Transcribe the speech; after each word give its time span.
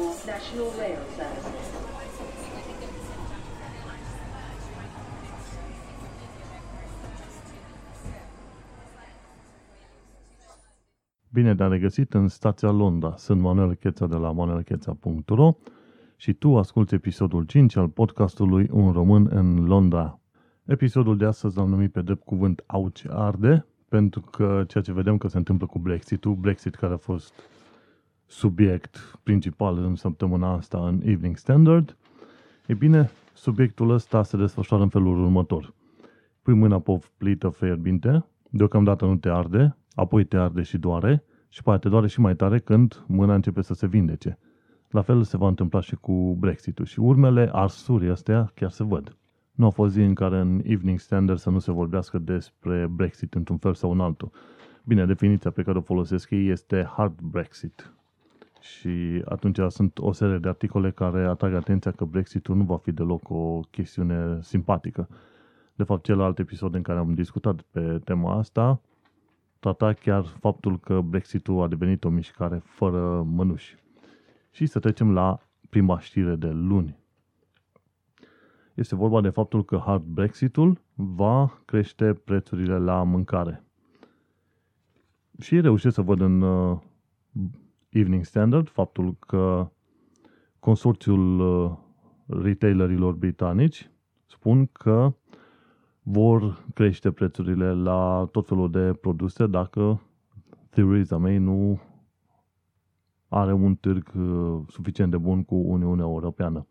for 0.00 0.26
National 0.26 0.70
Rail 0.78 1.02
Services. 1.16 1.68
Bine 11.32 11.54
te-am 11.54 11.70
regăsit 11.70 12.14
în 12.14 12.28
stația 12.28 12.70
Londra. 12.70 13.14
Sunt 13.16 13.40
Manuel 13.40 13.74
Cheța 13.74 14.06
de 14.06 14.16
la 14.16 14.32
manuelcheța.ro 14.32 15.56
și 16.16 16.32
tu 16.32 16.56
asculti 16.56 16.94
episodul 16.94 17.44
5 17.44 17.76
al 17.76 17.88
podcastului 17.88 18.68
Un 18.72 18.92
român 18.92 19.28
în 19.30 19.64
Londra. 19.64 20.20
Episodul 20.64 21.16
de 21.16 21.24
astăzi 21.24 21.56
l-am 21.56 21.68
numit 21.68 21.92
pe 21.92 22.02
drept 22.02 22.24
cuvânt 22.24 22.62
Auci 22.66 23.04
Arde, 23.08 23.66
pentru 23.88 24.20
că 24.20 24.64
ceea 24.68 24.82
ce 24.82 24.92
vedem 24.92 25.18
că 25.18 25.28
se 25.28 25.36
întâmplă 25.36 25.66
cu 25.66 25.78
Brexit-ul, 25.78 26.34
Brexit 26.34 26.74
care 26.74 26.92
a 26.92 26.96
fost 26.96 27.34
subiect 28.30 29.18
principal 29.22 29.78
în 29.78 29.94
săptămâna 29.94 30.52
asta 30.52 30.86
în 30.86 31.00
Evening 31.04 31.36
Standard, 31.36 31.96
e 32.66 32.74
bine, 32.74 33.10
subiectul 33.34 33.90
ăsta 33.90 34.22
se 34.22 34.36
desfășoară 34.36 34.82
în 34.82 34.88
felul 34.88 35.22
următor. 35.22 35.74
Pui 36.42 36.54
mâna 36.54 36.78
pe 36.78 36.98
plită 37.16 37.48
fierbinte, 37.48 38.24
deocamdată 38.50 39.04
nu 39.04 39.16
te 39.16 39.28
arde, 39.28 39.76
apoi 39.94 40.24
te 40.24 40.36
arde 40.36 40.62
și 40.62 40.78
doare 40.78 41.24
și 41.48 41.62
poate 41.62 41.78
te 41.78 41.88
doare 41.88 42.06
și 42.06 42.20
mai 42.20 42.36
tare 42.36 42.58
când 42.58 43.04
mâna 43.06 43.34
începe 43.34 43.62
să 43.62 43.74
se 43.74 43.86
vindece. 43.86 44.38
La 44.90 45.02
fel 45.02 45.22
se 45.22 45.36
va 45.36 45.48
întâmpla 45.48 45.80
și 45.80 45.96
cu 45.96 46.36
Brexit-ul 46.38 46.84
și 46.84 47.00
urmele 47.00 47.50
arsurii 47.52 48.10
astea 48.10 48.50
chiar 48.54 48.70
se 48.70 48.84
văd. 48.84 49.16
Nu 49.52 49.66
a 49.66 49.70
fost 49.70 49.92
zi 49.92 50.00
în 50.00 50.14
care 50.14 50.38
în 50.38 50.60
Evening 50.64 50.98
Standard 50.98 51.38
să 51.38 51.50
nu 51.50 51.58
se 51.58 51.72
vorbească 51.72 52.18
despre 52.18 52.86
Brexit 52.90 53.34
într-un 53.34 53.56
fel 53.56 53.74
sau 53.74 53.92
în 53.92 54.00
altul. 54.00 54.30
Bine, 54.84 55.06
definiția 55.06 55.50
pe 55.50 55.62
care 55.62 55.78
o 55.78 55.80
folosesc 55.80 56.30
ei 56.30 56.48
este 56.48 56.90
hard 56.96 57.20
Brexit. 57.20 57.92
Și 58.60 59.22
atunci 59.24 59.58
sunt 59.68 59.98
o 59.98 60.12
serie 60.12 60.38
de 60.38 60.48
articole 60.48 60.90
care 60.90 61.26
atrag 61.26 61.54
atenția 61.54 61.90
că 61.90 62.04
Brexitul 62.04 62.56
nu 62.56 62.64
va 62.64 62.76
fi 62.76 62.92
deloc 62.92 63.30
o 63.30 63.60
chestiune 63.70 64.38
simpatică. 64.42 65.08
De 65.74 65.82
fapt, 65.82 66.04
celălalt 66.04 66.38
episod 66.38 66.74
în 66.74 66.82
care 66.82 66.98
am 66.98 67.14
discutat 67.14 67.60
pe 67.60 68.00
tema 68.04 68.38
asta 68.38 68.80
trata 69.60 69.92
chiar 69.92 70.24
faptul 70.24 70.78
că 70.78 71.00
Brexitul 71.00 71.62
a 71.62 71.68
devenit 71.68 72.04
o 72.04 72.08
mișcare 72.08 72.62
fără 72.64 73.22
mănuși. 73.22 73.76
Și 74.50 74.66
să 74.66 74.78
trecem 74.78 75.12
la 75.12 75.40
prima 75.68 75.98
știre 75.98 76.34
de 76.34 76.48
luni. 76.48 76.98
Este 78.74 78.94
vorba 78.94 79.20
de 79.20 79.28
faptul 79.28 79.64
că 79.64 79.82
hard 79.84 80.02
Brexitul 80.02 80.80
va 80.94 81.62
crește 81.64 82.12
prețurile 82.12 82.78
la 82.78 83.02
mâncare. 83.02 83.64
Și 85.38 85.60
reușesc 85.60 85.94
să 85.94 86.02
văd 86.02 86.20
în 86.20 86.40
uh, 86.40 86.78
Evening 87.90 88.24
Standard 88.24 88.68
faptul 88.68 89.16
că 89.18 89.70
consorțiul 90.58 91.40
uh, 91.40 91.76
retailerilor 92.42 93.12
britanici 93.14 93.90
spun 94.26 94.66
că 94.66 95.12
vor 96.02 96.64
crește 96.74 97.10
prețurile 97.10 97.72
la 97.72 98.28
tot 98.32 98.46
felul 98.46 98.70
de 98.70 98.92
produse 99.00 99.46
dacă 99.46 100.00
Theresa 100.70 101.16
May 101.16 101.38
nu 101.38 101.80
are 103.28 103.52
un 103.52 103.74
târg 103.74 104.12
uh, 104.16 104.60
suficient 104.68 105.10
de 105.10 105.18
bun 105.18 105.44
cu 105.44 105.54
Uniunea 105.54 106.04
Europeană. 106.04 106.66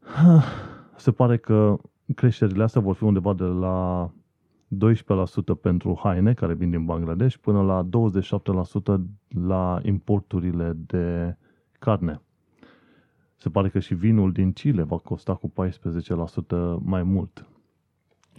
Se 0.96 1.12
pare 1.12 1.36
că 1.38 1.78
creșterile 2.14 2.62
astea 2.62 2.80
vor 2.80 2.94
fi 2.94 3.04
undeva 3.04 3.34
de 3.34 3.44
la 3.44 4.10
12% 4.74 5.60
pentru 5.60 6.00
haine 6.02 6.34
care 6.34 6.54
vin 6.54 6.70
din 6.70 6.84
Bangladesh 6.84 7.36
până 7.36 7.62
la 7.62 7.88
27% 8.96 9.00
la 9.46 9.80
importurile 9.82 10.72
de 10.86 11.36
carne. 11.78 12.20
Se 13.36 13.50
pare 13.50 13.68
că 13.68 13.78
și 13.78 13.94
vinul 13.94 14.32
din 14.32 14.52
Chile 14.52 14.82
va 14.82 14.96
costa 14.96 15.34
cu 15.34 15.52
14% 16.78 16.78
mai 16.78 17.02
mult. 17.02 17.46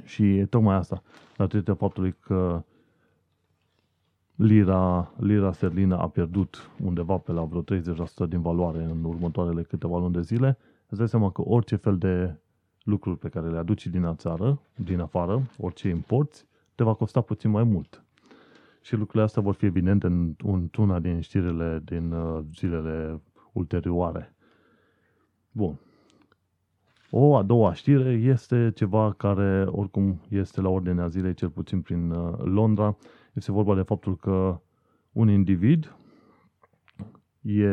Și 0.03 0.37
e 0.37 0.45
tocmai 0.45 0.75
asta, 0.75 1.01
datorită 1.37 1.73
faptului 1.73 2.15
că 2.19 2.63
lira, 4.35 5.11
lira 5.17 5.51
sterlină 5.51 5.97
a 5.97 6.07
pierdut 6.07 6.71
undeva 6.83 7.17
pe 7.17 7.31
la 7.31 7.43
vreo 7.43 7.63
30% 7.63 8.27
din 8.27 8.41
valoare 8.41 8.83
în 8.83 9.03
următoarele 9.03 9.63
câteva 9.63 9.97
luni 9.97 10.13
de 10.13 10.21
zile, 10.21 10.57
îți 10.87 10.97
dai 10.97 11.07
seama 11.07 11.31
că 11.31 11.41
orice 11.45 11.75
fel 11.75 11.97
de 11.97 12.35
lucruri 12.83 13.17
pe 13.17 13.29
care 13.29 13.49
le 13.49 13.57
aduci 13.57 13.87
din 13.87 14.15
țară, 14.15 14.59
din 14.75 14.99
afară, 14.99 15.41
orice 15.57 15.89
importi, 15.89 16.45
te 16.75 16.83
va 16.83 16.93
costa 16.93 17.21
puțin 17.21 17.49
mai 17.49 17.63
mult. 17.63 18.03
Și 18.81 18.95
lucrurile 18.95 19.23
astea 19.23 19.41
vor 19.41 19.53
fi 19.53 19.65
evidente 19.65 20.07
în, 20.07 20.35
una 20.77 20.99
din 20.99 21.19
știrile 21.19 21.81
din 21.85 22.11
uh, 22.11 22.43
zilele 22.55 23.21
ulterioare. 23.51 24.35
Bun. 25.51 25.79
O 27.09 27.35
a 27.35 27.43
doua 27.43 27.73
știre 27.73 28.11
este 28.11 28.71
ceva 28.75 29.13
care 29.13 29.65
oricum 29.65 30.21
este 30.29 30.61
la 30.61 30.69
ordinea 30.69 31.07
zilei, 31.07 31.33
cel 31.33 31.49
puțin 31.49 31.81
prin 31.81 32.11
uh, 32.11 32.37
Londra. 32.37 32.97
Este 33.33 33.51
vorba 33.51 33.75
de 33.75 33.81
faptul 33.81 34.17
că 34.17 34.61
un 35.11 35.29
individ 35.29 35.95
e 37.41 37.67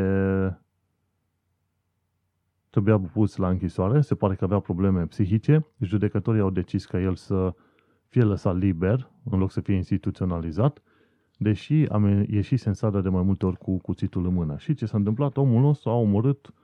trebuia 2.70 2.98
pus 2.98 3.36
la 3.36 3.48
închisoare, 3.48 4.00
se 4.00 4.14
pare 4.14 4.34
că 4.34 4.44
avea 4.44 4.58
probleme 4.58 5.06
psihice, 5.06 5.66
judecătorii 5.78 6.40
au 6.40 6.50
decis 6.50 6.86
ca 6.86 7.00
el 7.00 7.14
să 7.14 7.54
fie 8.08 8.22
lăsat 8.22 8.56
liber, 8.56 9.10
în 9.24 9.38
loc 9.38 9.50
să 9.50 9.60
fie 9.60 9.74
instituționalizat, 9.74 10.82
deși 11.38 11.86
am 11.88 12.04
ieșit 12.28 12.62
în 12.62 12.72
stradă 12.72 13.00
de 13.00 13.08
mai 13.08 13.22
multe 13.22 13.46
ori 13.46 13.56
cu 13.56 13.78
cuțitul 13.78 14.26
în 14.26 14.34
mână. 14.34 14.56
Și 14.58 14.74
ce 14.74 14.86
s-a 14.86 14.96
întâmplat? 14.96 15.36
Omul 15.36 15.60
nostru 15.60 15.90
a 15.90 15.94
omorât 15.94 16.54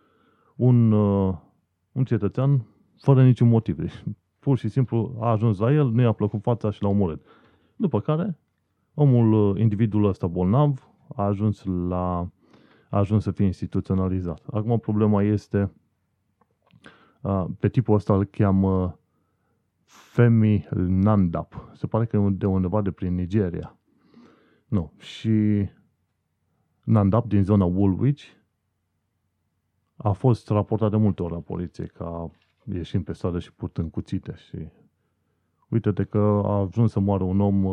un, 0.56 0.92
uh, 0.92 1.34
un 1.92 2.04
cetățean 2.04 2.66
fără 2.98 3.24
niciun 3.24 3.48
motiv. 3.48 3.76
Deci, 3.76 4.04
pur 4.38 4.58
și 4.58 4.68
simplu 4.68 5.16
a 5.20 5.30
ajuns 5.30 5.58
la 5.58 5.72
el, 5.72 5.90
nu 5.90 6.02
i-a 6.02 6.12
plăcut 6.12 6.42
fața 6.42 6.70
și 6.70 6.82
l-a 6.82 6.88
omorât. 6.88 7.22
După 7.76 8.00
care, 8.00 8.38
omul, 8.94 9.32
uh, 9.32 9.60
individul 9.60 10.04
ăsta 10.04 10.26
bolnav, 10.26 10.88
a 11.14 11.22
ajuns 11.22 11.64
la 11.64 12.30
a 12.90 12.98
ajuns 12.98 13.22
să 13.22 13.30
fie 13.30 13.44
instituționalizat. 13.44 14.42
Acum 14.50 14.78
problema 14.78 15.22
este 15.22 15.72
pe 17.58 17.68
tipul 17.68 17.94
ăsta 17.94 18.14
îl 18.14 18.24
cheamă 18.24 18.98
Femi 19.84 20.68
Nandap. 20.76 21.70
Se 21.74 21.86
pare 21.86 22.06
că 22.06 22.16
e 22.16 22.30
de 22.30 22.46
undeva 22.46 22.82
de 22.82 22.90
prin 22.90 23.14
Nigeria. 23.14 23.76
Nu. 24.66 24.92
Și 24.98 25.68
Nandap 26.84 27.26
din 27.26 27.42
zona 27.42 27.64
Woolwich 27.64 28.22
a 29.96 30.12
fost 30.12 30.48
raportat 30.48 30.90
de 30.90 30.96
multe 30.96 31.22
ori 31.22 31.32
la 31.32 31.40
poliție 31.40 31.84
ca 31.84 32.30
ieșind 32.72 33.04
pe 33.04 33.12
stradă 33.12 33.38
și 33.38 33.52
purtând 33.52 33.90
cuțite 33.90 34.34
și 34.34 34.68
uite-te 35.68 36.04
că 36.04 36.18
a 36.44 36.58
ajuns 36.60 36.90
să 36.90 37.00
moară 37.00 37.24
un 37.24 37.40
om, 37.40 37.64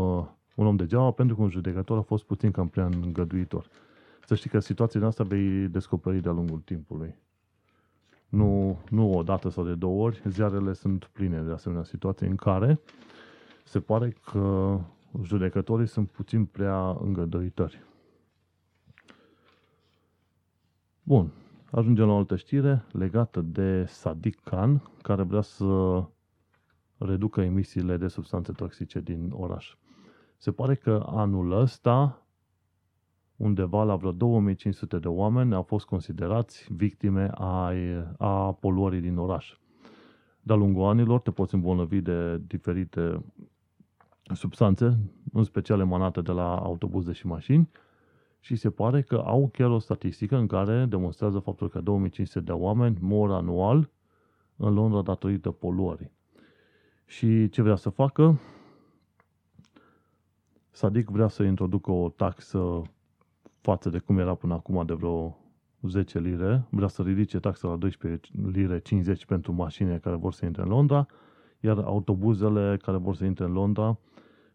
un 0.55 0.65
om 0.65 0.75
degeaba 0.75 1.11
pentru 1.11 1.35
că 1.35 1.41
un 1.41 1.49
judecător 1.49 1.97
a 1.97 2.01
fost 2.01 2.23
puțin 2.23 2.51
cam 2.51 2.67
prea 2.67 2.85
îngăduitor. 2.85 3.69
Să 4.25 4.35
știi 4.35 4.49
că 4.49 4.59
situația 4.59 5.05
asta 5.05 5.23
vei 5.23 5.67
descoperi 5.67 6.21
de-a 6.21 6.31
lungul 6.31 6.59
timpului. 6.59 7.15
Nu, 8.33 8.79
nu 8.89 9.17
o 9.17 9.23
dată 9.23 9.49
sau 9.49 9.63
de 9.65 9.75
două 9.75 10.03
ori, 10.03 10.21
ziarele 10.25 10.73
sunt 10.73 11.05
pline 11.05 11.41
de 11.41 11.51
asemenea 11.51 11.83
situații 11.83 12.27
în 12.27 12.35
care 12.35 12.79
se 13.63 13.79
pare 13.79 14.15
că 14.25 14.79
judecătorii 15.21 15.87
sunt 15.87 16.09
puțin 16.09 16.45
prea 16.45 16.89
îngăduitori. 16.89 17.83
Bun, 21.03 21.31
ajungem 21.71 22.05
la 22.05 22.13
o 22.13 22.17
altă 22.17 22.35
știre 22.35 22.85
legată 22.91 23.41
de 23.41 23.85
Sadiq 23.85 24.43
Khan, 24.43 24.89
care 25.01 25.23
vrea 25.23 25.41
să 25.41 26.03
reducă 26.97 27.41
emisiile 27.41 27.97
de 27.97 28.07
substanțe 28.07 28.51
toxice 28.51 28.99
din 28.99 29.31
oraș. 29.33 29.75
Se 30.37 30.51
pare 30.51 30.75
că 30.75 31.03
anul 31.05 31.51
ăsta 31.51 32.22
undeva 33.43 33.83
la 33.83 33.95
vreo 33.95 34.11
2500 34.11 34.99
de 34.99 35.07
oameni 35.07 35.53
au 35.53 35.63
fost 35.63 35.85
considerați 35.85 36.67
victime 36.73 37.29
a, 37.33 37.73
a 38.17 38.51
poluării 38.51 39.01
din 39.01 39.17
oraș. 39.17 39.57
De-a 40.41 40.55
lungul 40.55 40.83
anilor 40.83 41.19
te 41.19 41.31
poți 41.31 41.53
îmbolnăvi 41.53 42.01
de 42.01 42.37
diferite 42.37 43.23
substanțe, 44.33 44.97
în 45.33 45.43
special 45.43 45.79
emanate 45.79 46.21
de 46.21 46.31
la 46.31 46.55
autobuze 46.57 47.11
și 47.11 47.27
mașini, 47.27 47.69
și 48.39 48.55
se 48.55 48.69
pare 48.69 49.01
că 49.01 49.15
au 49.25 49.49
chiar 49.53 49.69
o 49.69 49.79
statistică 49.79 50.35
în 50.35 50.47
care 50.47 50.85
demonstrează 50.85 51.39
faptul 51.39 51.69
că 51.69 51.81
2500 51.81 52.39
de 52.39 52.51
oameni 52.51 52.97
mor 52.99 53.31
anual 53.31 53.89
în 54.55 54.73
Londra 54.73 55.01
datorită 55.01 55.51
poluării. 55.51 56.11
Și 57.05 57.49
ce 57.49 57.61
vrea 57.61 57.75
să 57.75 57.89
facă? 57.89 58.39
Sadic 60.71 61.09
vrea 61.09 61.27
să 61.27 61.43
introducă 61.43 61.91
o 61.91 62.09
taxă 62.09 62.81
față 63.63 63.89
de 63.89 63.97
cum 63.97 64.17
era 64.17 64.35
până 64.35 64.53
acum 64.53 64.85
de 64.85 64.93
vreo 64.93 65.37
10 65.81 66.19
lire, 66.19 66.65
vrea 66.69 66.87
să 66.87 67.01
ridice 67.01 67.39
taxa 67.39 67.67
la 67.67 67.75
12 67.75 68.29
lire 68.51 68.79
50 68.79 69.25
pentru 69.25 69.51
mașinile 69.53 69.97
care 69.97 70.15
vor 70.15 70.33
să 70.33 70.45
intre 70.45 70.61
în 70.61 70.67
Londra, 70.67 71.05
iar 71.59 71.77
autobuzele 71.77 72.77
care 72.81 72.97
vor 72.97 73.15
să 73.15 73.25
intre 73.25 73.45
în 73.45 73.51
Londra 73.51 73.97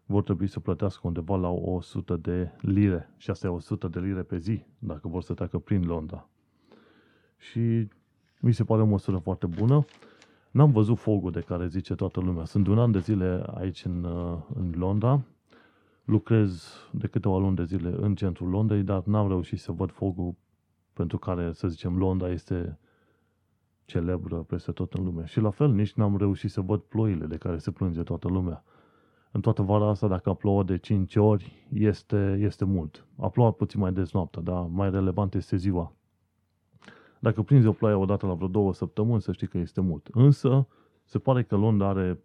vor 0.05 0.23
trebui 0.23 0.47
să 0.47 0.59
plătească 0.59 1.01
undeva 1.07 1.35
la 1.35 1.49
100 1.49 2.15
de 2.15 2.51
lire. 2.61 3.13
Și 3.17 3.29
asta 3.29 3.47
e 3.47 3.49
100 3.49 3.87
de 3.87 3.99
lire 3.99 4.21
pe 4.21 4.37
zi, 4.37 4.63
dacă 4.79 5.07
vor 5.07 5.21
să 5.21 5.33
treacă 5.33 5.59
prin 5.59 5.83
Londra. 5.85 6.29
și 7.37 7.87
mi 8.39 8.53
se 8.53 8.63
pare 8.63 8.81
o 8.81 8.85
măsură 8.85 9.17
foarte 9.17 9.45
bună. 9.45 9.85
N-am 10.51 10.71
văzut 10.71 10.97
fogul 10.97 11.31
de 11.31 11.39
care 11.39 11.67
zice 11.67 11.95
toată 11.95 12.19
lumea. 12.19 12.45
Sunt 12.45 12.67
un 12.67 12.79
an 12.79 12.91
de 12.91 12.99
zile 12.99 13.43
aici 13.53 13.85
în, 13.85 14.03
uh, 14.03 14.37
în 14.53 14.73
Londra. 14.77 15.21
Lucrez 16.09 16.73
de 16.91 17.07
câteva 17.07 17.37
luni 17.37 17.55
de 17.55 17.63
zile 17.63 17.95
în 17.97 18.15
centrul 18.15 18.49
Londrei, 18.49 18.83
dar 18.83 19.03
n-am 19.03 19.27
reușit 19.27 19.59
să 19.59 19.71
văd 19.71 19.91
fogul 19.91 20.35
pentru 20.93 21.17
care, 21.17 21.51
să 21.53 21.67
zicem, 21.67 21.97
Londra 21.97 22.29
este 22.29 22.79
celebră 23.85 24.35
peste 24.35 24.71
tot 24.71 24.93
în 24.93 25.03
lume. 25.03 25.25
Și 25.25 25.39
la 25.39 25.49
fel, 25.49 25.71
nici 25.71 25.93
n-am 25.93 26.17
reușit 26.17 26.51
să 26.51 26.61
văd 26.61 26.81
ploile 26.81 27.25
de 27.25 27.37
care 27.37 27.57
se 27.57 27.71
plânge 27.71 28.03
toată 28.03 28.27
lumea. 28.27 28.63
În 29.31 29.41
toată 29.41 29.61
vara 29.61 29.89
asta, 29.89 30.07
dacă 30.07 30.29
a 30.29 30.33
plouat 30.33 30.65
de 30.65 30.77
5 30.77 31.15
ori, 31.15 31.67
este, 31.73 32.37
este 32.39 32.65
mult. 32.65 33.07
A 33.17 33.29
plouat 33.29 33.55
puțin 33.55 33.79
mai 33.79 33.91
des 33.91 34.13
noaptea, 34.13 34.41
dar 34.41 34.65
mai 34.65 34.89
relevant 34.89 35.33
este 35.33 35.55
ziua. 35.55 35.93
Dacă 37.19 37.41
prinzi 37.41 37.67
o 37.67 37.71
ploaie 37.71 37.95
odată 37.95 38.25
la 38.25 38.33
vreo 38.33 38.47
două 38.47 38.73
săptămâni, 38.73 39.21
să 39.21 39.31
știi 39.31 39.47
că 39.47 39.57
este 39.57 39.81
mult. 39.81 40.07
Însă, 40.11 40.67
se 41.03 41.19
pare 41.19 41.43
că 41.43 41.55
Londra 41.55 41.87
are 41.87 42.19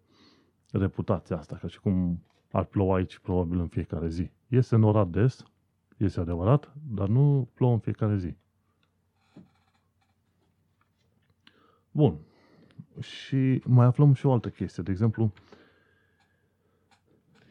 reputația 0.71 1.37
asta, 1.37 1.55
ca 1.55 1.67
și 1.67 1.79
cum 1.79 2.19
ar 2.55 2.63
ploua 2.63 2.95
aici 2.95 3.19
probabil 3.19 3.59
în 3.59 3.67
fiecare 3.67 4.07
zi. 4.07 4.29
Este 4.47 4.75
norat 4.75 5.07
des, 5.07 5.43
este 5.97 6.19
adevărat, 6.19 6.73
dar 6.87 7.07
nu 7.07 7.49
plouă 7.53 7.73
în 7.73 7.79
fiecare 7.79 8.17
zi. 8.17 8.35
Bun. 11.91 12.17
Și 12.99 13.61
mai 13.65 13.85
aflăm 13.85 14.13
și 14.13 14.25
o 14.25 14.31
altă 14.31 14.49
chestie. 14.49 14.83
De 14.83 14.91
exemplu, 14.91 15.31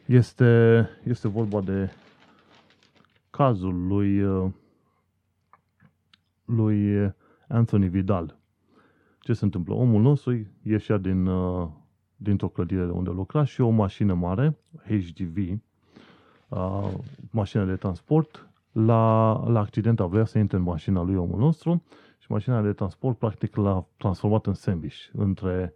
este, 0.05 0.89
este 1.03 1.27
vorba 1.27 1.61
de 1.61 1.91
cazul 3.29 3.87
lui, 3.87 4.23
uh, 4.23 4.51
lui 6.45 7.13
Anthony 7.47 7.87
Vidal. 7.87 8.39
Ce 9.19 9.33
se 9.33 9.45
întâmplă? 9.45 9.73
Omul 9.73 10.01
nostru 10.01 10.47
ieșea 10.63 10.97
din, 10.97 11.25
uh, 11.25 11.69
dintr-o 12.15 12.47
clădire 12.47 12.83
unde 12.89 13.09
lucra 13.09 13.43
și 13.43 13.61
o 13.61 13.69
mașină 13.69 14.13
mare, 14.13 14.57
HGV, 14.87 15.37
uh, 16.49 16.91
mașină 17.31 17.65
de 17.65 17.75
transport, 17.75 18.49
la, 18.71 19.31
la 19.47 19.59
accident 19.59 19.99
avea 19.99 20.25
să 20.25 20.37
intre 20.37 20.57
în 20.57 20.63
mașina 20.63 21.01
lui 21.01 21.15
omul 21.15 21.39
nostru 21.39 21.83
și 22.19 22.31
mașina 22.31 22.61
de 22.61 22.73
transport 22.73 23.17
practic 23.17 23.55
l-a 23.55 23.85
transformat 23.97 24.45
în 24.45 24.53
sandwich 24.53 24.97
între 25.13 25.73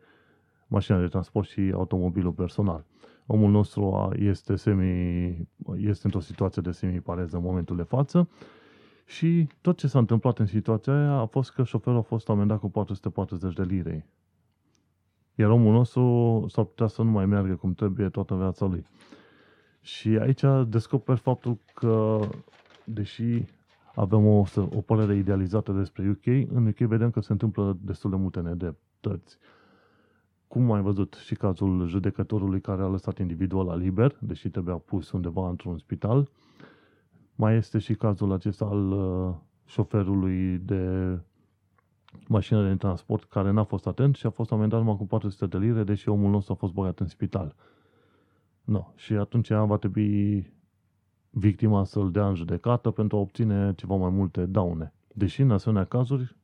mașina 0.68 1.00
de 1.00 1.08
transport 1.08 1.48
și 1.48 1.72
automobilul 1.74 2.32
personal. 2.32 2.86
Omul 3.26 3.52
nostru 3.52 4.12
este, 4.16 4.56
semi, 4.56 5.48
este 5.76 6.02
într-o 6.04 6.20
situație 6.20 6.62
de 6.62 6.72
semi-pareză 6.72 7.36
în 7.38 7.44
momentul 7.44 7.76
de 7.76 7.84
față 7.84 8.30
și 9.06 9.48
tot 9.62 9.78
ce 9.78 9.88
s-a 9.88 10.00
întâmplat 10.00 10.40
în 10.40 10.46
situația 10.46 10.94
aia 10.94 11.12
a 11.12 11.26
fost 11.26 11.52
că 11.52 11.64
șoferul 11.64 12.00
a 12.00 12.02
fost 12.02 12.30
amendat 12.30 12.60
cu 12.60 12.70
440 12.70 13.54
de 13.54 13.64
lire. 13.64 14.08
Iar 15.40 15.50
omul 15.50 15.74
nostru 15.74 16.46
s-ar 16.48 16.64
putea 16.64 16.88
să 16.88 17.02
nu 17.02 17.12
mai 17.12 17.26
meargă 17.26 17.56
cum 17.56 17.74
trebuie 17.74 18.10
toată 18.10 18.36
viața 18.36 18.66
lui. 18.66 18.86
Și 19.82 20.08
aici 20.08 20.44
descoperi 20.68 21.20
faptul 21.20 21.58
că, 21.74 22.20
deși 22.84 23.44
avem 23.96 24.26
o, 24.26 24.44
o 24.76 24.82
părere 24.82 25.16
idealizată 25.16 25.72
despre 25.72 26.10
UK, 26.10 26.26
în 26.54 26.68
UK 26.68 26.78
vedem 26.78 27.12
că 27.12 27.20
se 27.20 27.32
întâmplă 27.32 27.78
destul 27.82 28.10
de 28.10 28.16
multe 28.16 28.40
nedreptăți. 28.40 29.38
Cum 30.48 30.72
ai 30.72 30.82
văzut 30.82 31.14
și 31.14 31.36
cazul 31.36 31.88
judecătorului 31.88 32.62
care 32.62 32.82
a 32.82 32.88
lăsat 32.88 33.18
individul 33.18 33.66
la 33.66 33.76
liber, 33.76 34.18
deși 34.20 34.50
trebuia 34.50 34.76
pus 34.76 35.12
undeva 35.12 35.50
într-un 35.50 35.78
spital, 35.78 36.30
mai 37.36 37.56
este 37.56 37.78
și 37.78 37.96
cazul 37.96 38.32
acesta 38.32 38.66
al 38.66 38.92
uh, 38.92 39.36
șoferului 39.66 40.58
de 40.58 41.18
mașină 42.28 42.68
de 42.68 42.76
transport 42.76 43.24
care 43.24 43.52
n-a 43.52 43.64
fost 43.64 43.88
atent 43.88 44.16
și 44.16 44.26
a 44.26 44.30
fost 44.30 44.52
amendat 44.52 44.80
numai 44.80 44.96
cu 44.98 45.06
400 45.06 45.46
de 45.46 45.66
lire, 45.66 45.84
deși 45.84 46.10
omul 46.10 46.32
nostru 46.32 46.54
a 46.54 46.56
fost 46.56 46.74
băgat 46.74 47.00
în 47.00 47.08
spital. 47.08 47.56
No. 48.64 48.92
Și 48.96 49.14
atunci 49.14 49.50
va 49.50 49.78
trebui 49.78 50.48
victima 51.30 51.84
să-l 51.84 52.12
dea 52.12 52.28
în 52.28 52.36
judecată 52.36 52.92
pentru 52.92 53.18
a 53.18 53.20
obține 53.20 53.74
ceva 53.76 53.96
mai 53.96 54.10
multe 54.10 54.46
daune. 54.46 54.94
Deși 55.14 55.42
în 55.42 55.52
asemenea 55.52 55.86
cazuri 55.86 56.36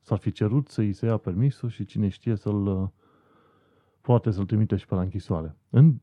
s-ar 0.00 0.18
fi 0.18 0.32
cerut 0.32 0.68
să-i 0.68 0.92
se 0.92 1.06
ia 1.06 1.16
permisul 1.16 1.68
și 1.68 1.84
cine 1.84 2.08
știe 2.08 2.36
să-l 2.36 2.92
poate 4.00 4.30
să-l 4.30 4.46
trimite 4.46 4.76
și 4.76 4.86
pe 4.86 4.94
la 4.94 5.00
închisoare. 5.00 5.56
În, 5.70 5.94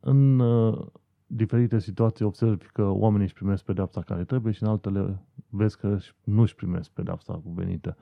în 0.00 0.38
uh, 0.38 0.86
diferite 1.26 1.78
situații 1.78 2.24
observi 2.24 2.66
că 2.66 2.82
oamenii 2.82 3.24
își 3.24 3.34
primesc 3.34 3.64
pedepsa 3.64 4.00
care 4.00 4.24
trebuie 4.24 4.52
și 4.52 4.62
în 4.62 4.68
altele 4.68 5.22
vezi 5.48 5.78
că 5.78 5.98
nu 6.24 6.40
își 6.40 6.54
primesc 6.54 6.90
pedepsa 6.90 7.32
cuvenită. 7.32 7.96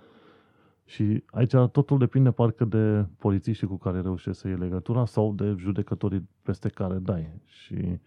Și 0.87 1.25
aici 1.27 1.55
totul 1.73 1.99
depinde 1.99 2.31
parcă 2.31 2.65
de 2.65 3.07
polițiștii 3.19 3.67
cu 3.67 3.77
care 3.77 4.01
reușești 4.01 4.41
să 4.41 4.49
iei 4.49 4.57
legătura 4.57 5.05
sau 5.05 5.33
de 5.35 5.55
judecătorii 5.59 6.29
peste 6.43 6.69
care 6.69 6.99
dai. 6.99 7.41
Și 7.45 7.99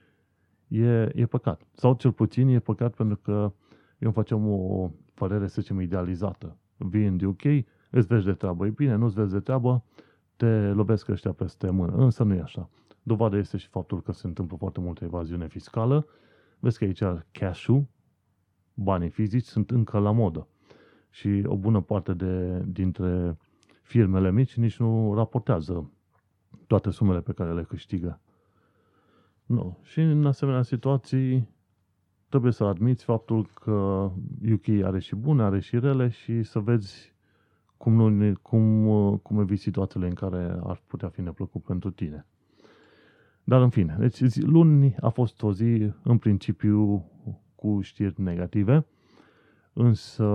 e, 0.67 1.11
e 1.15 1.25
păcat. 1.25 1.61
Sau 1.73 1.93
cel 1.93 2.11
puțin 2.11 2.47
e 2.47 2.59
păcat 2.59 2.93
pentru 2.93 3.17
că 3.17 3.53
eu 3.97 4.11
facem 4.11 4.47
o 4.47 4.91
părere, 5.13 5.47
să 5.47 5.61
zicem, 5.61 5.79
idealizată. 5.79 6.57
Vii 6.77 7.05
în 7.05 7.19
UK, 7.23 7.43
îți 7.89 8.07
vezi 8.07 8.25
de 8.25 8.33
treabă, 8.33 8.65
e 8.65 8.69
bine, 8.69 8.95
nu-ți 8.95 9.15
vezi 9.15 9.31
de 9.31 9.39
treabă, 9.39 9.83
te 10.35 10.71
lovesc 10.71 11.07
ăștia 11.07 11.31
peste 11.31 11.69
mână. 11.69 11.95
Însă 11.95 12.23
nu 12.23 12.33
e 12.33 12.41
așa. 12.41 12.69
Dovadă 13.03 13.37
este 13.37 13.57
și 13.57 13.67
faptul 13.67 14.01
că 14.01 14.11
se 14.11 14.27
întâmplă 14.27 14.57
foarte 14.57 14.79
multă 14.79 15.03
evaziune 15.03 15.47
fiscală. 15.47 16.05
Vezi 16.59 16.77
că 16.77 16.83
aici 16.83 17.03
cash-ul, 17.31 17.85
banii 18.73 19.09
fizici, 19.09 19.45
sunt 19.45 19.71
încă 19.71 19.97
la 19.97 20.11
modă. 20.11 20.47
Și 21.09 21.43
o 21.45 21.55
bună 21.55 21.81
parte 21.81 22.13
de, 22.13 22.63
dintre 22.65 23.37
firmele 23.81 24.31
mici 24.31 24.55
nici 24.55 24.77
nu 24.79 25.13
raportează 25.15 25.91
toate 26.67 26.89
sumele 26.89 27.21
pe 27.21 27.31
care 27.33 27.53
le 27.53 27.63
câștigă. 27.63 28.19
Nu. 29.45 29.77
Și 29.83 29.99
în 29.99 30.25
asemenea 30.25 30.61
situații 30.61 31.49
trebuie 32.29 32.51
să 32.51 32.63
admiți 32.63 33.03
faptul 33.03 33.49
că 33.53 34.11
UK 34.51 34.83
are 34.83 34.99
și 34.99 35.15
bune, 35.15 35.43
are 35.43 35.59
și 35.59 35.79
rele 35.79 36.09
și 36.09 36.43
să 36.43 36.59
vezi 36.59 37.13
cum, 37.77 37.93
nu, 37.93 38.33
cum, 38.41 39.17
cum 39.17 39.39
eviți 39.39 39.61
situațiile 39.61 40.07
în 40.07 40.13
care 40.13 40.59
ar 40.63 40.81
putea 40.87 41.09
fi 41.09 41.21
neplăcut 41.21 41.63
pentru 41.63 41.91
tine. 41.91 42.25
Dar 43.43 43.61
în 43.61 43.69
fine, 43.69 43.95
deci 43.99 44.35
luni 44.35 44.95
a 45.01 45.09
fost 45.09 45.41
o 45.43 45.53
zi 45.53 45.91
în 46.03 46.17
principiu 46.17 47.05
cu 47.55 47.81
știri 47.81 48.21
negative, 48.21 48.85
însă 49.73 50.25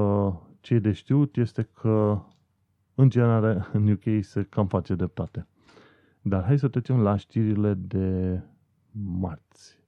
ce 0.64 0.74
e 0.74 0.78
de 0.78 0.92
știut 0.92 1.36
este 1.36 1.62
că 1.62 2.22
în 2.94 3.10
general 3.10 3.70
în 3.72 3.90
UK 3.90 4.24
se 4.24 4.42
cam 4.42 4.66
face 4.66 4.94
dreptate. 4.94 5.46
Dar 6.22 6.44
hai 6.44 6.58
să 6.58 6.68
trecem 6.68 7.00
la 7.00 7.16
știrile 7.16 7.74
de 7.74 8.40
marți. 8.92 9.78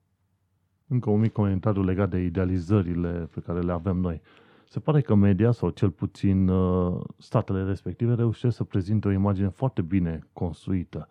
Încă 0.87 1.11
un 1.11 1.21
mic 1.21 1.33
comentariu 1.33 1.83
legat 1.83 2.11
de 2.11 2.19
idealizările 2.19 3.29
pe 3.35 3.41
care 3.41 3.61
le 3.61 3.73
avem 3.73 3.97
noi. 3.97 4.21
Se 4.69 4.81
pare 4.81 5.01
că 5.01 5.15
media, 5.15 5.51
sau 5.51 5.71
cel 5.71 5.91
puțin 5.91 6.49
uh, 6.49 7.05
statele 7.19 7.65
respective, 7.65 8.15
reușesc 8.15 8.57
să 8.57 8.65
prezinte 8.65 9.09
o 9.09 9.11
imagine 9.11 9.49
foarte 9.49 9.83
bine 9.83 10.27
construită. 10.33 11.09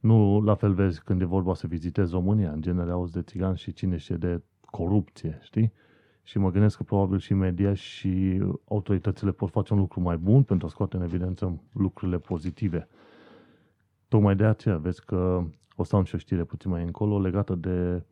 Nu 0.00 0.40
la 0.40 0.54
fel 0.54 0.72
vezi 0.72 1.02
când 1.02 1.20
e 1.20 1.24
vorba 1.24 1.54
să 1.54 1.66
vizitezi 1.66 2.12
România, 2.12 2.50
în 2.50 2.60
genere 2.60 2.90
auzi 2.90 3.12
de 3.12 3.22
țigani 3.22 3.56
și 3.56 3.72
cine 3.72 3.96
știe 3.96 4.16
de 4.16 4.42
corupție, 4.60 5.38
știi? 5.42 5.72
Și 6.26 6.38
mă 6.38 6.50
gândesc 6.50 6.76
că 6.76 6.82
probabil 6.82 7.18
și 7.18 7.34
media 7.34 7.74
și 7.74 8.42
autoritățile 8.68 9.30
pot 9.30 9.50
face 9.50 9.72
un 9.72 9.78
lucru 9.78 10.00
mai 10.00 10.16
bun 10.16 10.42
pentru 10.42 10.66
a 10.66 10.70
scoate 10.70 10.96
în 10.96 11.02
evidență 11.02 11.60
lucrurile 11.72 12.18
pozitive. 12.18 12.88
Tocmai 14.08 14.36
de 14.36 14.44
aceea 14.44 14.76
vezi 14.76 15.04
că 15.04 15.44
o 15.76 15.82
să 15.82 15.96
am 15.96 16.04
și 16.04 16.14
o 16.14 16.18
știre 16.18 16.44
puțin 16.44 16.70
mai 16.70 16.82
încolo 16.82 17.20
legată 17.20 17.54
de 17.54 18.02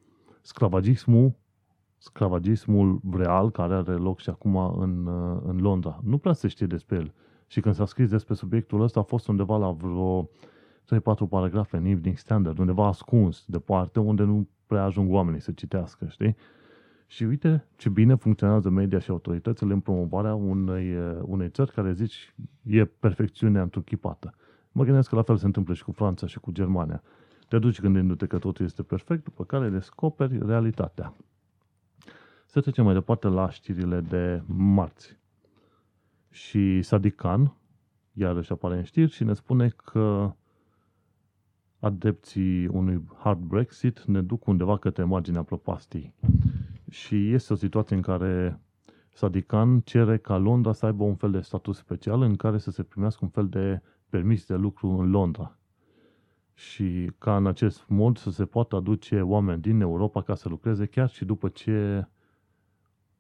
sclavagismul, 0.40 1.34
sclavagismul 1.98 3.00
real 3.12 3.50
care 3.50 3.74
are 3.74 3.92
loc 3.92 4.20
și 4.20 4.30
acum 4.30 4.56
în, 4.56 5.06
în 5.46 5.60
Londra. 5.60 6.00
Nu 6.02 6.18
prea 6.18 6.32
se 6.32 6.48
știe 6.48 6.66
despre 6.66 6.96
el. 6.96 7.12
Și 7.46 7.60
când 7.60 7.74
s-a 7.74 7.86
scris 7.86 8.10
despre 8.10 8.34
subiectul 8.34 8.82
ăsta 8.82 9.00
a 9.00 9.02
fost 9.02 9.28
undeva 9.28 9.56
la 9.56 9.70
vreo 9.70 10.24
3-4 10.24 10.28
paragrafe 11.28 11.76
în 11.76 11.84
Evening 11.84 12.16
Standard, 12.16 12.58
undeva 12.58 12.86
ascuns, 12.86 13.44
departe, 13.46 14.00
unde 14.00 14.22
nu 14.22 14.48
prea 14.66 14.84
ajung 14.84 15.12
oamenii 15.12 15.40
să 15.40 15.52
citească, 15.52 16.06
știi? 16.08 16.36
Și 17.06 17.24
uite 17.24 17.66
ce 17.76 17.88
bine 17.88 18.14
funcționează 18.14 18.70
media 18.70 18.98
și 18.98 19.10
autoritățile 19.10 19.72
în 19.72 19.80
promovarea 19.80 20.34
unei, 20.34 20.96
unei 21.22 21.50
țări 21.50 21.72
care 21.72 21.92
zici 21.92 22.34
e 22.62 22.84
perfecțiunea 22.84 23.62
întruchipată. 23.62 24.34
Mă 24.72 24.84
gândesc 24.84 25.08
că 25.08 25.16
la 25.16 25.22
fel 25.22 25.36
se 25.36 25.46
întâmplă 25.46 25.74
și 25.74 25.84
cu 25.84 25.92
Franța 25.92 26.26
și 26.26 26.38
cu 26.38 26.50
Germania. 26.50 27.02
Te 27.48 27.58
duci 27.58 27.80
gândindu-te 27.80 28.26
că 28.26 28.38
totul 28.38 28.64
este 28.64 28.82
perfect, 28.82 29.24
după 29.24 29.44
care 29.44 29.68
descoperi 29.68 30.46
realitatea. 30.46 31.14
Să 32.46 32.60
trecem 32.60 32.84
mai 32.84 32.94
departe 32.94 33.28
la 33.28 33.50
știrile 33.50 34.00
de 34.00 34.42
marți. 34.46 35.18
Și 36.30 36.80
Sadiq 36.82 37.14
Khan, 37.16 37.56
iarăși 38.12 38.52
apare 38.52 38.76
în 38.76 38.82
știri 38.82 39.10
și 39.10 39.24
ne 39.24 39.34
spune 39.34 39.68
că 39.68 40.32
adepții 41.78 42.66
unui 42.66 43.04
hard 43.18 43.40
Brexit 43.40 44.04
ne 44.04 44.22
duc 44.22 44.46
undeva 44.46 44.78
către 44.78 45.04
marginea 45.04 45.42
propastii. 45.42 46.14
Și 46.94 47.32
este 47.32 47.52
o 47.52 47.56
situație 47.56 47.96
în 47.96 48.02
care 48.02 48.60
Sadikan 49.12 49.80
cere 49.80 50.18
ca 50.18 50.36
Londra 50.36 50.72
să 50.72 50.86
aibă 50.86 51.04
un 51.04 51.14
fel 51.14 51.30
de 51.30 51.40
statut 51.40 51.74
special 51.74 52.22
în 52.22 52.36
care 52.36 52.58
să 52.58 52.70
se 52.70 52.82
primească 52.82 53.20
un 53.22 53.30
fel 53.30 53.48
de 53.48 53.82
permis 54.08 54.46
de 54.46 54.54
lucru 54.54 54.88
în 54.88 55.10
Londra. 55.10 55.56
Și 56.54 57.10
ca 57.18 57.36
în 57.36 57.46
acest 57.46 57.84
mod 57.88 58.16
să 58.16 58.30
se 58.30 58.44
poată 58.44 58.76
aduce 58.76 59.20
oameni 59.20 59.60
din 59.60 59.80
Europa 59.80 60.22
ca 60.22 60.34
să 60.34 60.48
lucreze 60.48 60.86
chiar 60.86 61.08
și 61.08 61.24
după 61.24 61.48
ce 61.48 62.08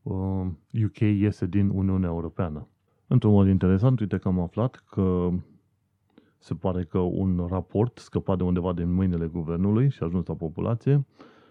uh, 0.02 0.46
UK 0.84 0.98
iese 0.98 1.46
din 1.46 1.68
Uniunea 1.68 2.08
Europeană. 2.08 2.68
Într-un 3.06 3.32
mod 3.32 3.48
interesant, 3.48 4.00
uite 4.00 4.18
că 4.18 4.28
am 4.28 4.40
aflat 4.40 4.84
că 4.90 5.30
se 6.38 6.54
pare 6.54 6.84
că 6.84 6.98
un 6.98 7.46
raport 7.50 7.98
scăpat 7.98 8.36
de 8.36 8.42
undeva 8.42 8.72
din 8.72 8.92
mâinile 8.92 9.26
guvernului 9.26 9.90
și 9.90 9.98
a 10.02 10.06
ajuns 10.06 10.26
la 10.26 10.34
populație 10.34 11.04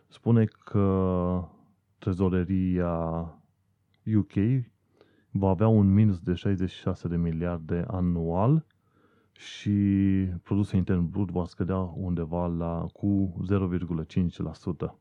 spune 0.07 0.45
că 0.45 1.47
trezoreria 2.03 2.95
UK 4.15 4.33
va 5.31 5.49
avea 5.49 5.67
un 5.67 5.93
minus 5.93 6.19
de 6.19 6.33
66 6.33 7.07
de 7.07 7.17
miliarde 7.17 7.85
anual 7.87 8.65
și 9.31 9.71
produsul 10.43 10.77
intern 10.77 11.09
brut 11.09 11.31
va 11.31 11.45
scădea 11.45 11.77
undeva 11.77 12.47
la 12.47 12.85
cu 12.93 13.35
0,5%. 14.85 14.93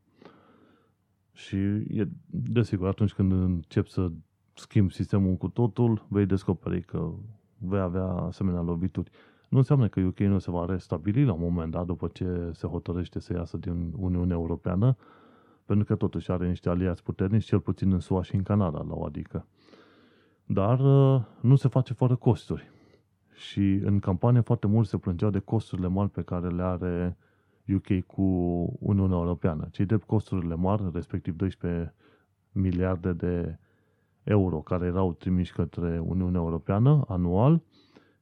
Și 1.33 1.57
e 1.89 2.09
desigur, 2.27 2.89
atunci 2.89 3.13
când 3.13 3.33
încep 3.33 3.87
să 3.87 4.11
schimbi 4.55 4.95
sistemul 4.95 5.35
cu 5.37 5.49
totul, 5.49 6.07
vei 6.09 6.27
descoperi 6.27 6.83
că 6.83 7.11
vei 7.59 7.81
avea 7.81 8.07
asemenea 8.07 8.61
lovituri. 8.61 9.11
Nu 9.49 9.59
înseamnă 9.59 9.89
că 9.89 10.01
UK 10.01 10.19
nu 10.19 10.39
se 10.39 10.51
va 10.51 10.65
restabili 10.65 11.25
la 11.25 11.33
un 11.33 11.41
moment 11.41 11.71
dat 11.71 11.87
după 11.87 12.09
ce 12.09 12.51
se 12.53 12.67
hotărăște 12.67 13.21
să 13.21 13.33
iasă 13.33 13.57
din 13.57 13.93
Uniunea 13.97 14.37
Europeană, 14.37 14.97
pentru 15.73 15.97
că 15.97 16.05
totuși 16.05 16.31
are 16.31 16.49
niște 16.49 16.69
aliați 16.69 17.03
puternici, 17.03 17.45
cel 17.45 17.61
puțin 17.61 17.93
în 17.93 18.01
SUA 18.01 18.23
și 18.23 18.35
în 18.35 18.43
Canada, 18.43 18.79
la 18.89 18.95
o 18.95 19.05
adică. 19.05 19.47
Dar 20.45 20.81
uh, 20.81 21.23
nu 21.41 21.57
se 21.57 21.69
face 21.69 21.93
fără 21.93 22.17
costuri. 22.17 22.71
Și 23.35 23.81
în 23.85 23.99
campanie 23.99 24.41
foarte 24.41 24.67
mult 24.67 24.87
se 24.87 24.97
plângeau 24.97 25.31
de 25.31 25.39
costurile 25.39 25.87
mari 25.89 26.11
pe 26.11 26.23
care 26.23 26.49
le 26.49 26.63
are 26.63 27.17
UK 27.75 28.07
cu 28.07 28.23
Uniunea 28.81 29.17
Europeană. 29.17 29.69
Cei 29.71 29.85
drept 29.85 30.07
costurile 30.07 30.55
mari, 30.55 30.91
respectiv 30.93 31.37
12 31.37 31.95
miliarde 32.53 33.13
de 33.13 33.59
euro 34.23 34.57
care 34.61 34.87
erau 34.87 35.13
trimiși 35.13 35.53
către 35.53 35.99
Uniunea 35.99 36.41
Europeană 36.41 37.05
anual, 37.09 37.63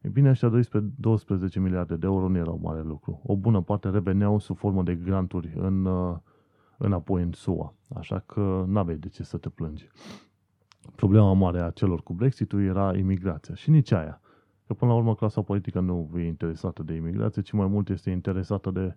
e 0.00 0.09
bine, 0.09 0.28
ăștia 0.28 0.49
12, 0.49 0.92
12 1.00 1.61
miliarde 1.61 1.97
de 1.97 2.07
euro 2.07 2.28
nu 2.28 2.37
erau 2.37 2.59
mare 2.62 2.83
lucru. 2.83 3.21
O 3.25 3.37
bună 3.37 3.61
parte 3.61 3.88
reveneau 3.88 4.38
sub 4.38 4.57
formă 4.57 4.83
de 4.83 4.95
granturi 4.95 5.52
în, 5.57 5.85
uh, 5.85 6.16
înapoi 6.83 7.23
în 7.23 7.33
SUA. 7.33 7.75
Așa 7.95 8.19
că 8.19 8.65
n-aveai 8.67 8.97
de 8.97 9.09
ce 9.09 9.23
să 9.23 9.37
te 9.37 9.49
plângi. 9.49 9.89
Problema 10.95 11.33
mare 11.33 11.61
a 11.61 11.71
celor 11.71 12.03
cu 12.03 12.13
Brexit-ul 12.13 12.63
era 12.63 12.97
imigrația. 12.97 13.55
Și 13.55 13.71
nici 13.71 13.93
aia. 13.93 14.21
Că 14.67 14.75
până 14.75 14.91
la 14.91 14.97
urmă 14.97 15.15
clasa 15.15 15.43
politică 15.43 15.81
nu 15.81 16.11
e 16.17 16.27
interesată 16.27 16.83
de 16.83 16.95
imigrație, 16.95 17.43
ci 17.43 17.53
mai 17.53 17.67
mult 17.67 17.89
este 17.89 18.11
interesată 18.11 18.71
de, 18.71 18.97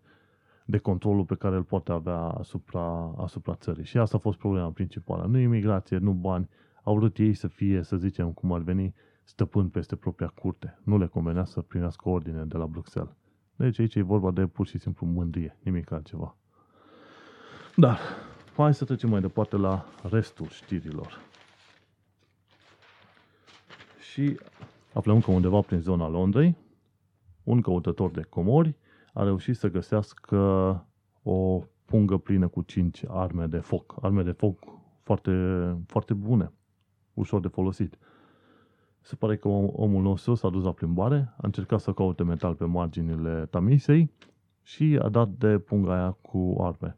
de 0.65 0.77
controlul 0.77 1.25
pe 1.25 1.35
care 1.35 1.55
îl 1.55 1.63
poate 1.63 1.91
avea 1.91 2.19
asupra, 2.19 3.13
asupra 3.17 3.55
țării. 3.55 3.85
Și 3.85 3.97
asta 3.97 4.17
a 4.17 4.19
fost 4.19 4.37
problema 4.37 4.71
principală. 4.71 5.25
Nu 5.25 5.37
imigrație, 5.37 5.97
nu 5.97 6.11
bani. 6.11 6.49
Au 6.83 6.95
vrut 6.95 7.17
ei 7.17 7.33
să 7.33 7.47
fie, 7.47 7.83
să 7.83 7.97
zicem, 7.97 8.31
cum 8.31 8.51
ar 8.51 8.61
veni, 8.61 8.93
stăpân 9.23 9.69
peste 9.69 9.95
propria 9.95 10.27
curte. 10.27 10.79
Nu 10.83 10.97
le 10.97 11.07
convenea 11.07 11.43
să 11.43 11.61
primească 11.61 12.09
ordine 12.09 12.43
de 12.43 12.57
la 12.57 12.65
Bruxelles. 12.65 13.15
Deci 13.55 13.79
aici 13.79 13.95
e 13.95 14.01
vorba 14.01 14.31
de 14.31 14.47
pur 14.47 14.67
și 14.67 14.77
simplu 14.77 15.05
mândrie, 15.05 15.57
nimic 15.63 15.91
altceva. 15.91 16.37
Dar, 17.75 17.99
hai 18.55 18.73
să 18.73 18.85
trecem 18.85 19.09
mai 19.09 19.21
departe 19.21 19.55
la 19.55 19.85
restul 20.09 20.47
știrilor. 20.47 21.19
Și 24.11 24.39
aflăm 24.93 25.21
că 25.21 25.31
undeva 25.31 25.61
prin 25.61 25.79
zona 25.79 26.07
Londrei, 26.07 26.55
un 27.43 27.61
căutător 27.61 28.11
de 28.11 28.21
comori 28.21 28.75
a 29.13 29.23
reușit 29.23 29.55
să 29.55 29.69
găsească 29.69 30.37
o 31.23 31.63
pungă 31.85 32.17
plină 32.17 32.47
cu 32.47 32.61
5 32.61 33.03
arme 33.07 33.45
de 33.45 33.59
foc. 33.59 33.95
Arme 34.01 34.23
de 34.23 34.31
foc 34.31 34.59
foarte, 35.01 35.31
foarte 35.87 36.13
bune, 36.13 36.51
ușor 37.13 37.39
de 37.39 37.47
folosit. 37.47 37.97
Se 39.01 39.15
pare 39.15 39.37
că 39.37 39.47
omul 39.47 40.01
nostru 40.01 40.33
s-a 40.33 40.49
dus 40.49 40.63
la 40.63 40.71
plimbare, 40.71 41.33
a 41.37 41.41
încercat 41.41 41.79
să 41.79 41.93
caute 41.93 42.23
metal 42.23 42.55
pe 42.55 42.65
marginile 42.65 43.45
tamisei 43.45 44.11
și 44.61 44.99
a 45.01 45.09
dat 45.09 45.29
de 45.29 45.59
punga 45.59 45.93
aia 45.93 46.11
cu 46.11 46.55
arme. 46.59 46.97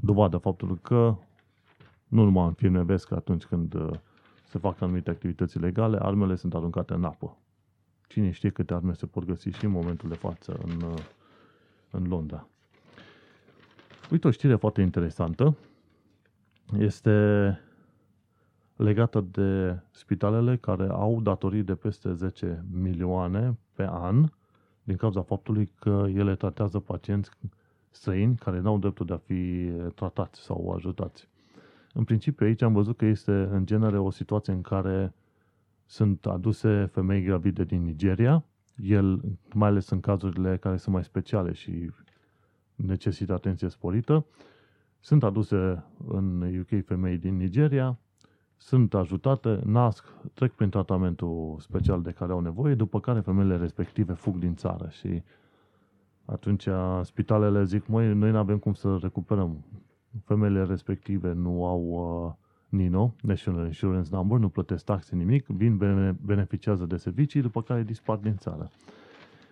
Dovadă 0.00 0.36
faptul 0.36 0.78
că 0.82 1.16
nu 2.08 2.24
numai 2.24 2.46
în 2.46 2.52
filme 2.52 2.82
vezi 2.82 3.06
că 3.06 3.14
atunci 3.14 3.44
când 3.44 3.74
uh, 3.74 3.90
se 4.44 4.58
fac 4.58 4.80
anumite 4.80 5.10
activități 5.10 5.56
ilegale, 5.56 5.98
armele 6.00 6.34
sunt 6.34 6.54
aruncate 6.54 6.92
în 6.94 7.04
apă. 7.04 7.36
Cine 8.08 8.30
știe 8.30 8.50
câte 8.50 8.74
arme 8.74 8.92
se 8.92 9.06
pot 9.06 9.24
găsi 9.24 9.48
și 9.48 9.64
în 9.64 9.70
momentul 9.70 10.08
de 10.08 10.14
față 10.14 10.60
în, 10.64 10.80
uh, 10.80 11.02
în 11.90 12.06
Londra. 12.06 12.48
Uite 14.10 14.26
o 14.26 14.30
știre 14.30 14.54
foarte 14.54 14.80
interesantă. 14.80 15.56
Este 16.78 17.60
legată 18.76 19.20
de 19.20 19.80
spitalele 19.90 20.56
care 20.56 20.88
au 20.90 21.20
datorii 21.20 21.62
de 21.62 21.74
peste 21.74 22.12
10 22.12 22.64
milioane 22.72 23.58
pe 23.74 23.86
an 23.90 24.28
din 24.82 24.96
cauza 24.96 25.22
faptului 25.22 25.70
că 25.78 26.06
ele 26.14 26.34
tratează 26.34 26.78
pacienți 26.78 27.30
străini 27.90 28.36
care 28.36 28.60
nu 28.60 28.68
au 28.68 28.78
dreptul 28.78 29.06
de 29.06 29.12
a 29.12 29.16
fi 29.16 29.70
tratați 29.94 30.40
sau 30.40 30.70
ajutați. 30.70 31.28
În 31.92 32.04
principiu, 32.04 32.46
aici 32.46 32.62
am 32.62 32.72
văzut 32.72 32.96
că 32.96 33.04
este 33.04 33.32
în 33.32 33.66
genere 33.66 33.98
o 33.98 34.10
situație 34.10 34.52
în 34.52 34.60
care 34.60 35.14
sunt 35.86 36.26
aduse 36.26 36.88
femei 36.92 37.22
gravide 37.22 37.64
din 37.64 37.82
Nigeria, 37.82 38.44
el, 38.76 39.20
mai 39.54 39.68
ales 39.68 39.88
în 39.88 40.00
cazurile 40.00 40.56
care 40.56 40.76
sunt 40.76 40.94
mai 40.94 41.04
speciale 41.04 41.52
și 41.52 41.90
necesită 42.74 43.32
atenție 43.32 43.68
sporită, 43.68 44.26
sunt 45.00 45.22
aduse 45.24 45.84
în 46.08 46.58
UK 46.58 46.84
femei 46.84 47.18
din 47.18 47.36
Nigeria, 47.36 47.98
sunt 48.56 48.94
ajutate, 48.94 49.60
nasc, 49.64 50.04
trec 50.34 50.52
prin 50.52 50.70
tratamentul 50.70 51.56
special 51.60 52.02
de 52.02 52.10
care 52.10 52.32
au 52.32 52.40
nevoie, 52.40 52.74
după 52.74 53.00
care 53.00 53.20
femeile 53.20 53.56
respective 53.56 54.12
fug 54.12 54.36
din 54.36 54.54
țară 54.54 54.88
și 54.88 55.22
atunci 56.30 56.68
spitalele 57.02 57.64
zic, 57.64 57.86
măi, 57.86 58.14
noi 58.14 58.30
nu 58.30 58.38
avem 58.38 58.58
cum 58.58 58.72
să 58.72 58.98
recuperăm 59.02 59.64
femeile 60.24 60.64
respective 60.64 61.32
nu 61.32 61.66
au 61.66 61.82
uh, 61.82 62.32
NINO, 62.68 63.14
National 63.22 63.66
Insurance 63.66 64.08
Number, 64.12 64.38
nu 64.38 64.48
plătesc 64.48 64.84
taxe, 64.84 65.16
nimic, 65.16 65.46
vin, 65.46 65.76
beneficiază 66.24 66.86
de 66.86 66.96
servicii, 66.96 67.40
după 67.40 67.62
care 67.62 67.82
dispar 67.82 68.16
din 68.16 68.36
țară. 68.36 68.70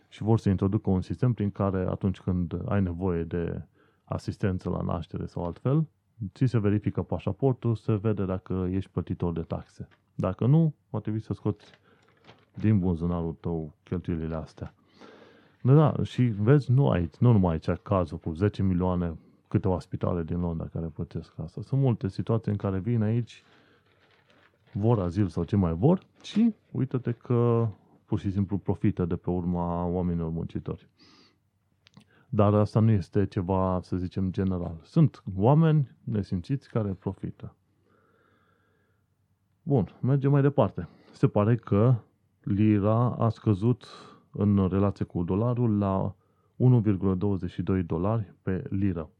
Și 0.08 0.22
vor 0.22 0.38
să 0.38 0.48
introducă 0.48 0.90
un 0.90 1.00
sistem 1.00 1.32
prin 1.32 1.50
care 1.50 1.86
atunci 1.88 2.20
când 2.20 2.54
ai 2.64 2.82
nevoie 2.82 3.22
de 3.24 3.62
asistență 4.04 4.68
la 4.68 4.80
naștere 4.80 5.26
sau 5.26 5.44
altfel, 5.44 5.86
ți 6.34 6.44
se 6.46 6.58
verifică 6.58 7.02
pașaportul, 7.02 7.74
se 7.74 7.94
vede 7.94 8.24
dacă 8.24 8.68
ești 8.70 8.90
plătitor 8.90 9.32
de 9.32 9.40
taxe. 9.40 9.88
Dacă 10.14 10.46
nu, 10.46 10.74
va 10.90 10.98
trebui 10.98 11.20
să 11.20 11.32
scoți 11.32 11.64
din 12.54 12.78
buzunarul 12.78 13.36
tău 13.40 13.74
cheltuielile 13.82 14.34
astea. 14.34 14.74
Da, 15.66 15.74
da, 15.74 16.02
și 16.02 16.22
vezi, 16.22 16.72
nu 16.72 16.88
aici, 16.90 17.14
nu 17.14 17.32
numai 17.32 17.52
aici 17.52 17.78
cazul 17.82 18.18
cu 18.18 18.30
10 18.30 18.62
milioane 18.62 19.18
câteva 19.48 19.80
spitale 19.80 20.22
din 20.22 20.40
Londra 20.40 20.66
care 20.66 20.86
plătesc 20.86 21.38
asta. 21.38 21.60
Sunt 21.62 21.80
multe 21.80 22.08
situații 22.08 22.50
în 22.50 22.56
care 22.56 22.78
vin 22.78 23.02
aici, 23.02 23.42
vor 24.72 24.98
azil 24.98 25.28
sau 25.28 25.44
ce 25.44 25.56
mai 25.56 25.72
vor 25.72 26.00
și 26.22 26.54
uită-te 26.70 27.12
că 27.12 27.68
pur 28.04 28.18
și 28.18 28.32
simplu 28.32 28.58
profită 28.58 29.04
de 29.04 29.16
pe 29.16 29.30
urma 29.30 29.84
oamenilor 29.84 30.30
muncitori. 30.30 30.88
Dar 32.28 32.54
asta 32.54 32.80
nu 32.80 32.90
este 32.90 33.26
ceva, 33.26 33.80
să 33.82 33.96
zicem, 33.96 34.30
general. 34.30 34.76
Sunt 34.82 35.22
oameni 35.36 35.90
nesimțiți 36.04 36.68
care 36.68 36.92
profită. 36.92 37.54
Bun, 39.62 39.96
mergem 40.00 40.30
mai 40.30 40.42
departe. 40.42 40.88
Se 41.12 41.26
pare 41.28 41.56
că 41.56 41.94
lira 42.42 43.14
a 43.18 43.28
scăzut 43.28 43.86
în 44.36 44.68
relație 44.68 45.04
cu 45.04 45.22
dolarul 45.22 45.78
la 45.78 46.14
1,22 47.78 47.86
dolari 47.86 48.34
pe 48.42 48.64
liră 48.70 49.10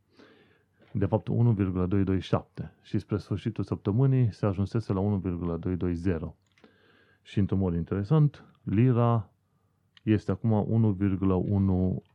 de 0.99 1.07
fapt 1.07 1.29
1,227 1.29 2.73
și 2.83 2.99
spre 2.99 3.17
sfârșitul 3.17 3.65
săptămânii 3.65 4.33
se 4.33 4.47
ajunsese 4.47 4.93
la 4.93 5.01
1,220. 5.01 6.21
Și 7.23 7.39
într-un 7.39 7.59
mod 7.59 7.75
interesant, 7.75 8.45
lira 8.63 9.31
este 10.03 10.31
acum 10.31 10.97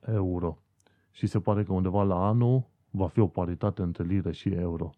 1,1 0.04 0.14
euro. 0.14 0.58
Și 1.12 1.28
se 1.28 1.40
pare 1.40 1.64
că 1.64 1.74
undeva 1.74 2.04
la 2.04 2.28
anul 2.28 2.70
va 2.90 3.08
fi 3.08 3.20
o 3.20 3.28
paritate 3.28 3.82
între 3.82 4.04
liră 4.04 4.32
și 4.32 4.50
euro. 4.50 4.90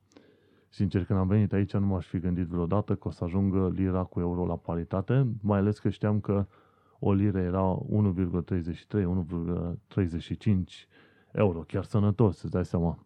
Sincer, 0.69 1.05
când 1.05 1.19
am 1.19 1.27
venit 1.27 1.53
aici, 1.53 1.73
nu 1.73 1.85
m-aș 1.85 2.05
fi 2.05 2.19
gândit 2.19 2.47
vreodată 2.47 2.95
că 2.95 3.07
o 3.07 3.11
să 3.11 3.23
ajungă 3.23 3.71
lira 3.75 4.03
cu 4.03 4.19
euro 4.19 4.45
la 4.45 4.55
paritate, 4.55 5.27
mai 5.41 5.59
ales 5.59 5.79
că 5.79 5.89
știam 5.89 6.19
că 6.19 6.45
o 7.05 7.13
liră 7.13 7.39
era 7.39 7.79
1,33, 7.89 9.03
1,35 9.95 10.87
euro, 11.31 11.59
chiar 11.59 11.83
sănătos, 11.83 12.41
îți 12.41 12.51
dai 12.51 12.65
seama. 12.65 13.05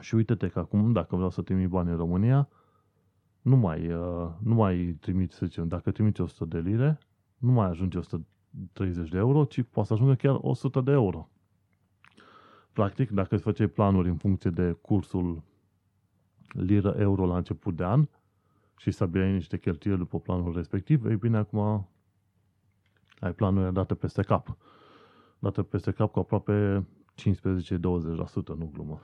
Și 0.00 0.14
uite-te 0.14 0.48
că 0.48 0.58
acum, 0.58 0.92
dacă 0.92 1.14
vreau 1.14 1.30
să 1.30 1.42
trimit 1.42 1.68
bani 1.68 1.90
în 1.90 1.96
România, 1.96 2.48
nu 3.42 3.56
mai, 3.56 3.92
uh, 3.92 4.28
nu 4.42 4.54
mai 4.54 4.96
trimiți, 5.00 5.36
să 5.36 5.46
zicem, 5.46 5.68
dacă 5.68 5.90
trimiți 5.90 6.20
100 6.20 6.44
de 6.44 6.58
lire, 6.68 6.98
nu 7.38 7.52
mai 7.52 7.68
ajunge 7.68 7.98
130 7.98 9.08
de 9.08 9.18
euro, 9.18 9.44
ci 9.44 9.62
poate 9.62 9.88
să 9.88 9.94
ajungă 9.94 10.14
chiar 10.14 10.38
100 10.40 10.80
de 10.80 10.90
euro. 10.90 11.28
Practic, 12.72 13.10
dacă 13.10 13.34
îți 13.34 13.44
făceai 13.44 13.66
planuri 13.66 14.08
în 14.08 14.16
funcție 14.16 14.50
de 14.50 14.72
cursul 14.72 15.42
liră-euro 16.48 17.26
la 17.26 17.36
început 17.36 17.76
de 17.76 17.84
an 17.84 18.08
și 18.76 18.90
stabileai 18.90 19.32
niște 19.32 19.58
cheltuieli 19.58 19.98
după 19.98 20.20
planul 20.20 20.52
respectiv, 20.54 21.04
ei 21.04 21.16
bine, 21.16 21.36
acum 21.36 21.88
ai 23.20 23.32
planurile 23.34 23.70
date 23.70 23.94
peste 23.94 24.22
cap. 24.22 24.56
Date 25.38 25.62
peste 25.62 25.90
cap 25.90 26.12
cu 26.12 26.18
aproape 26.18 26.86
15-20%, 27.14 27.24
nu 28.56 28.70
glumă. 28.72 29.02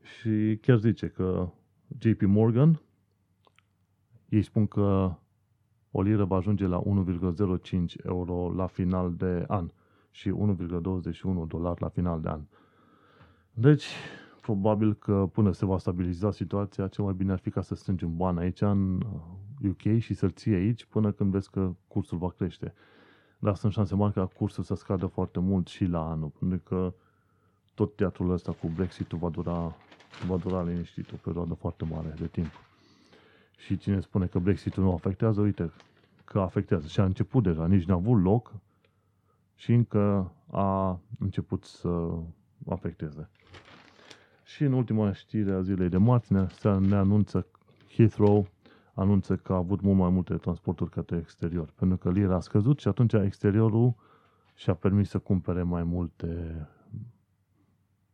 Și 0.00 0.58
chiar 0.62 0.78
zice 0.78 1.08
că 1.08 1.48
JP 1.98 2.20
Morgan, 2.22 2.80
ei 4.28 4.42
spun 4.42 4.66
că 4.66 5.14
o 5.90 6.02
liră 6.02 6.24
va 6.24 6.36
ajunge 6.36 6.66
la 6.66 6.82
1,05 6.82 8.04
euro 8.04 8.52
la 8.54 8.66
final 8.66 9.14
de 9.14 9.44
an 9.48 9.70
și 10.10 10.30
1,21 10.30 11.46
dolar 11.46 11.80
la 11.80 11.88
final 11.88 12.20
de 12.20 12.28
an. 12.28 12.40
Deci, 13.52 13.86
probabil 14.40 14.94
că 14.94 15.28
până 15.32 15.52
se 15.52 15.64
va 15.64 15.78
stabiliza 15.78 16.30
situația, 16.30 16.88
cel 16.88 17.04
mai 17.04 17.14
bine 17.14 17.32
ar 17.32 17.38
fi 17.38 17.50
ca 17.50 17.60
să 17.60 17.74
strângem 17.74 18.16
bani 18.16 18.38
aici 18.38 18.60
în 18.60 19.02
UK 19.68 19.98
și 19.98 20.14
să-l 20.14 20.30
ții 20.30 20.54
aici 20.54 20.84
până 20.84 21.12
când 21.12 21.30
vezi 21.30 21.50
că 21.50 21.72
cursul 21.88 22.18
va 22.18 22.30
crește. 22.30 22.74
Dar 23.38 23.54
sunt 23.54 23.72
șanse 23.72 23.94
mari 23.94 24.12
ca 24.12 24.26
cursul 24.26 24.64
să 24.64 24.74
scadă 24.74 25.06
foarte 25.06 25.40
mult 25.40 25.66
și 25.66 25.84
la 25.84 26.10
anul, 26.10 26.32
pentru 26.38 26.58
că 26.58 26.94
tot 27.74 27.96
teatrul 27.96 28.30
ăsta 28.30 28.52
cu 28.52 28.68
Brexit-ul 28.68 29.18
va 29.18 29.28
dura, 29.28 29.76
va 30.26 30.36
dura 30.36 30.62
liniștit 30.62 31.12
o 31.12 31.16
perioadă 31.22 31.54
foarte 31.54 31.84
mare 31.84 32.14
de 32.18 32.26
timp. 32.26 32.50
Și 33.56 33.76
cine 33.76 34.00
spune 34.00 34.26
că 34.26 34.38
Brexit-ul 34.38 34.82
nu 34.82 34.92
afectează, 34.92 35.40
uite 35.40 35.72
că 36.24 36.40
afectează. 36.40 36.86
Și 36.86 37.00
a 37.00 37.04
început 37.04 37.42
deja, 37.42 37.66
nici 37.66 37.84
n-a 37.84 37.94
avut 37.94 38.22
loc 38.22 38.52
și 39.54 39.72
încă 39.72 40.32
a 40.50 41.00
început 41.18 41.64
să 41.64 42.10
afecteze. 42.68 43.28
Și 44.44 44.62
în 44.62 44.72
ultima 44.72 45.12
știre 45.12 45.52
a 45.52 45.60
zilei 45.60 45.88
de 45.88 45.96
marți 45.96 46.32
ne, 46.32 46.46
ne 46.78 46.94
anunță 46.94 47.46
Heathrow 47.94 48.48
anunță 48.98 49.36
că 49.36 49.52
a 49.52 49.56
avut 49.56 49.80
mult 49.80 49.98
mai 49.98 50.10
multe 50.10 50.34
transporturi 50.34 50.90
către 50.90 51.16
exterior, 51.16 51.72
pentru 51.74 51.96
că 51.96 52.10
lira 52.10 52.34
a 52.34 52.40
scăzut 52.40 52.78
și 52.78 52.88
atunci 52.88 53.12
exteriorul 53.12 53.94
și-a 54.54 54.74
permis 54.74 55.08
să 55.08 55.18
cumpere 55.18 55.62
mai 55.62 55.82
multe 55.82 56.66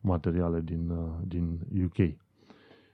materiale 0.01 0.61
din, 0.61 0.91
uh, 0.91 1.09
din 1.27 1.61
UK. 1.85 2.17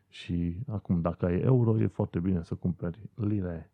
Și 0.09 0.56
acum, 0.66 1.00
dacă 1.00 1.26
ai 1.26 1.40
euro, 1.40 1.78
e 1.80 1.87
foarte 1.87 2.18
bine 2.18 2.42
să 2.42 2.54
cumperi 2.54 3.11
lire. 3.14 3.70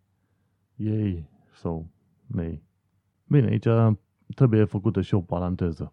Ei 0.76 1.28
sau 1.52 1.86
nei. 2.26 2.62
Bine, 3.26 3.46
aici 3.46 3.66
trebuie 4.34 4.64
făcută 4.64 5.00
și 5.00 5.14
o 5.14 5.20
paranteză. 5.20 5.92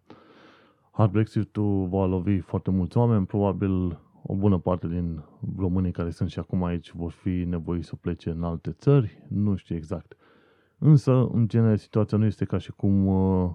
Hard 0.91 1.11
Brexit-ul 1.11 1.87
va 1.87 2.05
lovi 2.05 2.39
foarte 2.39 2.71
mulți 2.71 2.97
oameni, 2.97 3.25
probabil 3.25 3.99
o 4.23 4.35
bună 4.35 4.57
parte 4.57 4.87
din 4.87 5.23
românii 5.57 5.91
care 5.91 6.09
sunt 6.09 6.29
și 6.29 6.39
acum 6.39 6.63
aici 6.63 6.91
vor 6.91 7.11
fi 7.11 7.29
nevoiți 7.29 7.87
să 7.87 7.95
plece 7.95 8.29
în 8.29 8.43
alte 8.43 8.71
țări, 8.71 9.23
nu 9.27 9.55
știu 9.55 9.75
exact. 9.75 10.17
Însă, 10.77 11.11
în 11.11 11.47
genere, 11.47 11.75
situația 11.75 12.17
nu 12.17 12.25
este 12.25 12.45
ca 12.45 12.57
și 12.57 12.71
cum 12.71 13.07
uh, 13.07 13.51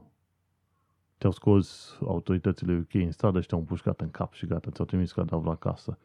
te-au 1.18 1.32
scos 1.32 1.98
autoritățile 2.06 2.76
UK 2.76 2.94
în 2.94 3.10
stradă 3.10 3.40
și 3.40 3.46
te-au 3.46 3.60
împușcat 3.60 4.00
în 4.00 4.10
cap 4.10 4.32
și 4.32 4.46
gata, 4.46 4.70
ți-au 4.70 4.86
trimis 4.86 5.12
cadavru 5.12 5.50
acasă. 5.50 5.98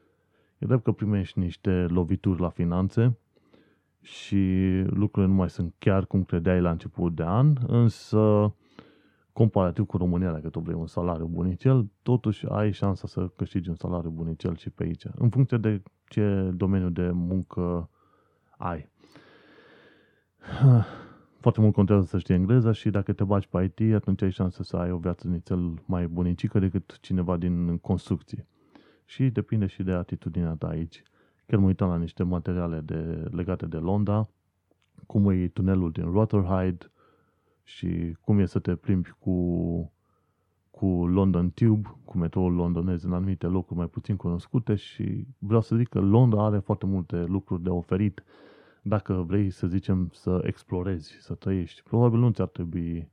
E 0.58 0.66
drept 0.66 0.84
că 0.84 0.92
primești 0.92 1.40
niște 1.40 1.86
lovituri 1.90 2.42
la 2.42 2.50
finanțe 2.50 3.18
și 4.02 4.46
lucrurile 4.86 5.32
nu 5.32 5.38
mai 5.38 5.50
sunt 5.50 5.74
chiar 5.78 6.06
cum 6.06 6.24
credeai 6.24 6.62
la 6.62 6.70
început 6.70 7.16
de 7.16 7.24
an, 7.24 7.56
însă 7.68 8.54
comparativ 9.34 9.86
cu 9.86 9.98
România, 9.98 10.32
dacă 10.32 10.50
tu 10.50 10.60
vrei 10.60 10.76
un 10.76 10.88
salariu 10.88 11.26
bunicel, 11.26 11.90
totuși 12.02 12.46
ai 12.50 12.72
șansa 12.72 13.08
să 13.08 13.28
câștigi 13.28 13.70
un 13.70 13.76
salariu 13.76 14.10
bunicel 14.10 14.56
și 14.56 14.70
pe 14.70 14.84
aici, 14.84 15.06
în 15.16 15.30
funcție 15.30 15.58
de 15.58 15.82
ce 16.08 16.52
domeniu 16.56 16.90
de 16.90 17.12
muncă 17.12 17.90
ai. 18.58 18.90
Foarte 21.40 21.62
mult 21.62 21.74
contează 21.74 22.06
să 22.06 22.18
știi 22.18 22.34
engleza 22.34 22.72
și 22.72 22.90
dacă 22.90 23.14
te 23.14 23.24
bagi 23.24 23.48
pe 23.48 23.74
IT, 23.78 23.94
atunci 23.94 24.22
ai 24.22 24.32
șansa 24.32 24.64
să 24.64 24.78
ai 24.78 24.92
o 24.92 24.98
viață 24.98 25.28
nițel 25.28 25.74
mai 25.86 26.08
bunicică 26.08 26.60
decât 26.60 26.98
cineva 27.00 27.38
din 27.38 27.78
construcții. 27.78 28.48
Și 29.06 29.30
depinde 29.30 29.66
și 29.66 29.84
de 29.84 29.92
atitudinea 29.92 30.56
ta 30.56 30.68
aici. 30.68 31.04
Chiar 31.46 31.60
mă 31.60 31.66
uitam 31.66 31.90
la 31.90 31.98
niște 31.98 32.24
materiale 32.24 32.80
de, 32.80 33.28
legate 33.32 33.66
de 33.66 33.78
Londra, 33.78 34.30
cum 35.08 35.30
e 35.30 35.48
tunelul 35.48 35.92
din 35.92 36.12
Rotherhithe, 36.12 36.92
și 37.64 38.18
cum 38.22 38.40
e 38.40 38.46
să 38.46 38.60
te 38.60 38.76
plimbi 38.76 39.10
cu, 39.20 39.94
cu 40.72 40.86
London 41.08 41.52
Tube, 41.52 41.96
cu 42.06 42.18
metroul 42.18 42.54
londonez 42.54 43.04
în 43.04 43.14
anumite 43.14 43.48
locuri 43.48 43.80
mai 43.80 43.88
puțin 43.88 44.16
cunoscute 44.16 44.76
și 44.76 45.28
vreau 45.38 45.62
să 45.62 45.76
zic 45.76 45.90
că 45.90 46.00
Londra 46.00 46.46
are 46.46 46.60
foarte 46.60 46.86
multe 46.86 47.24
lucruri 47.24 47.64
de 47.64 47.70
oferit 47.70 48.24
dacă 48.82 49.14
vrei, 49.14 49.50
să 49.50 49.68
zicem, 49.68 50.10
să 50.14 50.42
explorezi, 50.44 51.16
să 51.20 51.34
trăiești. 51.34 51.84
Probabil 51.84 52.20
nu 52.20 52.30
ți-ar 52.30 52.48
trebui 52.48 53.12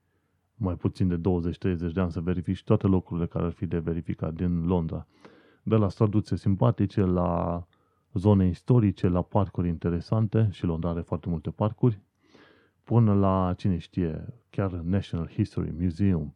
mai 0.54 0.74
puțin 0.74 1.08
de 1.08 1.16
20-30 1.16 1.92
de 1.92 2.00
ani 2.00 2.12
să 2.12 2.20
verifici 2.20 2.64
toate 2.64 2.86
locurile 2.86 3.26
care 3.26 3.44
ar 3.44 3.52
fi 3.52 3.66
de 3.66 3.78
verificat 3.78 4.34
din 4.34 4.66
Londra. 4.66 5.06
De 5.62 5.76
la 5.76 5.88
străduțe 5.88 6.36
simpatice, 6.36 7.00
la 7.00 7.66
zone 8.12 8.46
istorice, 8.46 9.08
la 9.08 9.22
parcuri 9.22 9.68
interesante 9.68 10.48
și 10.50 10.64
Londra 10.64 10.90
are 10.90 11.00
foarte 11.00 11.28
multe 11.28 11.50
parcuri, 11.50 12.00
până 12.90 13.14
la, 13.14 13.54
cine 13.56 13.78
știe, 13.78 14.34
chiar 14.48 14.70
National 14.72 15.28
History 15.28 15.74
Museum. 15.78 16.34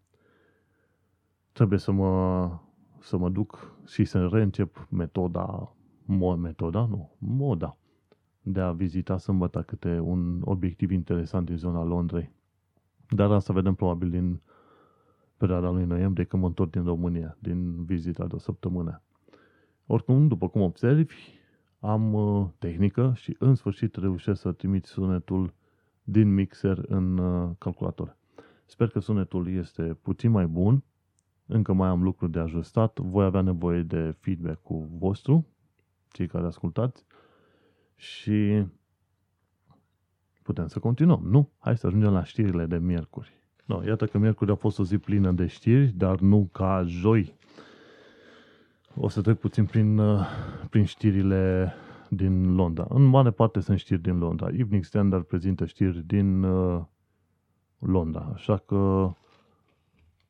Trebuie 1.53 1.79
să 1.79 1.93
mă, 1.93 2.51
să 3.01 3.17
mă 3.17 3.29
duc 3.29 3.77
și 3.87 4.05
să 4.05 4.27
reîncep 4.27 4.87
metoda, 4.91 5.75
mo, 6.05 6.37
metoda, 6.37 6.87
nu, 6.87 7.17
moda, 7.19 7.77
de 8.43 8.61
a 8.61 8.73
vizita 8.73 9.19
sâmbătă 9.19 9.63
câte 9.63 9.99
un 9.99 10.41
obiectiv 10.45 10.91
interesant 10.91 11.47
din 11.47 11.57
zona 11.57 11.83
Londrei. 11.83 12.33
Dar 13.09 13.31
asta 13.31 13.53
vedem 13.53 13.75
probabil 13.75 14.11
din 14.11 14.41
perioada 15.37 15.71
lui 15.71 15.85
noiembrie, 15.85 16.25
când 16.25 16.43
mă 16.43 16.49
întorc 16.49 16.71
din 16.71 16.85
România, 16.85 17.37
din 17.39 17.85
vizita 17.85 18.27
de 18.27 18.35
o 18.35 18.39
săptămână. 18.39 19.03
Oricum, 19.87 20.29
după 20.29 20.49
cum 20.49 20.61
observi, 20.61 21.15
am 21.81 22.13
uh, 22.13 22.47
tehnică 22.59 23.13
și 23.17 23.37
în 23.39 23.55
sfârșit 23.55 23.97
reușesc 23.97 24.41
să 24.41 24.53
trimit 24.53 24.85
sunetul 24.85 25.55
din 26.05 26.35
mixer 26.35 26.85
în 26.89 27.19
uh, 27.19 27.51
calculator. 27.59 28.17
Sper 28.65 28.89
că 28.89 28.99
sunetul 28.99 29.49
este 29.49 29.83
puțin 29.83 30.31
mai 30.31 30.47
bun, 30.47 30.83
încă 31.47 31.73
mai 31.73 31.89
am 31.89 32.03
lucruri 32.03 32.33
de 32.33 32.39
ajustat, 32.39 32.99
voi 32.99 33.25
avea 33.25 33.41
nevoie 33.41 33.83
de 33.83 34.15
feedback 34.21 34.63
cu 34.63 34.89
vostru, 34.99 35.47
cei 36.09 36.27
care 36.27 36.47
ascultați, 36.47 37.05
și 37.97 38.67
putem 40.43 40.67
să 40.67 40.79
continuăm. 40.79 41.21
Nu, 41.25 41.51
hai 41.59 41.79
să 41.79 41.87
ajungem 41.87 42.13
la 42.13 42.25
știrile 42.25 42.67
de 42.67 42.79
miercuri. 42.79 43.33
No, 43.65 43.83
iată 43.85 44.07
că 44.07 44.19
miercuri 44.19 44.51
a 44.51 44.55
fost 44.55 44.79
o 44.79 44.85
zi 44.85 44.99
plină 44.99 45.33
de 45.33 45.47
știri, 45.47 45.87
dar 45.87 46.21
nu 46.21 46.49
ca 46.53 46.85
joi. 46.87 47.37
O 48.97 49.09
să 49.09 49.21
trec 49.21 49.39
puțin 49.39 49.65
prin, 49.65 49.99
uh, 49.99 50.27
prin 50.71 50.85
știrile 50.85 51.73
din 52.17 52.55
Londra. 52.55 52.87
În 52.89 53.05
mare 53.05 53.31
parte 53.31 53.61
sunt 53.61 53.79
știri 53.79 54.03
din 54.03 54.19
Londra. 54.19 54.47
Evening 54.47 54.85
Standard 54.85 55.25
prezintă 55.25 55.65
știri 55.65 56.07
din 56.07 56.43
uh, 56.43 56.83
Londra, 57.79 58.31
așa 58.35 58.57
că 58.57 59.13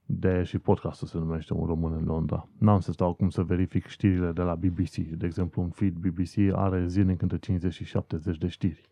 de 0.07 0.43
și 0.43 0.59
podcastul 0.59 1.07
se 1.09 1.19
numește 1.19 1.55
Un 1.55 1.67
român 1.67 1.93
în 1.93 2.05
Londra. 2.05 2.49
N-am 2.59 2.81
să 2.81 2.93
stau 2.93 3.09
acum 3.09 3.29
să 3.29 3.43
verific 3.43 3.87
știrile 3.87 4.33
de 4.33 4.43
la 4.43 4.55
BBC. 4.55 4.95
De 4.95 5.27
exemplu, 5.27 5.63
un 5.63 5.69
feed 5.69 5.95
BBC 5.95 6.55
are 6.55 6.87
zilnic 6.87 7.23
între 7.23 7.39
50 7.39 7.73
și 7.73 7.85
70 7.85 8.39
de 8.39 8.49
știri. 8.49 8.89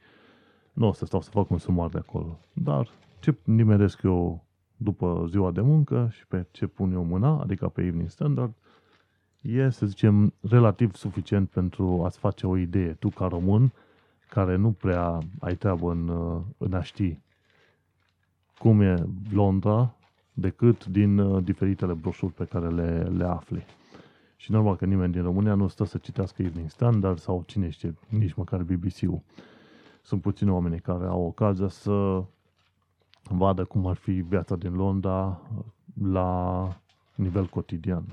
Nu 0.72 0.86
o 0.86 0.92
să 0.92 1.04
stau 1.04 1.20
să 1.20 1.30
fac 1.30 1.50
un 1.50 1.58
sumar 1.58 1.88
de 1.88 1.98
acolo. 1.98 2.38
Dar 2.52 2.88
ce 3.20 3.36
nimeresc 3.44 4.02
eu 4.02 4.44
după 4.76 5.26
ziua 5.28 5.50
de 5.50 5.60
muncă 5.60 6.08
și 6.12 6.26
pe 6.26 6.46
ce 6.50 6.66
pun 6.66 6.92
eu 6.92 7.04
mâna, 7.04 7.40
adică 7.40 7.68
pe 7.68 7.82
Evening 7.82 8.10
Standard, 8.10 8.54
e, 9.42 9.70
să 9.70 9.86
zicem, 9.86 10.32
relativ 10.40 10.94
suficient 10.94 11.48
pentru 11.48 12.02
a-ți 12.04 12.18
face 12.18 12.46
o 12.46 12.56
idee. 12.56 12.92
Tu, 12.92 13.08
ca 13.08 13.26
român, 13.26 13.72
care 14.28 14.56
nu 14.56 14.70
prea 14.70 15.18
ai 15.40 15.54
treabă 15.56 15.90
în, 15.90 16.08
în 16.58 16.72
a 16.72 16.82
ști 16.82 17.18
cum 18.62 18.80
e 18.80 19.06
Londra, 19.32 19.94
decât 20.32 20.84
din 20.84 21.18
uh, 21.18 21.44
diferitele 21.44 21.92
broșuri 21.92 22.32
pe 22.32 22.44
care 22.44 22.68
le, 22.68 23.02
le 23.02 23.24
afli. 23.24 23.64
Și 24.36 24.52
normal 24.52 24.76
că 24.76 24.84
nimeni 24.84 25.12
din 25.12 25.22
România 25.22 25.54
nu 25.54 25.68
stă 25.68 25.84
să 25.84 25.98
citească 25.98 26.42
Evening 26.42 26.70
Standard 26.70 27.18
sau 27.18 27.42
cine 27.46 27.70
știe, 27.70 27.94
nici 28.08 28.34
măcar 28.34 28.62
BBC-ul. 28.62 29.20
Sunt 30.02 30.20
puțini 30.20 30.50
oameni 30.50 30.80
care 30.80 31.06
au 31.06 31.22
ocazia 31.22 31.68
să 31.68 32.24
vadă 33.22 33.64
cum 33.64 33.86
ar 33.86 33.96
fi 33.96 34.12
viața 34.12 34.56
din 34.56 34.74
Londra 34.74 35.40
la 36.02 36.68
nivel 37.14 37.46
cotidian. 37.46 38.04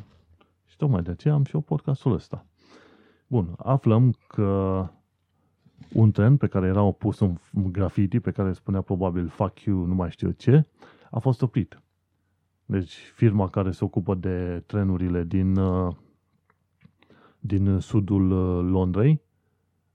Și 0.80 0.86
tocmai 0.86 1.04
de 1.04 1.12
aceea 1.12 1.34
am 1.34 1.44
și 1.44 1.56
eu 1.56 1.62
podcastul 1.62 2.14
ăsta. 2.14 2.46
Bun, 3.28 3.54
aflăm 3.58 4.16
că 4.28 4.88
un 5.94 6.12
tren 6.12 6.38
pe 6.38 6.48
care 6.48 6.68
era 6.68 6.82
opus 6.82 7.20
un 7.20 7.38
graffiti 7.54 8.20
pe 8.20 8.32
care 8.32 8.54
spunea 8.54 8.82
probabil 8.82 9.28
fuck 9.28 9.60
you, 9.60 9.86
nu 9.86 9.94
mai 9.94 10.12
știu 10.12 10.32
ce, 10.32 10.66
a 11.12 11.20
fost 11.20 11.42
oprit. 11.42 11.82
Deci 12.66 12.94
firma 13.16 13.50
care 13.50 13.72
se 13.72 13.84
ocupă 13.84 14.16
de 14.16 14.64
trenurile 14.66 15.24
din, 15.24 15.56
uh, 15.56 15.96
din 17.40 17.80
sudul 17.80 18.32
uh, 18.32 18.72
Londrei 18.72 19.22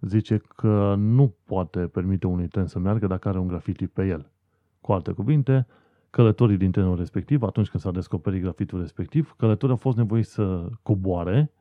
zice 0.01 0.43
că 0.57 0.95
nu 0.99 1.35
poate 1.45 1.87
permite 1.87 2.27
unui 2.27 2.49
tren 2.49 2.67
să 2.67 2.79
meargă 2.79 3.07
dacă 3.07 3.29
are 3.29 3.39
un 3.39 3.47
graffiti 3.47 3.87
pe 3.87 4.07
el. 4.07 4.31
Cu 4.81 4.93
alte 4.93 5.13
cuvinte, 5.13 5.67
călătorii 6.15 6.57
din 6.57 6.71
trenul 6.71 6.97
respectiv, 6.97 7.43
atunci 7.43 7.69
când 7.69 7.83
s-a 7.83 7.91
descoperit 7.91 8.43
grafitul 8.43 8.81
respectiv, 8.81 9.35
călătorii 9.37 9.75
au 9.75 9.81
fost 9.81 9.97
nevoiți 9.97 10.33
să 10.33 10.69
coboare 10.83 11.53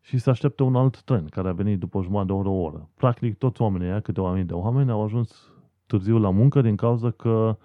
și 0.00 0.18
să 0.18 0.30
aștepte 0.30 0.62
un 0.62 0.76
alt 0.76 1.02
tren 1.02 1.26
care 1.26 1.48
a 1.48 1.52
venit 1.52 1.78
după 1.78 2.02
jumătate 2.02 2.26
de 2.26 2.32
oră, 2.32 2.48
o 2.48 2.60
oră. 2.60 2.88
Practic, 2.94 3.38
toți 3.38 3.62
oamenii 3.62 3.86
aia, 3.86 4.00
câteva 4.00 4.32
mii 4.32 4.44
de 4.44 4.52
oameni, 4.52 4.90
au 4.90 5.04
ajuns 5.04 5.52
târziu 5.86 6.18
la 6.18 6.30
muncă 6.30 6.60
din 6.60 6.76
cauza 6.76 7.10
că 7.10 7.56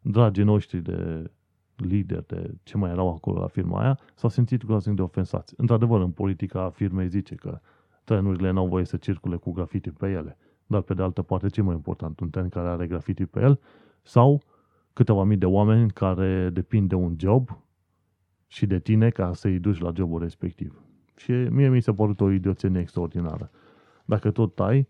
dragii 0.00 0.44
noștri 0.44 0.78
de 0.78 1.30
lideri, 1.76 2.26
de 2.26 2.54
ce 2.62 2.76
mai 2.76 2.90
erau 2.90 3.08
acolo 3.08 3.40
la 3.40 3.46
firma 3.46 3.80
aia, 3.80 3.98
s-au 4.14 4.30
simțit 4.30 4.64
groaznic 4.64 4.96
de 4.96 5.02
ofensați. 5.02 5.54
Într-adevăr, 5.56 6.00
în 6.00 6.10
politica 6.10 6.70
firmei 6.70 7.08
zice 7.08 7.34
că 7.34 7.60
trenurile 8.04 8.50
n-au 8.50 8.66
voie 8.66 8.84
să 8.84 8.96
circule 8.96 9.36
cu 9.36 9.52
grafiti 9.52 9.90
pe 9.90 10.10
ele. 10.10 10.36
Dar, 10.66 10.80
pe 10.80 10.94
de 10.94 11.02
altă 11.02 11.22
parte, 11.22 11.48
ce 11.48 11.62
mai 11.62 11.74
important? 11.74 12.20
Un 12.20 12.30
tren 12.30 12.48
care 12.48 12.68
are 12.68 12.86
grafiti 12.86 13.26
pe 13.26 13.40
el 13.40 13.60
sau 14.02 14.42
câteva 14.94 15.24
mii 15.24 15.36
de 15.36 15.46
oameni 15.46 15.90
care 15.90 16.50
depind 16.50 16.88
de 16.88 16.94
un 16.94 17.14
job 17.18 17.58
și 18.46 18.66
de 18.66 18.78
tine 18.78 19.10
ca 19.10 19.32
să-i 19.32 19.58
duci 19.58 19.78
la 19.78 19.92
jobul 19.94 20.20
respectiv. 20.20 20.82
Și 21.16 21.32
mie 21.32 21.68
mi 21.68 21.80
s-a 21.80 21.92
părut 21.92 22.20
o 22.20 22.30
idioțenie 22.30 22.80
extraordinară. 22.80 23.50
Dacă 24.04 24.30
tot 24.30 24.60
ai 24.60 24.88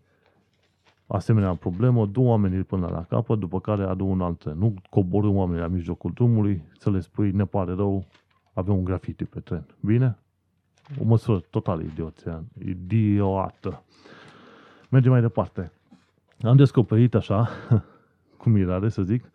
asemenea 1.07 1.53
problemă, 1.53 2.05
du 2.05 2.21
oamenii 2.21 2.63
până 2.63 2.87
la 2.87 3.03
capăt, 3.03 3.39
după 3.39 3.59
care 3.59 3.83
adu 3.83 4.05
un 4.05 4.21
alt 4.21 4.39
tren. 4.39 4.57
Nu 4.57 4.73
coborâ 4.89 5.27
oamenii 5.27 5.61
la 5.61 5.67
mijlocul 5.67 6.11
drumului 6.13 6.63
să 6.77 6.89
le 6.89 6.99
spui, 6.99 7.31
ne 7.31 7.45
pare 7.45 7.73
rău, 7.73 8.05
avem 8.53 8.75
un 8.75 8.83
grafiti 8.83 9.25
pe 9.25 9.39
tren. 9.39 9.65
Bine? 9.79 10.17
O 11.01 11.03
măsură 11.03 11.39
total 11.49 11.81
idiotă. 11.81 12.43
Idiotă. 12.65 13.83
Mergem 14.89 15.11
mai 15.11 15.21
departe. 15.21 15.71
Am 16.41 16.55
descoperit 16.55 17.15
așa, 17.15 17.49
cu 18.37 18.49
mirare 18.49 18.89
să 18.89 19.01
zic, 19.01 19.31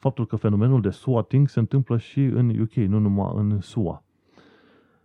faptul 0.00 0.26
că 0.26 0.36
fenomenul 0.36 0.80
de 0.80 0.90
swatting 0.90 1.48
se 1.48 1.58
întâmplă 1.58 1.98
și 1.98 2.20
în 2.20 2.60
UK, 2.60 2.74
nu 2.74 2.98
numai 2.98 3.32
în 3.34 3.60
SUA. 3.60 4.04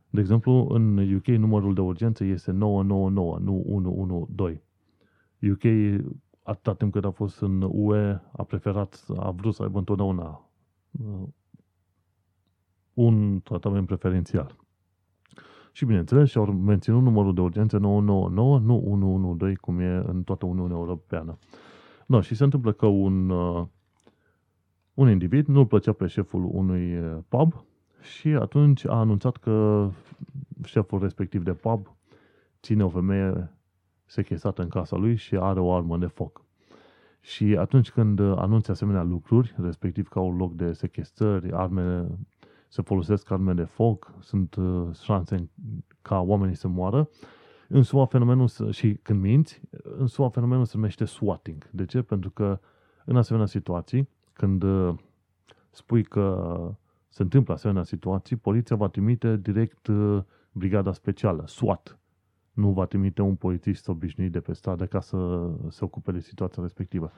De 0.09 0.19
exemplu, 0.19 0.67
în 0.69 1.13
UK 1.15 1.27
numărul 1.27 1.73
de 1.73 1.81
urgență 1.81 2.23
este 2.23 2.51
999, 2.51 3.39
nu 3.39 3.93
112. 3.97 4.63
UK, 5.51 5.63
atâta 6.43 6.73
timp 6.73 6.91
cât 6.91 7.05
a 7.05 7.11
fost 7.11 7.41
în 7.41 7.69
UE, 7.71 8.19
a 8.31 8.43
preferat, 8.43 9.05
a 9.17 9.31
vrut 9.31 9.53
să 9.53 9.63
aibă 9.63 9.77
întotdeauna 9.77 10.49
uh, 10.91 11.27
un 12.93 13.39
tratament 13.43 13.87
preferențial. 13.87 14.55
Și 15.71 15.85
bineînțeles, 15.85 16.29
și-au 16.29 16.45
menținut 16.45 17.01
numărul 17.01 17.33
de 17.33 17.41
urgență 17.41 17.77
999, 17.77 18.59
nu 18.59 18.75
112, 18.75 19.59
cum 19.59 19.79
e 19.79 20.03
în 20.05 20.23
toată 20.23 20.45
Uniunea 20.45 20.77
Europeană. 20.77 21.37
No, 22.05 22.21
și 22.21 22.35
se 22.35 22.43
întâmplă 22.43 22.71
că 22.71 22.85
un, 22.85 23.29
uh, 23.29 23.65
un 24.95 25.09
individ 25.09 25.47
nu-l 25.47 25.65
plăcea 25.65 25.91
pe 25.91 26.07
șeful 26.07 26.49
unui 26.51 26.97
uh, 26.97 27.17
pub 27.27 27.63
și 28.01 28.27
atunci 28.27 28.85
a 28.87 28.93
anunțat 28.99 29.37
că 29.37 29.89
șeful 30.63 30.99
respectiv 30.99 31.43
de 31.43 31.53
pub 31.53 31.95
ține 32.61 32.83
o 32.83 32.89
femeie 32.89 33.49
sechestată 34.05 34.61
în 34.61 34.69
casa 34.69 34.95
lui 34.95 35.15
și 35.15 35.35
are 35.35 35.59
o 35.59 35.73
armă 35.73 35.97
de 35.97 36.05
foc. 36.05 36.43
Și 37.21 37.55
atunci 37.59 37.91
când 37.91 38.19
anunți 38.19 38.71
asemenea 38.71 39.03
lucruri, 39.03 39.55
respectiv 39.57 40.07
că 40.07 40.19
au 40.19 40.35
loc 40.35 40.53
de 40.53 40.73
sechestrări, 40.73 41.51
arme, 41.51 42.07
se 42.67 42.81
folosesc 42.81 43.31
arme 43.31 43.53
de 43.53 43.63
foc, 43.63 44.13
sunt 44.19 44.55
uh, 44.55 44.87
șanse 45.01 45.49
ca 46.01 46.19
oamenii 46.19 46.55
să 46.55 46.67
moară, 46.67 47.09
în 47.67 47.83
SUA 47.83 48.05
fenomenul, 48.05 48.47
și 48.71 48.93
când 48.93 49.21
minți, 49.21 49.61
în 49.97 50.07
SUA 50.07 50.29
fenomenul 50.29 50.65
se 50.65 50.71
numește 50.75 51.05
swatting. 51.05 51.69
De 51.71 51.85
ce? 51.85 52.01
Pentru 52.01 52.29
că 52.29 52.59
în 53.05 53.15
asemenea 53.15 53.47
situații, 53.47 54.09
când 54.35 54.63
uh, 54.63 54.95
spui 55.69 56.03
că 56.03 56.57
se 57.07 57.21
întâmplă 57.21 57.53
asemenea 57.53 57.83
situații, 57.83 58.35
poliția 58.35 58.75
va 58.75 58.87
trimite 58.87 59.37
direct 59.37 59.87
uh, 59.87 60.23
brigada 60.51 60.93
specială, 60.93 61.43
SWAT. 61.47 61.99
Nu 62.53 62.71
va 62.71 62.85
trimite 62.85 63.21
un 63.21 63.35
polițist 63.35 63.87
obișnuit 63.87 64.31
de 64.31 64.39
pe 64.39 64.53
stradă 64.53 64.85
ca 64.85 64.99
să 64.99 65.49
se 65.69 65.83
ocupe 65.83 66.11
de 66.11 66.19
situația 66.19 66.61
respectivă. 66.61 67.11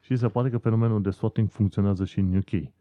Și 0.00 0.16
se 0.16 0.28
pare 0.28 0.50
că 0.50 0.58
fenomenul 0.58 1.02
de 1.02 1.10
swatting 1.10 1.50
funcționează 1.50 2.04
și 2.04 2.18
în 2.18 2.36
UK. 2.36 2.72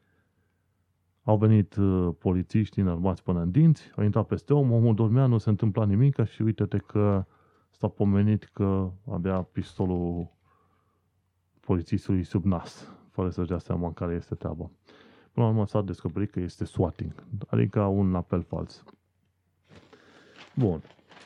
Au 1.23 1.37
venit 1.37 1.75
uh, 1.75 2.13
polițiști 2.19 2.79
înarmați 2.79 3.23
până 3.23 3.41
în 3.41 3.51
dinți, 3.51 3.91
au 3.95 4.03
intrat 4.03 4.27
peste 4.27 4.53
om, 4.53 4.71
omul 4.71 4.95
dormea, 4.95 5.25
nu 5.25 5.37
se 5.37 5.49
întâmpla 5.49 5.85
nimic 5.85 6.23
și 6.23 6.41
uite-te 6.41 6.77
că 6.77 7.25
s-a 7.69 7.87
pomenit 7.87 8.43
că 8.43 8.91
avea 9.11 9.41
pistolul 9.41 10.31
polițistului 11.59 12.23
sub 12.23 12.45
nas, 12.45 12.91
fără 13.11 13.29
să-și 13.29 13.47
dea 13.47 13.57
seama 13.57 13.87
în 13.87 13.93
care 13.93 14.13
este 14.13 14.35
treaba. 14.35 14.69
Până 15.31 15.45
la 15.45 15.51
urmă 15.51 15.67
s-a 15.67 15.81
descoperit 15.81 16.31
că 16.31 16.39
este 16.39 16.65
swatting, 16.65 17.13
adică 17.47 17.81
un 17.81 18.15
apel 18.15 18.43
fals. 18.43 18.83
Bun. 20.55 20.81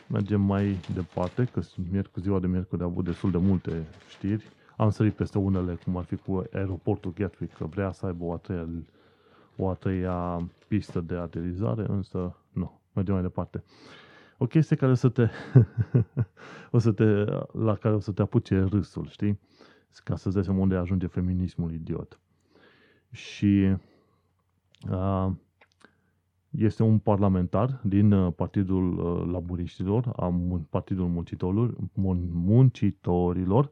Mergem 0.10 0.42
mai 0.42 0.80
departe, 0.94 1.44
că 1.46 1.62
miercuri, 1.92 2.24
ziua 2.24 2.40
de 2.40 2.48
miercuri 2.48 2.82
a 2.82 2.86
avut 2.86 3.06
destul 3.06 3.32
de 3.32 3.38
multe 3.38 3.88
știri. 4.10 4.46
Am 4.78 4.90
sărit 4.90 5.14
peste 5.14 5.38
unele, 5.38 5.76
cum 5.84 5.98
ar 5.98 6.04
fi 6.04 6.16
cu 6.16 6.44
aeroportul 6.54 7.14
Gatwick, 7.14 7.58
că 7.58 7.66
vrea 7.66 7.92
să 7.92 8.06
aibă 8.06 8.24
o 8.24 8.34
a 8.34 8.38
treia, 8.38 8.68
o 9.56 9.70
a 9.70 9.74
treia 9.74 10.50
pistă 10.68 11.00
de 11.00 11.16
aterizare, 11.16 11.86
însă 11.88 12.36
nu. 12.52 12.80
Mergem 12.94 13.14
mai 13.14 13.24
departe. 13.24 13.64
O 14.38 14.46
chestie 14.46 14.76
care 14.76 14.96
să 14.96 15.10
te, 15.10 15.30
o 16.72 16.78
să 16.78 16.92
te, 16.92 17.04
la 17.52 17.76
care 17.76 17.96
o 17.96 18.00
să 18.00 18.12
te 18.12 18.22
apuce 18.22 18.60
râsul, 18.60 19.08
știi? 19.08 19.40
Ca 20.04 20.16
să-ți 20.16 20.36
dai 20.36 20.44
seama 20.44 20.60
unde 20.60 20.76
ajunge 20.76 21.08
feminismul 21.08 21.74
idiot. 21.74 22.20
Și 23.12 23.76
uh, 24.90 25.32
este 26.50 26.84
un 26.84 27.00
parlamentar 27.00 27.80
din 27.84 28.12
uh, 28.12 28.34
Partidul 28.36 28.98
uh, 28.98 29.32
Laburiștilor, 29.32 30.14
a 30.16 30.34
Partidul 30.70 31.08
Muncitorilor, 31.08 31.76
Muncitorilor. 32.32 33.72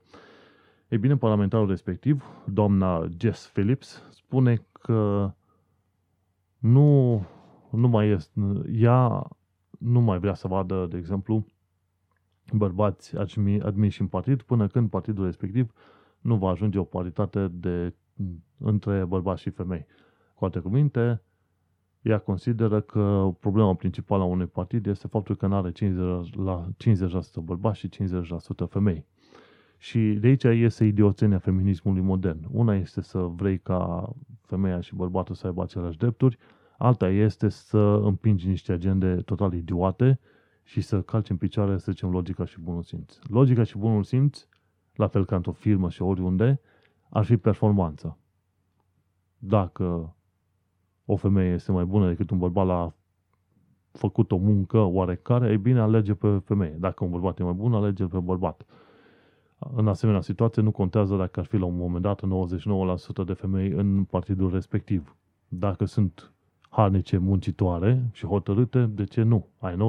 Ei 0.87 0.97
bine, 0.97 1.17
parlamentarul 1.17 1.67
respectiv, 1.67 2.23
doamna 2.45 3.07
Jess 3.19 3.47
Phillips, 3.47 4.03
spune 4.11 4.65
că 4.71 5.31
nu, 6.57 7.13
nu 7.69 7.87
mai 7.87 8.09
este, 8.09 8.39
ea 8.71 9.27
nu 9.79 10.01
mai 10.01 10.19
vrea 10.19 10.33
să 10.33 10.47
vadă, 10.47 10.85
de 10.89 10.97
exemplu, 10.97 11.45
bărbați 12.53 13.15
admiși 13.61 14.01
în 14.01 14.07
partid 14.07 14.41
până 14.41 14.67
când 14.67 14.89
partidul 14.89 15.25
respectiv 15.25 15.73
nu 16.23 16.35
va 16.35 16.49
ajunge 16.49 16.79
o 16.79 16.83
paritate 16.83 17.47
de, 17.47 17.93
între 18.57 19.05
bărbați 19.05 19.41
și 19.41 19.49
femei. 19.49 19.85
Cu 20.33 20.45
alte 20.45 20.59
cuvinte, 20.59 21.21
ea 22.01 22.17
consideră 22.17 22.81
că 22.81 23.33
problema 23.39 23.73
principală 23.73 24.23
a 24.23 24.25
unui 24.25 24.45
partid 24.45 24.85
este 24.85 25.07
faptul 25.07 25.35
că 25.35 25.47
nu 25.47 25.55
are 25.55 25.71
50%, 25.71 25.73
la 26.35 26.67
50% 27.39 27.43
bărbați 27.43 27.79
și 27.79 27.89
50% 27.89 28.69
femei. 28.69 29.05
Și 29.77 29.99
de 29.99 30.27
aici 30.27 30.43
este 30.43 30.85
idioțenia 30.85 31.39
feminismului 31.39 32.01
modern. 32.01 32.47
Una 32.51 32.75
este 32.75 33.01
să 33.01 33.19
vrei 33.19 33.59
ca 33.59 34.09
femeia 34.41 34.79
și 34.81 34.95
bărbatul 34.95 35.35
să 35.35 35.47
aibă 35.47 35.63
aceleași 35.63 35.97
drepturi, 35.97 36.37
alta 36.77 37.09
este 37.09 37.49
să 37.49 37.77
împingi 38.03 38.47
niște 38.47 38.71
agende 38.71 39.15
total 39.15 39.53
idiote 39.53 40.19
și 40.63 40.81
să 40.81 41.01
calci 41.01 41.29
în 41.29 41.37
picioare, 41.37 41.77
să 41.77 41.91
zicem, 41.91 42.09
logica 42.11 42.45
și 42.45 42.59
bunul 42.59 42.83
simț. 42.83 43.19
Logica 43.27 43.63
și 43.63 43.77
bunul 43.77 44.03
simț, 44.03 44.47
la 44.95 45.07
fel 45.07 45.25
ca 45.25 45.35
într-o 45.35 45.51
firmă 45.51 45.89
și 45.89 46.01
oriunde, 46.01 46.59
ar 47.09 47.25
fi 47.25 47.37
performanță. 47.37 48.17
Dacă 49.37 50.15
o 51.05 51.15
femeie 51.15 51.53
este 51.53 51.71
mai 51.71 51.85
bună 51.85 52.07
decât 52.07 52.29
un 52.29 52.37
bărbat 52.37 52.65
la 52.65 52.93
făcut 53.91 54.31
o 54.31 54.37
muncă 54.37 54.77
oarecare, 54.77 55.51
e 55.51 55.57
bine, 55.57 55.79
alege 55.79 56.13
pe 56.13 56.37
femeie. 56.37 56.75
Dacă 56.79 57.03
un 57.03 57.09
bărbat 57.09 57.39
e 57.39 57.43
mai 57.43 57.53
bun, 57.53 57.73
alege 57.73 58.05
pe 58.05 58.19
bărbat. 58.19 58.65
În 59.75 59.87
asemenea 59.87 60.21
situație 60.21 60.61
nu 60.61 60.71
contează 60.71 61.15
dacă 61.15 61.39
ar 61.39 61.45
fi 61.45 61.57
la 61.57 61.65
un 61.65 61.77
moment 61.77 62.03
dat 62.03 62.21
99% 63.23 63.25
de 63.25 63.33
femei 63.33 63.69
în 63.69 64.03
partidul 64.03 64.51
respectiv. 64.51 65.15
Dacă 65.47 65.85
sunt 65.85 66.31
harnice 66.69 67.17
muncitoare 67.17 68.09
și 68.11 68.25
hotărâte, 68.25 68.85
de 68.85 69.03
ce 69.03 69.21
nu? 69.21 69.47
Ai 69.59 69.75
90%, 69.75 69.77
99% 69.77 69.81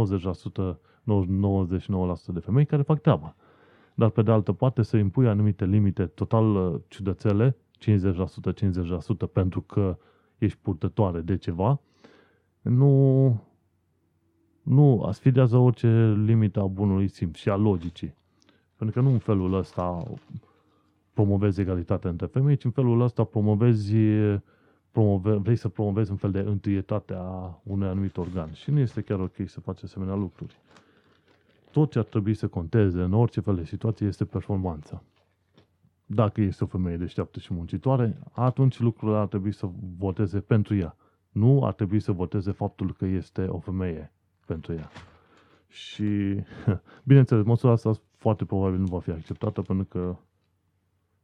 de 2.32 2.40
femei 2.40 2.66
care 2.66 2.82
fac 2.82 3.00
treaba. 3.00 3.34
Dar 3.94 4.10
pe 4.10 4.22
de 4.22 4.30
altă 4.30 4.52
parte 4.52 4.82
să 4.82 4.96
impui 4.96 5.28
anumite 5.28 5.64
limite 5.64 6.06
total 6.06 6.54
uh, 6.54 6.80
ciudățele, 6.88 7.56
50%, 7.78 8.54
50% 9.26 9.32
pentru 9.32 9.60
că 9.60 9.98
ești 10.38 10.58
purtătoare 10.62 11.20
de 11.20 11.36
ceva, 11.36 11.80
nu, 12.62 13.26
nu 14.62 15.02
asfidează 15.02 15.56
orice 15.56 16.14
limită 16.24 16.60
a 16.60 16.66
bunului 16.66 17.08
simț 17.08 17.36
și 17.36 17.48
a 17.48 17.56
logicii. 17.56 18.14
Pentru 18.76 18.96
că 18.96 19.06
nu 19.06 19.12
în 19.12 19.18
felul 19.18 19.54
ăsta 19.54 20.02
promovezi 21.12 21.60
egalitatea 21.60 22.10
între 22.10 22.26
femei, 22.26 22.56
ci 22.56 22.64
în 22.64 22.70
felul 22.70 23.00
ăsta 23.00 23.24
promovezi, 23.24 23.94
promove, 24.90 25.34
vrei 25.34 25.56
să 25.56 25.68
promovezi 25.68 26.10
un 26.10 26.16
fel 26.16 26.30
de 26.30 26.38
întâietate 26.38 27.14
a 27.16 27.60
unui 27.62 27.88
anumit 27.88 28.16
organ. 28.16 28.52
Și 28.52 28.70
nu 28.70 28.78
este 28.78 29.00
chiar 29.00 29.20
ok 29.20 29.34
să 29.46 29.60
faci 29.60 29.82
asemenea 29.82 30.14
lucruri. 30.14 30.56
Tot 31.74 31.90
ce 31.90 31.98
ar 31.98 32.04
trebui 32.04 32.34
să 32.34 32.48
conteze 32.48 33.02
în 33.02 33.12
orice 33.12 33.40
fel 33.40 33.54
de 33.54 33.64
situație 33.64 34.06
este 34.06 34.24
performanța. 34.24 35.02
Dacă 36.06 36.40
este 36.40 36.64
o 36.64 36.66
femeie 36.66 36.96
deșteaptă 36.96 37.38
și 37.38 37.54
muncitoare, 37.54 38.18
atunci 38.32 38.80
lucrurile 38.80 39.18
ar 39.18 39.26
trebui 39.26 39.52
să 39.52 39.68
voteze 39.98 40.40
pentru 40.40 40.74
ea. 40.76 40.96
Nu 41.30 41.64
ar 41.64 41.72
trebui 41.72 42.00
să 42.00 42.12
voteze 42.12 42.50
faptul 42.50 42.92
că 42.92 43.04
este 43.06 43.44
o 43.44 43.58
femeie 43.58 44.12
pentru 44.46 44.72
ea. 44.72 44.90
Și, 45.68 46.04
bineînțeles, 47.08 47.44
măsura 47.44 47.72
asta 47.72 47.92
foarte 48.16 48.44
probabil 48.44 48.78
nu 48.78 48.86
va 48.86 49.00
fi 49.00 49.10
acceptată 49.10 49.62
pentru 49.62 49.86
că 49.86 50.16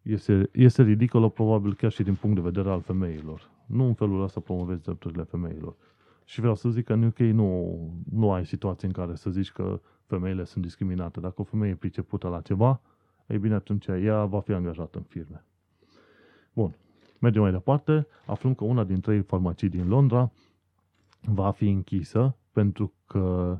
este, 0.02 0.48
este 0.52 0.82
ridicolă 0.82 1.28
probabil 1.28 1.74
chiar 1.74 1.90
și 1.90 2.02
din 2.02 2.14
punct 2.14 2.36
de 2.36 2.42
vedere 2.42 2.70
al 2.70 2.80
femeilor. 2.80 3.50
Nu 3.66 3.84
în 3.84 3.94
felul 3.94 4.22
ăsta 4.22 4.40
promovezi 4.40 4.82
drepturile 4.82 5.22
femeilor. 5.22 5.76
Și 6.24 6.40
vreau 6.40 6.54
să 6.54 6.68
zic 6.68 6.84
că 6.84 6.92
în 6.92 7.02
UK 7.02 7.18
nu, 7.18 7.78
nu 8.10 8.32
ai 8.32 8.46
situații 8.46 8.86
în 8.86 8.92
care 8.94 9.14
să 9.14 9.30
zici 9.30 9.52
că 9.52 9.80
femeile 10.10 10.44
sunt 10.44 10.64
discriminate. 10.64 11.20
Dacă 11.20 11.40
o 11.40 11.44
femeie 11.44 11.72
e 11.72 11.74
pricepută 11.74 12.28
la 12.28 12.40
ceva, 12.40 12.80
ei 13.26 13.38
bine, 13.38 13.54
atunci 13.54 13.86
ea 13.86 14.24
va 14.24 14.40
fi 14.40 14.52
angajată 14.52 14.98
în 14.98 15.04
firme. 15.04 15.44
Bun. 16.52 16.76
Mergem 17.18 17.42
mai 17.42 17.50
departe. 17.50 18.06
Aflăm 18.26 18.54
că 18.54 18.64
una 18.64 18.84
din 18.84 19.00
trei 19.00 19.22
farmacii 19.22 19.68
din 19.68 19.88
Londra 19.88 20.30
va 21.20 21.50
fi 21.50 21.68
închisă 21.68 22.36
pentru 22.52 22.92
că 23.06 23.58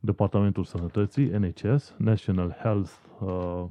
Departamentul 0.00 0.64
Sănătății, 0.64 1.26
NHS, 1.26 1.94
National 1.98 2.50
Health, 2.50 2.90
uh, 3.20 3.64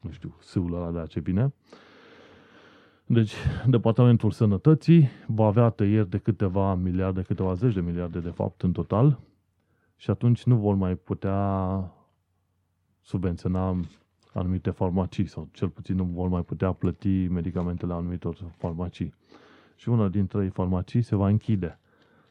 nu 0.00 0.10
știu, 0.10 0.36
sâul 0.40 0.74
ăla 0.74 1.00
de 1.00 1.06
ce 1.08 1.20
bine. 1.20 1.52
Deci, 3.06 3.34
Departamentul 3.66 4.30
Sănătății 4.30 5.08
va 5.26 5.46
avea 5.46 5.68
tăieri 5.68 6.10
de 6.10 6.18
câteva 6.18 6.74
miliarde, 6.74 7.22
câteva 7.22 7.54
zeci 7.54 7.74
de 7.74 7.80
miliarde 7.80 8.18
de 8.18 8.30
fapt 8.30 8.62
în 8.62 8.72
total 8.72 9.18
și 10.00 10.10
atunci 10.10 10.44
nu 10.44 10.56
vor 10.56 10.74
mai 10.74 10.94
putea 10.94 11.92
subvenționa 13.00 13.80
anumite 14.32 14.70
farmacii 14.70 15.26
sau 15.26 15.48
cel 15.52 15.68
puțin 15.68 15.96
nu 15.96 16.04
vor 16.04 16.28
mai 16.28 16.42
putea 16.42 16.72
plăti 16.72 17.26
medicamentele 17.26 17.92
anumitor 17.92 18.36
farmacii. 18.56 19.14
Și 19.76 19.88
una 19.88 20.08
dintre 20.08 20.38
trei 20.38 20.50
farmacii 20.50 21.02
se 21.02 21.16
va 21.16 21.28
închide. 21.28 21.78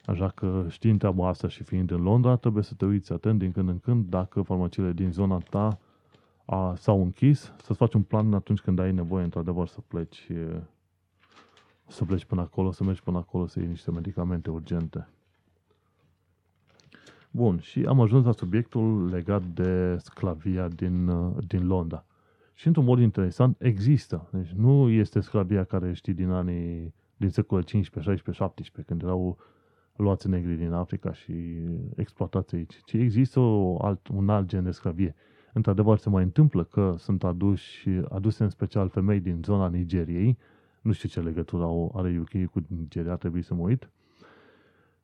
Așa 0.05 0.29
că 0.29 0.65
știind 0.69 0.99
treaba 0.99 1.27
asta 1.27 1.47
și 1.47 1.63
fiind 1.63 1.91
în 1.91 2.01
Londra, 2.01 2.35
trebuie 2.35 2.63
să 2.63 2.73
te 2.73 2.85
uiți 2.85 3.13
atent 3.13 3.39
din 3.39 3.51
când 3.51 3.69
în 3.69 3.79
când 3.79 4.05
dacă 4.05 4.41
farmaciile 4.41 4.91
din 4.91 5.11
zona 5.11 5.37
ta 5.37 5.79
a, 6.45 6.75
s-au 6.75 7.01
închis, 7.01 7.53
să-ți 7.61 7.77
faci 7.77 7.93
un 7.93 8.03
plan 8.03 8.33
atunci 8.33 8.59
când 8.59 8.79
ai 8.79 8.91
nevoie 8.91 9.23
într-adevăr 9.23 9.67
să 9.67 9.81
pleci 9.87 10.27
să 11.87 12.05
pleci 12.05 12.25
până 12.25 12.41
acolo, 12.41 12.71
să 12.71 12.83
mergi 12.83 13.03
până 13.03 13.17
acolo 13.17 13.47
să 13.47 13.59
iei 13.59 13.67
niște 13.67 13.91
medicamente 13.91 14.49
urgente. 14.49 15.07
Bun, 17.31 17.59
și 17.59 17.85
am 17.87 18.01
ajuns 18.01 18.25
la 18.25 18.31
subiectul 18.31 19.09
legat 19.09 19.43
de 19.43 19.97
sclavia 19.97 20.67
din, 20.67 21.11
din 21.47 21.67
Londra. 21.67 22.05
Și 22.53 22.67
într-un 22.67 22.85
mod 22.85 22.99
interesant, 22.99 23.55
există. 23.59 24.29
Deci 24.31 24.49
nu 24.49 24.89
este 24.89 25.19
sclavia 25.19 25.63
care 25.63 25.93
știi 25.93 26.13
din 26.13 26.29
anii 26.29 26.93
din 27.17 27.29
secolul 27.29 27.63
15, 27.63 28.11
16, 28.11 28.43
17, 28.43 28.93
când 28.93 29.03
erau 29.03 29.37
luați 29.95 30.29
negri 30.29 30.55
din 30.55 30.71
Africa 30.71 31.13
și 31.13 31.33
exploatați 31.95 32.55
aici, 32.55 32.75
ci 32.85 32.93
există 32.93 33.39
o 33.39 33.83
alt, 33.83 34.07
un 34.07 34.29
alt 34.29 34.47
gen 34.47 34.63
de 34.63 34.71
sclavie. 34.71 35.15
Într-adevăr, 35.53 35.97
se 35.97 36.09
mai 36.09 36.23
întâmplă 36.23 36.63
că 36.63 36.95
sunt 36.97 37.23
aduși, 37.23 37.89
aduse 38.09 38.43
în 38.43 38.49
special 38.49 38.89
femei 38.89 39.19
din 39.19 39.41
zona 39.43 39.67
Nigeriei, 39.67 40.37
nu 40.81 40.91
știu 40.91 41.09
ce 41.09 41.19
legătură 41.19 41.63
au, 41.63 41.93
are 41.95 42.19
UK 42.19 42.51
cu 42.51 42.65
Nigeria, 42.67 43.15
trebuie 43.15 43.41
să 43.41 43.53
mă 43.53 43.61
uit, 43.61 43.89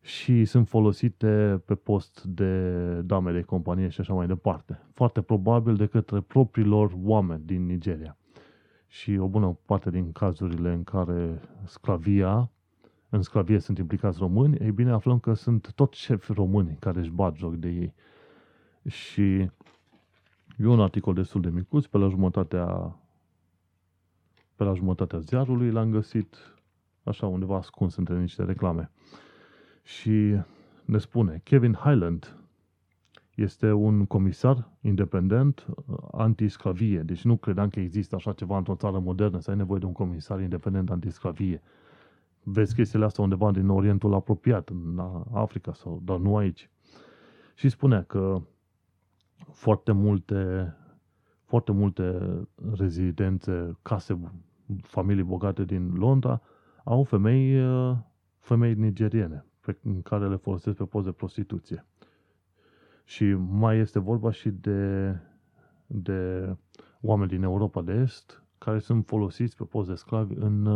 și 0.05 0.45
sunt 0.45 0.67
folosite 0.67 1.61
pe 1.65 1.75
post 1.75 2.23
de 2.23 2.81
dame 3.01 3.31
de 3.31 3.41
companie 3.41 3.89
și 3.89 4.01
așa 4.01 4.13
mai 4.13 4.27
departe. 4.27 4.79
Foarte 4.93 5.21
probabil 5.21 5.75
de 5.75 5.85
către 5.85 6.21
propriilor 6.21 6.91
oameni 7.03 7.43
din 7.45 7.65
Nigeria. 7.65 8.17
Și 8.87 9.17
o 9.17 9.27
bună 9.27 9.57
parte 9.65 9.89
din 9.89 10.11
cazurile 10.11 10.73
în 10.73 10.83
care 10.83 11.41
sclavia 11.63 12.49
în 13.09 13.21
sclavie 13.21 13.59
sunt 13.59 13.77
implicați 13.77 14.17
români, 14.19 14.57
ei 14.57 14.71
bine, 14.71 14.91
aflăm 14.91 15.19
că 15.19 15.33
sunt 15.33 15.71
tot 15.73 15.93
șefi 15.93 16.33
români 16.33 16.77
care 16.79 16.99
își 16.99 17.11
bat 17.11 17.35
joc 17.35 17.55
de 17.55 17.69
ei. 17.69 17.93
Și 18.89 19.31
e 20.57 20.65
un 20.65 20.81
articol 20.81 21.13
destul 21.13 21.41
de 21.41 21.49
micuț, 21.49 21.85
pe 21.85 21.97
la 21.97 22.07
jumătatea 22.07 22.95
pe 24.55 24.63
la 24.63 24.73
jumătatea 24.73 25.19
ziarului 25.19 25.71
l-am 25.71 25.91
găsit 25.91 26.35
așa 27.03 27.27
undeva 27.27 27.57
ascuns 27.57 27.95
între 27.95 28.19
niște 28.19 28.43
reclame. 28.43 28.91
Și 29.85 30.35
ne 30.85 30.97
spune, 30.97 31.41
Kevin 31.43 31.73
Highland 31.73 32.37
este 33.35 33.71
un 33.71 34.05
comisar 34.05 34.69
independent 34.81 35.65
antisclavie. 36.11 36.99
Deci 36.99 37.23
nu 37.23 37.37
credeam 37.37 37.69
că 37.69 37.79
există 37.79 38.15
așa 38.15 38.33
ceva 38.33 38.57
într-o 38.57 38.75
țară 38.75 38.99
modernă, 38.99 39.39
să 39.39 39.49
ai 39.49 39.57
nevoie 39.57 39.79
de 39.79 39.85
un 39.85 39.91
comisar 39.91 40.41
independent 40.41 40.89
antisclavie 40.89 41.61
vezi 42.43 42.75
chestiile 42.75 43.05
astea 43.05 43.23
undeva 43.23 43.51
din 43.51 43.69
Orientul 43.69 44.13
apropiat, 44.13 44.69
în 44.69 45.01
Africa, 45.33 45.73
sau, 45.73 46.01
dar 46.03 46.17
nu 46.17 46.37
aici. 46.37 46.69
Și 47.55 47.69
spunea 47.69 48.03
că 48.03 48.41
foarte 49.51 49.91
multe, 49.91 50.73
foarte 51.43 51.71
multe 51.71 52.19
rezidențe, 52.73 53.77
case, 53.81 54.19
familii 54.81 55.23
bogate 55.23 55.63
din 55.63 55.93
Londra 55.93 56.41
au 56.83 57.03
femei, 57.03 57.61
femei 58.39 58.73
nigeriene 58.73 59.45
pe 59.65 59.77
care 60.03 60.27
le 60.27 60.35
folosesc 60.35 60.77
pe 60.77 60.83
post 60.85 61.05
de 61.05 61.11
prostituție. 61.11 61.85
Și 63.03 63.33
mai 63.33 63.77
este 63.77 63.99
vorba 63.99 64.31
și 64.31 64.49
de, 64.49 65.11
de 65.87 66.49
oameni 67.01 67.29
din 67.29 67.43
Europa 67.43 67.81
de 67.81 67.93
Est 67.93 68.43
care 68.57 68.79
sunt 68.79 69.05
folosiți 69.05 69.55
pe 69.55 69.63
post 69.63 69.87
de 69.87 69.95
sclavi 69.95 70.33
în 70.35 70.67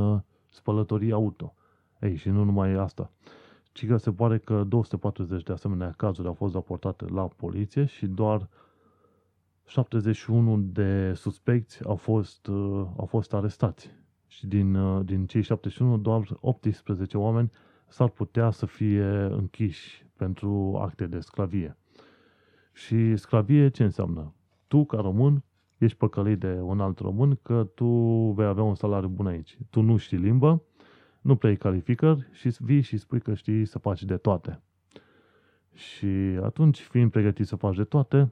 spălătorii 0.50 1.12
auto. 1.12 1.54
Ei, 2.02 2.16
și 2.16 2.30
nu 2.30 2.44
numai 2.44 2.74
asta, 2.74 3.12
ci 3.72 3.88
că 3.88 3.98
se 3.98 4.12
pare 4.12 4.38
că 4.38 4.64
240 4.64 5.44
de 5.44 5.52
asemenea 5.54 5.92
cazuri 5.98 6.28
au 6.28 6.34
fost 6.34 6.54
raportate 6.54 7.06
la 7.06 7.28
poliție 7.28 7.86
și 7.86 8.08
doar 8.08 8.50
71 9.66 10.58
de 10.58 11.14
suspecți 11.14 11.84
au 11.86 11.96
fost, 11.96 12.48
uh, 12.48 12.88
au 12.98 13.06
fost 13.06 13.34
arestați. 13.34 13.90
Și 14.28 14.48
din, 14.48 14.76
uh, 14.76 15.06
din 15.06 15.26
cei 15.26 15.42
71, 15.42 15.98
doar 15.98 16.38
18 16.40 17.18
oameni 17.18 17.52
s-ar 17.90 18.10
putea 18.10 18.50
să 18.50 18.66
fie 18.66 19.06
închiși 19.12 20.06
pentru 20.18 20.80
acte 20.82 21.06
de 21.06 21.20
sclavie. 21.20 21.78
Și 22.74 23.16
sclavie 23.16 23.70
ce 23.70 23.84
înseamnă? 23.84 24.34
Tu, 24.68 24.86
ca 24.86 24.98
român, 24.98 25.44
ești 25.78 25.98
păcălit 25.98 26.40
de 26.40 26.60
un 26.62 26.80
alt 26.80 27.00
român 27.00 27.40
că 27.42 27.64
tu 27.76 27.88
vei 28.36 28.46
avea 28.46 28.64
un 28.64 28.76
salariu 28.76 29.10
bun 29.10 29.28
aici. 29.28 29.58
Tu 29.70 29.82
nu 29.82 29.98
știi 29.98 30.18
limbă, 30.18 30.64
nu 31.22 31.36
prea 31.36 31.56
calificări 31.56 32.28
și 32.32 32.56
vii 32.60 32.82
și 32.82 32.98
spui 32.98 33.20
că 33.20 33.34
știi 33.34 33.66
să 33.66 33.80
faci 33.80 34.04
de 34.04 34.18
toate. 34.18 34.62
Și 35.74 36.40
atunci, 36.42 36.80
fiind 36.80 37.12
pregătit 37.12 37.48
să 37.48 37.56
faci 37.56 37.76
de 37.76 37.84
toate, 37.84 38.32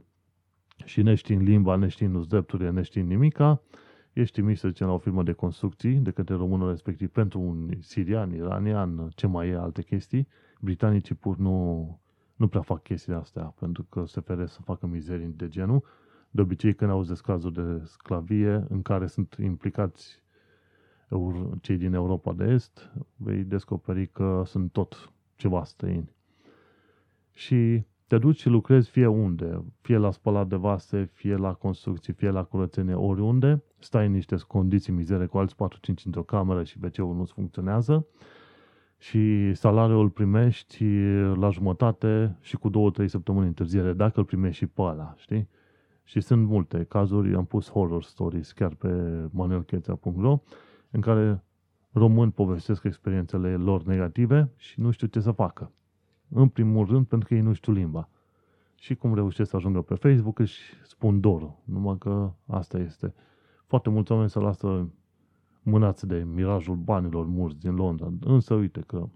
și 0.85 1.01
neștiind 1.01 1.41
limba, 1.41 1.75
neștiind 1.75 2.25
drepturile, 2.25 2.69
neștiind 2.69 3.09
nimica, 3.09 3.61
ești 4.19 4.33
trimis, 4.33 4.59
să 4.59 4.67
zicem, 4.67 4.87
la 4.87 4.93
o 4.93 4.97
firmă 4.97 5.23
de 5.23 5.31
construcții 5.31 5.93
de 5.95 6.11
către 6.11 6.35
românul 6.35 6.69
respectiv 6.69 7.09
pentru 7.09 7.39
un 7.39 7.69
sirian, 7.79 8.33
iranian, 8.33 9.09
ce 9.15 9.27
mai 9.27 9.49
e, 9.49 9.55
alte 9.55 9.81
chestii. 9.81 10.27
Britanicii 10.61 11.15
pur 11.15 11.37
nu, 11.37 11.99
nu 12.35 12.47
prea 12.47 12.61
fac 12.61 12.83
chestiile 12.83 13.17
astea 13.17 13.43
pentru 13.43 13.83
că 13.83 14.05
se 14.05 14.21
fere 14.21 14.45
să 14.45 14.61
facă 14.61 14.87
mizerii 14.87 15.33
de 15.35 15.47
genul. 15.47 15.83
De 16.31 16.41
obicei, 16.41 16.75
când 16.75 16.91
auzi 16.91 17.13
de 17.13 17.19
cazuri 17.23 17.53
de 17.53 17.81
sclavie 17.85 18.65
în 18.69 18.81
care 18.81 19.07
sunt 19.07 19.35
implicați 19.41 20.23
cei 21.61 21.77
din 21.77 21.93
Europa 21.93 22.33
de 22.33 22.43
Est, 22.43 22.91
vei 23.15 23.43
descoperi 23.43 24.07
că 24.07 24.43
sunt 24.45 24.71
tot 24.71 25.11
ceva 25.35 25.63
străini. 25.63 26.15
Și 27.33 27.83
te 28.07 28.17
duci 28.17 28.39
și 28.39 28.49
lucrezi 28.49 28.89
fie 28.89 29.07
unde, 29.07 29.63
fie 29.81 29.97
la 29.97 30.11
spălat 30.11 30.47
de 30.47 30.55
vase, 30.55 31.09
fie 31.13 31.35
la 31.35 31.53
construcții, 31.53 32.13
fie 32.13 32.29
la 32.29 32.43
curățenie, 32.43 32.93
oriunde, 32.93 33.63
stai 33.79 34.05
în 34.05 34.11
niște 34.11 34.35
condiții 34.47 34.93
mizere 34.93 35.25
cu 35.25 35.37
alți 35.37 35.55
4-5 35.55 35.57
într-o 36.05 36.23
cameră 36.23 36.63
și 36.63 36.77
wc 36.83 36.97
nu 36.97 37.25
funcționează 37.25 38.07
și 38.97 39.53
salariul 39.53 39.99
îl 39.99 40.09
primești 40.09 40.85
la 41.35 41.49
jumătate 41.49 42.37
și 42.41 42.57
cu 42.57 42.69
2-3 42.69 43.05
săptămâni 43.05 43.47
întârziere, 43.47 43.93
dacă 43.93 44.19
îl 44.19 44.25
primești 44.25 44.57
și 44.57 44.65
pe 44.65 44.81
ăla, 44.81 45.13
știi? 45.17 45.49
Și 46.03 46.19
sunt 46.19 46.47
multe 46.47 46.83
cazuri, 46.83 47.35
am 47.35 47.45
pus 47.45 47.69
horror 47.69 48.03
stories 48.03 48.51
chiar 48.51 48.73
pe 48.73 48.89
manuelcheța.ro 49.31 50.39
în 50.91 51.01
care 51.01 51.43
români 51.91 52.31
povestesc 52.31 52.83
experiențele 52.83 53.55
lor 53.55 53.83
negative 53.83 54.51
și 54.55 54.79
nu 54.79 54.91
știu 54.91 55.07
ce 55.07 55.19
să 55.19 55.31
facă. 55.31 55.71
În 56.29 56.47
primul 56.47 56.85
rând, 56.85 57.05
pentru 57.05 57.27
că 57.27 57.33
ei 57.33 57.41
nu 57.41 57.53
știu 57.53 57.73
limba. 57.73 58.09
Și 58.75 58.95
cum 58.95 59.15
reușesc 59.15 59.49
să 59.49 59.55
ajungă 59.55 59.81
pe 59.81 59.95
Facebook 59.95 60.39
își 60.39 60.61
spun 60.83 61.19
dorul. 61.19 61.57
Numai 61.63 61.97
că 61.97 62.31
asta 62.45 62.77
este. 62.77 63.13
Foarte 63.67 63.89
mulți 63.89 64.11
oameni 64.11 64.29
se 64.29 64.39
lasă 64.39 64.89
mânați 65.61 66.07
de 66.07 66.23
mirajul 66.23 66.75
banilor 66.75 67.25
mulți 67.25 67.59
din 67.59 67.75
Londra. 67.75 68.09
Însă 68.19 68.53
uite 68.53 68.81
că 68.81 69.09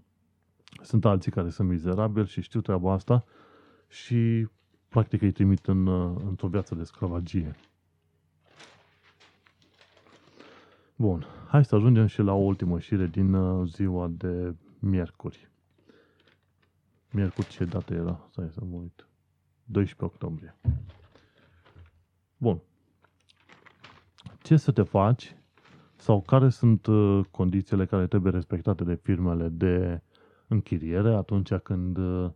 sunt 0.82 1.04
alții 1.04 1.30
care 1.30 1.50
sunt 1.50 1.68
mizerabili 1.68 2.26
și 2.26 2.40
știu 2.40 2.60
treaba 2.60 2.92
asta 2.92 3.24
și 3.88 4.48
practic 4.88 5.22
îi 5.22 5.32
trimit 5.32 5.66
în, 5.66 5.86
într-o 6.28 6.48
viață 6.48 6.74
de 6.74 6.84
sclavagie. 6.84 7.56
Bun, 10.96 11.26
hai 11.48 11.64
să 11.64 11.74
ajungem 11.74 12.06
și 12.06 12.22
la 12.22 12.32
o 12.32 12.42
ultimă 12.42 12.78
șire 12.78 13.06
din 13.06 13.32
uh, 13.32 13.68
ziua 13.68 14.08
de 14.08 14.54
miercuri. 14.78 15.50
Miercuri 17.10 17.48
ce 17.48 17.64
dată 17.64 17.94
era? 17.94 18.26
Stai 18.30 18.50
să 18.50 18.64
mă 18.64 18.76
uit. 18.76 19.06
12 19.64 20.04
octombrie. 20.04 20.56
Bun. 22.36 22.60
Ce 24.42 24.56
să 24.56 24.72
te 24.72 24.82
faci 24.82 25.36
sau 25.96 26.20
care 26.20 26.48
sunt 26.48 26.86
uh, 26.86 27.20
condițiile 27.30 27.86
care 27.86 28.06
trebuie 28.06 28.32
respectate 28.32 28.84
de 28.84 28.94
firmele 28.94 29.48
de 29.48 30.00
închiriere 30.48 31.14
atunci 31.14 31.54
când 31.54 31.96
uh, 31.96 32.30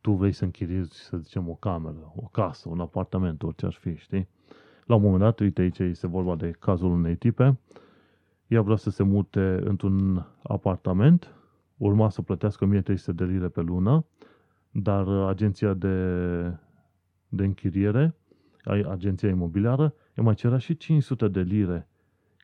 tu 0.00 0.12
vrei 0.12 0.32
să 0.32 0.44
închiriezi, 0.44 0.94
să 0.94 1.16
zicem, 1.16 1.48
o 1.48 1.54
cameră, 1.54 2.12
o 2.16 2.26
casă, 2.26 2.68
un 2.68 2.80
apartament, 2.80 3.42
orice 3.42 3.66
ar 3.66 3.72
fi, 3.72 3.96
știi? 3.96 4.28
La 4.84 4.94
un 4.94 5.02
moment 5.02 5.20
dat, 5.20 5.38
uite 5.38 5.60
aici 5.60 5.78
este 5.78 6.06
vorba 6.06 6.36
de 6.36 6.50
cazul 6.50 6.90
unei 6.90 7.16
tipe, 7.16 7.58
ea 8.46 8.62
vrea 8.62 8.76
să 8.76 8.90
se 8.90 9.02
mute 9.02 9.60
într-un 9.64 10.26
apartament, 10.42 11.34
urma 11.76 12.08
să 12.08 12.22
plătească 12.22 12.64
1300 12.64 13.12
de 13.12 13.24
lire 13.24 13.48
pe 13.48 13.60
lună, 13.60 14.04
dar 14.70 15.08
agenția 15.08 15.74
de, 15.74 15.96
de 17.28 17.44
închiriere, 17.44 18.14
agenția 18.88 19.28
imobiliară, 19.28 19.94
i 20.16 20.20
mai 20.20 20.34
cerea 20.34 20.58
și 20.58 20.76
500 20.76 21.28
de 21.28 21.40
lire 21.40 21.88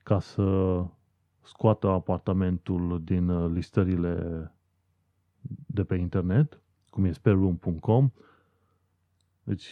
ca 0.03 0.21
să 0.21 0.85
scoată 1.43 1.89
apartamentul 1.89 3.01
din 3.05 3.53
listările 3.53 4.51
de 5.67 5.85
pe 5.85 5.95
internet, 5.95 6.61
cum 6.91 7.05
e 7.05 7.13
spareroom.com. 7.13 8.11
Deci, 9.43 9.69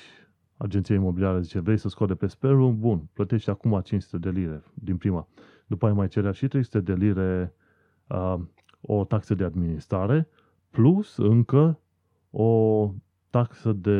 agenția 0.56 0.94
imobiliară 0.94 1.40
zice, 1.40 1.58
vrei 1.58 1.76
să 1.76 1.88
scoate 1.88 2.14
pe 2.14 2.26
spareroom? 2.26 2.78
Bun, 2.78 3.08
plătești 3.12 3.50
acum 3.50 3.80
500 3.80 4.18
de 4.18 4.30
lire 4.30 4.62
din 4.74 4.96
prima. 4.96 5.28
După 5.66 5.86
aia 5.86 5.94
mai 5.94 6.08
cerea 6.08 6.32
și 6.32 6.48
300 6.48 6.80
de 6.80 6.94
lire 6.94 7.54
uh, 8.06 8.36
o 8.80 9.04
taxă 9.04 9.34
de 9.34 9.44
administrare, 9.44 10.28
plus 10.70 11.16
încă 11.16 11.80
o 12.30 12.92
taxă 13.30 13.72
de 13.72 13.98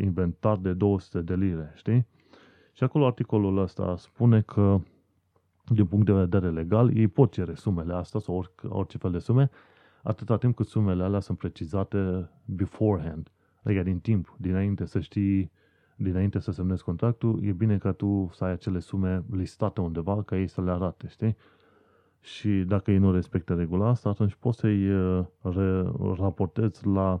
inventar 0.00 0.56
de 0.56 0.72
200 0.72 1.20
de 1.20 1.34
lire, 1.34 1.72
știi? 1.74 2.06
Și 2.76 2.84
acolo 2.84 3.06
articolul 3.06 3.58
ăsta 3.58 3.96
spune 3.96 4.40
că, 4.40 4.80
din 5.68 5.86
punct 5.86 6.06
de 6.06 6.12
vedere 6.12 6.50
legal, 6.50 6.96
ei 6.96 7.08
pot 7.08 7.32
cere 7.32 7.54
sumele 7.54 7.94
astea 7.94 8.20
sau 8.20 8.34
orice, 8.34 8.66
orice 8.68 8.98
fel 8.98 9.10
de 9.10 9.18
sume, 9.18 9.50
atâta 10.02 10.36
timp 10.36 10.56
cât 10.56 10.66
sumele 10.66 11.02
alea 11.02 11.20
sunt 11.20 11.38
precizate 11.38 12.30
beforehand, 12.44 13.30
adică 13.62 13.82
din 13.82 13.98
timp, 13.98 14.34
dinainte 14.38 14.84
să 14.84 15.00
știi, 15.00 15.50
dinainte 15.96 16.38
să 16.38 16.50
semnezi 16.50 16.84
contractul, 16.84 17.44
e 17.44 17.52
bine 17.52 17.78
ca 17.78 17.92
tu 17.92 18.30
să 18.32 18.44
ai 18.44 18.50
acele 18.50 18.78
sume 18.78 19.24
listate 19.30 19.80
undeva, 19.80 20.22
ca 20.22 20.36
ei 20.36 20.46
să 20.46 20.62
le 20.62 20.70
arate, 20.70 21.08
știi? 21.08 21.36
Și 22.20 22.48
dacă 22.48 22.90
ei 22.90 22.98
nu 22.98 23.12
respectă 23.12 23.54
regula 23.54 23.88
asta, 23.88 24.08
atunci 24.08 24.34
poți 24.34 24.58
să-i 24.58 24.90
uh, 24.90 25.24
raportezi 26.18 26.86
la 26.86 27.20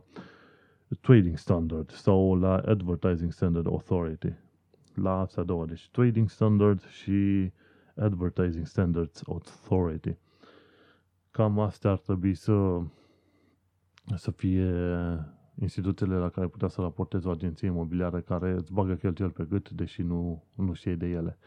Trading 1.00 1.36
Standard 1.36 1.90
sau 1.90 2.34
la 2.34 2.54
Advertising 2.54 3.32
Standard 3.32 3.66
Authority. 3.66 4.32
La 4.96 5.18
astea 5.20 5.42
două, 5.42 5.66
deci 5.66 5.88
Trading 5.90 6.28
Standard 6.28 6.82
și 6.86 7.50
Advertising 7.96 8.66
Standards 8.66 9.22
Authority. 9.26 10.16
Cam 11.30 11.58
astea 11.58 11.90
ar 11.90 11.98
trebui 11.98 12.34
să, 12.34 12.80
să 14.14 14.30
fie 14.30 14.72
instituțiile 15.60 16.16
la 16.16 16.28
care 16.28 16.46
putea 16.46 16.68
să 16.68 16.80
raportezi 16.80 17.26
o 17.26 17.30
agenție 17.30 17.68
imobiliară 17.68 18.20
care 18.20 18.50
îți 18.50 18.72
bagă 18.72 18.94
cheltuieli 18.94 19.32
pe 19.32 19.44
gât, 19.44 19.70
deși 19.70 20.02
nu, 20.02 20.44
nu 20.54 20.72
știi 20.72 20.96
de 20.96 21.06
ele. 21.06 21.38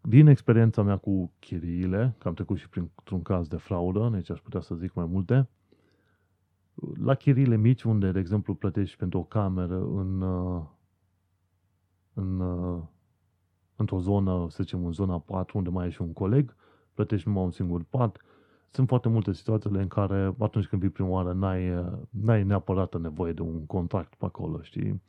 Din 0.00 0.26
experiența 0.26 0.82
mea 0.82 0.96
cu 0.96 1.32
chiriile, 1.38 2.14
că 2.18 2.28
am 2.28 2.34
trecut 2.34 2.56
și 2.56 2.68
printr-un 2.68 3.22
caz 3.22 3.48
de 3.48 3.56
fraudă, 3.56 4.08
deci 4.12 4.30
aș 4.30 4.40
putea 4.40 4.60
să 4.60 4.74
zic 4.74 4.94
mai 4.94 5.06
multe, 5.06 5.48
la 7.02 7.14
chiriile 7.14 7.56
mici, 7.56 7.82
unde, 7.82 8.10
de 8.10 8.18
exemplu, 8.18 8.54
plătești 8.54 8.96
pentru 8.96 9.18
o 9.18 9.24
cameră 9.24 9.78
în, 9.78 10.22
în, 12.14 12.40
într-o 13.76 13.98
zonă, 13.98 14.46
să 14.48 14.62
zicem, 14.62 14.84
în 14.84 14.92
zona 14.92 15.18
4, 15.18 15.58
unde 15.58 15.70
mai 15.70 15.86
e 15.86 15.90
și 15.90 16.02
un 16.02 16.12
coleg, 16.12 16.54
plătești 16.94 17.28
numai 17.28 17.44
un 17.44 17.50
singur 17.50 17.82
pat, 17.90 18.20
sunt 18.70 18.88
foarte 18.88 19.08
multe 19.08 19.32
situațiile 19.32 19.80
în 19.80 19.88
care 19.88 20.34
atunci 20.38 20.66
când 20.66 20.80
vii 20.80 20.90
prima 20.90 21.08
oară 21.08 21.32
n-ai, 21.32 21.84
n-ai 22.10 22.44
neapărat 22.44 23.00
nevoie 23.00 23.32
de 23.32 23.42
un 23.42 23.66
contract 23.66 24.14
pe 24.14 24.24
acolo, 24.24 24.62
știi? 24.62 25.02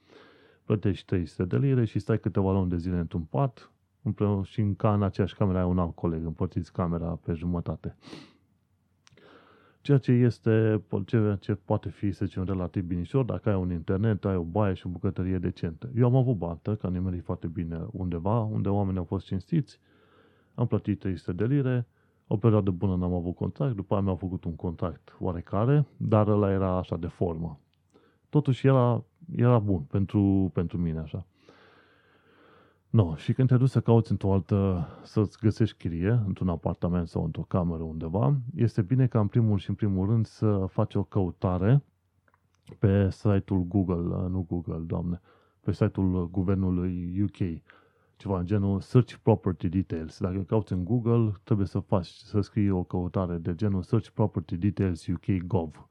Plătești 0.66 1.06
300 1.06 1.46
de 1.46 1.58
lire 1.58 1.86
și 1.86 2.00
stai 2.00 2.20
câteva 2.20 2.52
luni 2.52 2.70
de 2.70 2.78
zile 2.78 2.98
într-un 2.98 3.22
pat 3.22 3.72
împreună 4.02 4.44
și 4.44 4.60
în, 4.60 4.76
ca 4.76 4.94
în 4.94 5.04
aceeași 5.04 5.36
cameră 5.36 5.58
ai 5.58 5.66
un 5.66 5.80
alt 5.80 5.96
coleg, 5.96 6.26
împărțiți 6.26 6.72
camera 6.72 7.20
pe 7.24 7.34
jumătate. 7.34 7.96
Ceea 9.82 9.98
ce 9.98 10.12
este, 10.12 10.84
ce, 11.06 11.38
ce 11.40 11.54
poate 11.54 11.90
fi, 11.90 12.12
să 12.12 12.26
zicem, 12.26 12.44
relativ 12.44 12.84
binișor, 12.84 13.26
dacă 13.26 13.50
ai 13.50 13.56
un 13.56 13.72
internet, 13.72 14.26
ai 14.26 14.36
o 14.36 14.44
baie 14.44 14.74
și 14.74 14.88
o 14.88 14.90
bucătărie 14.90 15.38
decentă. 15.38 15.90
Eu 15.96 16.06
am 16.06 16.16
avut 16.16 16.38
bată, 16.38 16.76
că 16.76 16.86
am 16.86 16.94
nimerit 16.94 17.24
foarte 17.24 17.48
bine 17.48 17.86
undeva, 17.92 18.40
unde 18.40 18.70
oamenii 18.70 19.00
au 19.00 19.04
fost 19.06 19.26
cinstiți, 19.26 19.80
am 20.54 20.68
plătit 20.68 21.00
300 21.00 21.32
de 21.34 21.46
lire, 21.54 21.88
o 22.28 22.38
perioadă 22.38 22.72
bună 22.72 22.96
n-am 22.96 23.14
avut 23.14 23.36
contact, 23.36 23.76
după 23.76 23.94
aia 23.94 24.04
mi-au 24.04 24.16
făcut 24.16 24.44
un 24.44 24.56
contact 24.56 25.16
oarecare, 25.20 25.86
dar 25.98 26.28
ăla 26.28 26.52
era 26.52 26.78
așa 26.78 26.98
de 26.98 27.08
formă. 27.08 27.60
Totuși 28.30 28.68
era, 28.68 29.04
era 29.36 29.60
bun 29.60 29.82
pentru, 29.82 30.50
pentru 30.54 30.78
mine 30.78 31.00
așa. 31.00 31.26
No, 32.92 33.16
și 33.16 33.34
când 33.34 33.48
te 33.48 33.58
duci 33.58 33.70
să 33.70 33.82
cauți 33.82 34.12
într-o 34.12 34.34
altă, 34.34 34.88
să-ți 35.04 35.38
găsești 35.40 35.78
chirie, 35.78 36.24
într-un 36.26 36.50
apartament 36.50 37.08
sau 37.08 37.24
într-o 37.24 37.42
cameră 37.42 37.84
undeva, 37.84 38.38
este 38.56 38.82
bine 38.82 39.08
ca 39.08 39.20
în 39.20 39.28
primul 39.28 39.58
și 39.58 39.70
în 39.70 39.76
primul 39.76 40.08
rând 40.08 40.26
să 40.26 40.66
faci 40.70 40.96
o 40.96 41.04
căutare 41.04 41.84
pe 42.80 43.10
site-ul 43.10 43.64
Google, 43.64 44.28
nu 44.30 44.46
Google, 44.50 44.84
doamne, 44.86 45.22
pe 45.62 45.72
site-ul 45.72 46.30
guvernului 46.30 47.22
UK, 47.22 47.62
ceva 48.18 48.40
în 48.40 48.46
genul 48.46 48.80
Search 48.80 49.14
Property 49.22 49.70
Details. 49.70 50.20
Dacă 50.20 50.40
cauți 50.40 50.74
în 50.74 50.84
Google, 50.84 51.32
trebuie 51.44 51.68
să 51.68 51.80
faci, 51.80 52.08
să 52.08 52.42
scrii 52.42 52.70
o 52.70 52.84
căutare 52.84 53.38
de 53.38 53.56
genul 53.56 53.82
Search 53.82 54.10
Property 54.10 54.58
Details 54.58 55.08
UK 55.08 55.46
Gov. 55.46 55.88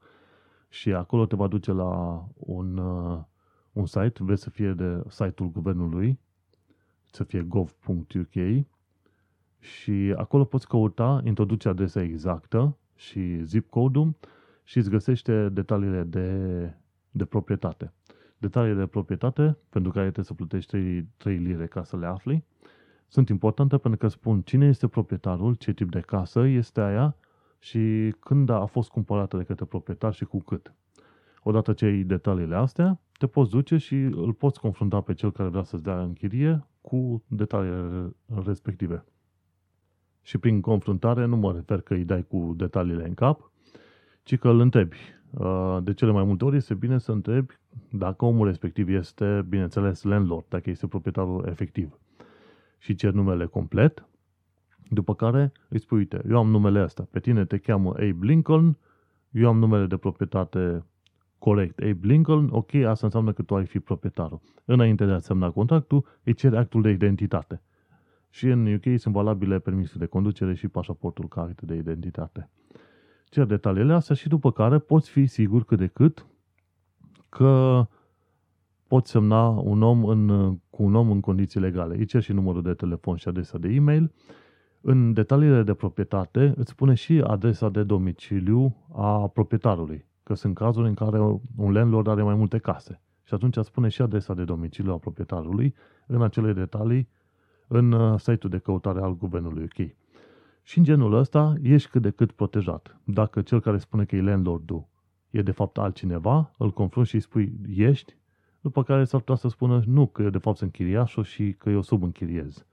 Și 0.69 0.93
acolo 0.93 1.25
te 1.25 1.35
va 1.35 1.47
duce 1.47 1.71
la 1.71 2.23
un, 2.35 2.77
uh, 2.77 3.19
un 3.71 3.85
site, 3.85 4.23
vezi 4.23 4.41
să 4.41 4.49
fie 4.49 4.73
de 4.73 5.03
site-ul 5.07 5.49
guvernului, 5.49 6.19
să 7.11 7.23
fie 7.23 7.41
gov.uk 7.41 8.65
și 9.59 10.13
acolo 10.17 10.43
poți 10.43 10.67
căuta, 10.67 11.21
introduce 11.25 11.69
adresa 11.69 12.01
exactă 12.01 12.77
și 12.95 13.43
zip 13.43 13.69
code-ul 13.69 14.15
și 14.63 14.77
îți 14.77 14.89
găsește 14.89 15.49
detaliile 15.49 16.03
de, 16.03 16.29
de 17.11 17.25
proprietate 17.25 17.93
detaliile 18.41 18.79
de 18.79 18.85
proprietate, 18.85 19.57
pentru 19.69 19.91
care 19.91 20.03
trebuie 20.03 20.25
să 20.25 20.33
plătești 20.33 20.69
3, 20.69 21.07
3 21.17 21.37
lire 21.37 21.67
ca 21.67 21.83
să 21.83 21.97
le 21.97 22.05
afli, 22.05 22.43
sunt 23.07 23.29
importante 23.29 23.77
pentru 23.77 23.99
că 23.99 24.07
spun 24.07 24.41
cine 24.41 24.65
este 24.67 24.87
proprietarul, 24.87 25.53
ce 25.53 25.73
tip 25.73 25.91
de 25.91 25.99
casă 25.99 26.45
este 26.45 26.81
aia 26.81 27.15
și 27.59 28.13
când 28.19 28.49
a 28.49 28.65
fost 28.65 28.89
cumpărată 28.89 29.37
de 29.37 29.43
către 29.43 29.65
proprietar 29.65 30.13
și 30.13 30.25
cu 30.25 30.39
cât. 30.39 30.73
Odată 31.43 31.73
ce 31.73 31.85
ai 31.85 32.03
detaliile 32.03 32.55
astea, 32.55 32.99
te 33.17 33.27
poți 33.27 33.49
duce 33.49 33.77
și 33.77 33.95
îl 33.95 34.33
poți 34.33 34.59
confrunta 34.59 35.01
pe 35.01 35.13
cel 35.13 35.31
care 35.31 35.49
vrea 35.49 35.63
să-ți 35.63 35.83
dea 35.83 36.01
închirie 36.01 36.65
cu 36.81 37.23
detaliile 37.27 38.15
respective. 38.45 39.05
Și 40.21 40.37
prin 40.37 40.61
confruntare 40.61 41.25
nu 41.25 41.35
mă 41.35 41.51
refer 41.51 41.81
că 41.81 41.93
îi 41.93 42.05
dai 42.05 42.25
cu 42.27 42.53
detaliile 42.57 43.07
în 43.07 43.13
cap, 43.13 43.51
ci 44.23 44.37
că 44.37 44.49
îl 44.49 44.59
întrebi 44.59 44.97
Uh, 45.31 45.77
de 45.83 45.93
cele 45.93 46.11
mai 46.11 46.23
multe 46.23 46.45
ori 46.45 46.55
este 46.55 46.73
bine 46.73 46.97
să 46.97 47.11
întrebi 47.11 47.59
dacă 47.89 48.25
omul 48.25 48.47
respectiv 48.47 48.89
este, 48.89 49.45
bineînțeles, 49.49 50.03
landlord, 50.03 50.45
dacă 50.49 50.69
este 50.69 50.87
proprietarul 50.87 51.45
efectiv. 51.47 51.99
Și 52.77 52.95
cer 52.95 53.11
numele 53.11 53.45
complet, 53.45 54.05
după 54.89 55.15
care 55.15 55.51
îi 55.69 55.79
spui, 55.79 55.97
uite, 55.97 56.21
eu 56.29 56.37
am 56.37 56.49
numele 56.49 56.83
ăsta, 56.83 57.07
pe 57.11 57.19
tine 57.19 57.45
te 57.45 57.57
cheamă 57.57 57.89
Abe 57.89 58.17
Lincoln, 58.19 58.77
eu 59.31 59.47
am 59.47 59.57
numele 59.57 59.85
de 59.85 59.97
proprietate 59.97 60.85
corect, 61.41 61.79
Abe 61.79 61.99
Lincoln, 62.01 62.49
ok, 62.51 62.73
asta 62.73 63.05
înseamnă 63.05 63.33
că 63.33 63.41
tu 63.41 63.55
ai 63.55 63.65
fi 63.65 63.79
proprietarul. 63.79 64.41
Înainte 64.65 65.05
de 65.05 65.11
a 65.11 65.19
semna 65.19 65.51
contractul, 65.51 66.05
îi 66.23 66.33
cere 66.33 66.57
actul 66.57 66.81
de 66.81 66.89
identitate. 66.89 67.61
Și 68.29 68.47
în 68.47 68.73
UK 68.73 68.99
sunt 68.99 69.13
valabile 69.13 69.59
permisul 69.59 69.99
de 69.99 70.05
conducere 70.05 70.53
și 70.53 70.67
pașaportul 70.67 71.27
ca 71.27 71.41
acte 71.41 71.65
de 71.65 71.75
identitate 71.75 72.49
cer 73.31 73.45
detaliile 73.45 73.93
astea 73.93 74.15
și 74.15 74.27
după 74.27 74.51
care 74.51 74.79
poți 74.79 75.09
fi 75.09 75.25
sigur 75.25 75.63
cât 75.63 75.77
de 75.77 75.87
cât 75.87 76.25
că 77.29 77.85
poți 78.87 79.11
semna 79.11 79.47
un 79.47 79.81
om 79.81 80.05
în, 80.05 80.27
cu 80.69 80.83
un 80.83 80.95
om 80.95 81.11
în 81.11 81.19
condiții 81.19 81.59
legale. 81.59 81.95
Îi 81.97 82.05
cer 82.05 82.21
și 82.21 82.31
numărul 82.31 82.61
de 82.61 82.73
telefon 82.73 83.15
și 83.15 83.27
adresa 83.27 83.57
de 83.57 83.67
e-mail. 83.67 84.11
În 84.81 85.13
detaliile 85.13 85.63
de 85.63 85.73
proprietate 85.73 86.53
îți 86.55 86.71
spune 86.71 86.93
și 86.93 87.21
adresa 87.23 87.69
de 87.69 87.83
domiciliu 87.83 88.75
a 88.93 89.27
proprietarului, 89.27 90.05
că 90.23 90.33
sunt 90.33 90.55
cazuri 90.55 90.87
în 90.87 90.93
care 90.93 91.19
un 91.55 91.71
landlord 91.71 92.07
are 92.07 92.23
mai 92.23 92.35
multe 92.35 92.57
case. 92.57 93.01
Și 93.23 93.33
atunci 93.33 93.57
spune 93.57 93.87
și 93.87 94.01
adresa 94.01 94.33
de 94.33 94.43
domiciliu 94.43 94.93
a 94.93 94.97
proprietarului 94.97 95.75
în 96.07 96.21
acele 96.21 96.53
detalii 96.53 97.07
în 97.67 97.91
uh, 97.91 98.19
site-ul 98.19 98.51
de 98.51 98.57
căutare 98.57 98.99
al 98.99 99.17
guvernului 99.17 99.63
UK. 99.63 99.89
Și 100.63 100.77
în 100.77 100.83
genul 100.83 101.13
ăsta 101.13 101.53
ești 101.61 101.89
cât 101.89 102.01
de 102.01 102.09
cât 102.09 102.31
protejat. 102.31 102.99
Dacă 103.03 103.41
cel 103.41 103.59
care 103.59 103.77
spune 103.77 104.05
că 104.05 104.15
e 104.15 104.21
landlord 104.21 104.85
e 105.29 105.41
de 105.41 105.51
fapt 105.51 105.77
altcineva, 105.77 106.51
îl 106.57 106.71
confrunți 106.71 107.09
și 107.09 107.15
îi 107.15 107.21
spui 107.21 107.53
ești, 107.75 108.15
după 108.61 108.83
care 108.83 109.03
s-ar 109.03 109.19
putea 109.19 109.35
să 109.35 109.47
spună 109.47 109.83
nu, 109.85 110.07
că 110.07 110.21
eu 110.21 110.29
de 110.29 110.37
fapt 110.37 110.57
sunt 110.57 110.71
chiriașul 110.71 111.23
și 111.23 111.53
că 111.53 111.69
eu 111.69 111.81
subînchiriez. 111.81 112.65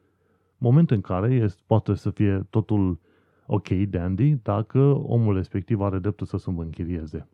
Moment 0.58 0.90
în 0.90 1.00
care 1.00 1.34
este, 1.34 1.62
poate 1.66 1.94
să 1.94 2.10
fie 2.10 2.46
totul 2.50 2.98
ok, 3.46 3.68
dandy, 3.68 4.34
dacă 4.42 4.78
omul 4.94 5.34
respectiv 5.34 5.80
are 5.80 5.98
dreptul 5.98 6.26
să 6.26 6.36
subînchirieze. 6.36 7.28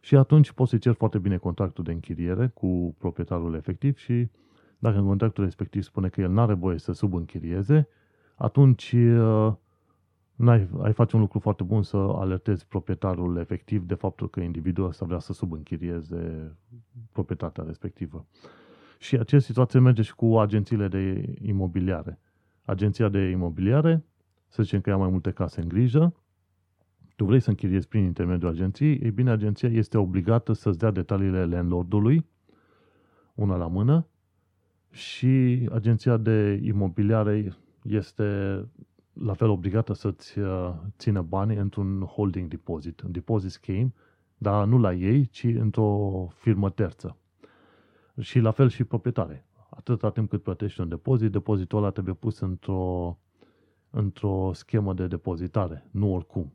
Și 0.00 0.16
atunci 0.16 0.52
poți 0.52 0.70
să 0.70 0.78
cer 0.78 0.92
foarte 0.92 1.18
bine 1.18 1.36
contractul 1.36 1.84
de 1.84 1.92
închiriere 1.92 2.48
cu 2.48 2.94
proprietarul 2.98 3.54
efectiv 3.54 3.96
și 3.96 4.28
dacă 4.78 4.98
în 4.98 5.06
contractul 5.06 5.44
respectiv 5.44 5.82
spune 5.82 6.08
că 6.08 6.20
el 6.20 6.30
nu 6.30 6.40
are 6.40 6.54
voie 6.54 6.78
să 6.78 6.92
subînchirieze, 6.92 7.88
atunci 8.34 8.92
uh, 8.92 9.52
ai, 10.46 10.68
ai 10.82 10.92
face 10.92 11.16
un 11.16 11.22
lucru 11.22 11.38
foarte 11.38 11.62
bun 11.62 11.82
să 11.82 11.96
alertezi 11.96 12.66
proprietarul 12.66 13.36
efectiv 13.36 13.84
de 13.86 13.94
faptul 13.94 14.30
că 14.30 14.40
individul 14.40 14.86
ăsta 14.86 15.04
vrea 15.06 15.18
să 15.18 15.32
subînchirieze 15.32 16.52
proprietatea 17.12 17.64
respectivă. 17.66 18.26
Și 18.98 19.14
această 19.14 19.46
situație 19.46 19.80
merge 19.80 20.02
și 20.02 20.14
cu 20.14 20.38
agențiile 20.38 20.88
de 20.88 21.34
imobiliare. 21.42 22.18
Agenția 22.64 23.08
de 23.08 23.28
imobiliare, 23.28 24.04
să 24.48 24.62
zicem 24.62 24.80
că 24.80 24.90
ia 24.90 24.96
mai 24.96 25.10
multe 25.10 25.30
case 25.30 25.60
în 25.60 25.68
grijă, 25.68 26.14
tu 27.20 27.26
vrei 27.26 27.40
să 27.40 27.48
închiriezi 27.48 27.88
prin 27.88 28.04
intermediul 28.04 28.50
agenției, 28.50 28.98
ei 29.02 29.10
bine, 29.10 29.30
agenția 29.30 29.68
este 29.68 29.98
obligată 29.98 30.52
să-ți 30.52 30.78
dea 30.78 30.90
detaliile 30.90 31.44
landlordului, 31.44 32.26
una 33.34 33.56
la 33.56 33.66
mână, 33.66 34.06
și 34.90 35.28
agenția 35.72 36.16
de 36.16 36.60
imobiliare 36.62 37.56
este 37.82 38.24
la 39.12 39.32
fel 39.32 39.48
obligată 39.48 39.92
să-ți 39.92 40.38
uh, 40.38 40.72
țină 40.98 41.22
banii 41.22 41.56
într-un 41.56 42.00
holding 42.00 42.48
deposit, 42.48 43.00
un 43.00 43.12
deposit 43.12 43.50
scheme, 43.50 43.92
dar 44.38 44.66
nu 44.66 44.78
la 44.78 44.92
ei, 44.92 45.26
ci 45.26 45.44
într-o 45.44 46.28
firmă 46.34 46.70
terță. 46.70 47.16
Și 48.20 48.38
la 48.38 48.50
fel 48.50 48.68
și 48.68 48.84
proprietare. 48.84 49.46
Atâta 49.70 50.10
timp 50.10 50.28
cât 50.28 50.42
plătești 50.42 50.80
un 50.80 50.88
depozit, 50.88 51.30
depozitul 51.30 51.78
ăla 51.78 51.90
trebuie 51.90 52.14
pus 52.14 52.38
într-o, 52.38 53.18
într-o 53.90 54.50
schemă 54.52 54.94
de 54.94 55.06
depozitare, 55.06 55.88
nu 55.90 56.14
oricum. 56.14 56.52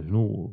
Deci 0.00 0.10
nu 0.10 0.52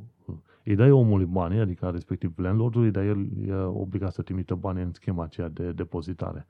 îi 0.64 0.76
dai 0.76 0.92
omului 0.92 1.26
banii, 1.26 1.60
adică 1.60 1.90
respectiv 1.90 2.34
landlordului, 2.38 2.92
dar 2.92 3.04
el 3.04 3.28
e 3.48 3.54
obligat 3.54 4.14
să 4.14 4.22
trimită 4.22 4.56
banii 4.56 4.84
în 4.84 4.94
schema 4.94 5.24
aceea 5.24 5.50
de 5.50 5.72
depozitare. 5.72 6.46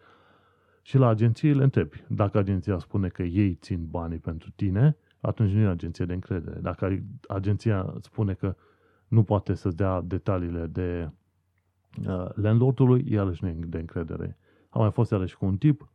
Și 0.82 0.98
la 0.98 1.08
agenție 1.08 1.54
le 1.54 1.64
întrebi. 1.64 2.04
Dacă 2.08 2.38
agenția 2.38 2.78
spune 2.78 3.08
că 3.08 3.24
ei 3.24 3.54
țin 3.54 3.88
banii 3.90 4.18
pentru 4.18 4.50
tine, 4.56 4.98
atunci 5.20 5.52
nu 5.52 5.60
e 5.60 5.68
agenție 5.68 6.06
de 6.06 6.14
încredere. 6.14 6.60
Dacă 6.60 7.00
agenția 7.28 7.94
spune 8.02 8.34
că 8.34 8.56
nu 9.08 9.24
poate 9.24 9.54
să-ți 9.54 9.76
dea 9.76 10.02
detaliile 10.02 10.66
de 10.66 11.10
uh, 12.08 12.30
landlordului, 12.36 13.06
iarăși 13.10 13.44
nu 13.44 13.50
e 13.50 13.58
de 13.68 13.78
încredere. 13.78 14.38
Am 14.70 14.82
mai 14.82 14.92
fost 14.92 15.12
iarăși 15.12 15.38
cu 15.38 15.46
un 15.46 15.58
tip 15.58 15.90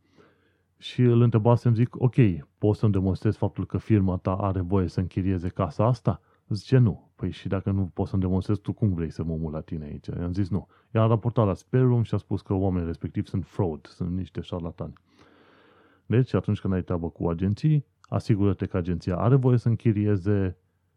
și 0.77 1.03
îl 1.03 1.21
întrebasem, 1.21 1.75
zic, 1.75 2.01
ok, 2.01 2.15
poți 2.59 2.79
să-mi 2.79 2.93
demonstrezi 2.93 3.39
faptul 3.39 3.67
că 3.67 3.79
firma 3.79 4.17
ta 4.17 4.35
are 4.35 4.61
voie 4.61 4.89
să 4.89 5.01
închirieze 5.01 5.49
casa 5.49 5.87
asta? 5.87 6.21
Zice, 6.55 6.79
nu. 6.79 7.11
Păi 7.17 7.31
și 7.31 7.49
dacă 7.49 7.71
nu 7.71 7.91
poți 7.95 8.11
să-mi 8.11 8.23
demonstrezi, 8.23 8.61
tu 8.61 8.73
cum 8.73 8.95
vrei 8.95 9.11
să 9.11 9.25
mă 9.25 9.37
mut 9.37 9.53
la 9.53 9.61
tine 9.61 9.85
aici? 9.85 10.07
I-am 10.07 10.33
zis, 10.33 10.49
nu. 10.49 10.69
I-am 10.95 11.09
raportat 11.09 11.47
la 11.47 11.55
spare 11.55 11.85
room 11.85 12.03
și 12.03 12.15
a 12.15 12.17
spus 12.17 12.43
că 12.43 12.55
oamenii 12.55 12.87
respectiv 12.87 13.27
sunt 13.27 13.47
fraud, 13.47 13.87
sunt 13.87 14.11
niște 14.17 14.41
șarlatani. 14.41 14.93
Deci, 16.07 16.35
atunci 16.35 16.61
când 16.61 16.75
ai 16.75 16.83
treabă 16.83 17.11
cu 17.11 17.29
agenții, 17.29 17.85
asigură-te 18.01 18.67
că 18.67 18.77
agenția 18.77 19.17
are 19.17 19.35
voie 19.35 19.57
să 19.57 19.69
închirieze 19.69 20.57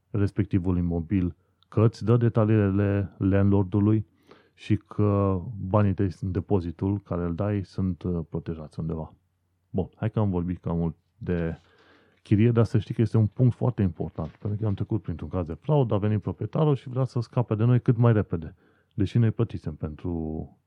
respectivul 0.10 0.78
imobil, 0.78 1.36
că 1.70 1.84
îți 1.84 2.06
dă 2.06 2.18
detaliile 2.18 3.16
landlordului 3.18 4.06
și 4.54 4.78
că 4.78 5.42
banii 5.68 5.94
tăi 5.94 6.10
în 6.22 6.32
depozitul 6.32 7.02
care 7.02 7.24
îl 7.24 7.36
dai 7.36 7.64
sunt 7.64 8.04
uh, 8.04 8.20
protejați 8.30 8.80
undeva. 8.80 9.14
Bun, 9.70 9.90
hai 9.96 10.12
că 10.12 10.20
am 10.20 10.30
vorbit 10.30 10.60
cam 10.60 10.78
mult 10.78 10.96
de 11.18 11.58
chirie, 12.24 12.52
dar 12.52 12.66
să 12.66 12.78
știi 12.78 12.94
că 12.94 13.02
este 13.02 13.18
un 13.18 13.28
punct 13.28 13.56
foarte 13.56 13.82
important, 13.82 14.30
pentru 14.30 14.60
că 14.60 14.66
am 14.66 14.74
trecut 14.74 15.02
printr-un 15.02 15.30
caz 15.30 15.46
de 15.46 15.54
fraud, 15.54 15.92
a 15.92 15.98
venit 15.98 16.22
proprietarul 16.22 16.76
și 16.76 16.90
vrea 16.90 17.04
să 17.04 17.20
scape 17.20 17.56
de 17.56 17.64
noi 17.64 17.80
cât 17.80 17.98
mai 17.98 18.14
repede, 18.14 18.56
deși 18.94 19.18
noi 19.18 19.32
plătisem 19.32 19.76
pentru, 19.76 20.58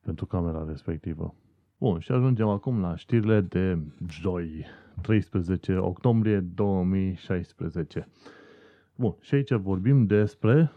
pentru 0.00 0.26
camera 0.26 0.64
respectivă. 0.68 1.34
Bun, 1.78 1.98
și 1.98 2.12
ajungem 2.12 2.48
acum 2.48 2.80
la 2.80 2.96
știrile 2.96 3.40
de 3.40 3.78
joi, 4.08 4.64
13 5.02 5.76
octombrie 5.76 6.40
2016. 6.40 8.08
Bun, 8.94 9.16
și 9.20 9.34
aici 9.34 9.52
vorbim 9.52 10.06
despre 10.06 10.72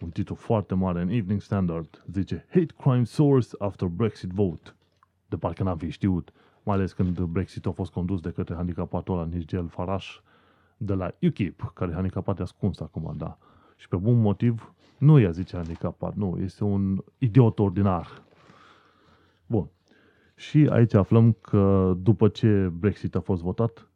un 0.00 0.10
titlu 0.10 0.34
foarte 0.34 0.74
mare 0.74 1.00
în 1.00 1.08
Evening 1.08 1.40
Standard. 1.40 2.04
Zice, 2.12 2.46
Hate 2.48 2.74
crime 2.80 3.04
source 3.04 3.48
after 3.58 3.88
Brexit 3.88 4.30
vote. 4.30 4.74
De 5.28 5.36
parcă 5.36 5.62
n-am 5.62 5.78
fi 5.78 5.90
știut 5.90 6.32
mai 6.66 6.76
ales 6.76 6.92
când 6.92 7.20
Brexit 7.20 7.66
a 7.66 7.70
fost 7.70 7.92
condus 7.92 8.20
de 8.20 8.30
către 8.30 8.54
handicapatul 8.54 9.14
ăla 9.14 9.28
Nigel 9.32 9.68
Farage 9.68 10.06
de 10.76 10.94
la 10.94 11.10
UKIP, 11.22 11.70
care 11.74 11.90
e 11.90 11.94
handicapat 11.94 12.40
ascuns 12.40 12.80
acum, 12.80 13.14
da. 13.16 13.38
Și 13.76 13.88
pe 13.88 13.96
bun 13.96 14.20
motiv, 14.20 14.72
nu 14.98 15.18
i-a 15.18 15.30
zice 15.30 15.56
handicapat, 15.56 16.14
nu, 16.14 16.38
este 16.42 16.64
un 16.64 17.04
idiot 17.18 17.58
ordinar. 17.58 18.22
Bun. 19.46 19.68
Și 20.34 20.68
aici 20.70 20.94
aflăm 20.94 21.32
că 21.32 21.94
după 22.02 22.28
ce 22.28 22.70
Brexit 22.78 23.14
a 23.14 23.20
fost 23.20 23.42
votat, 23.42 23.88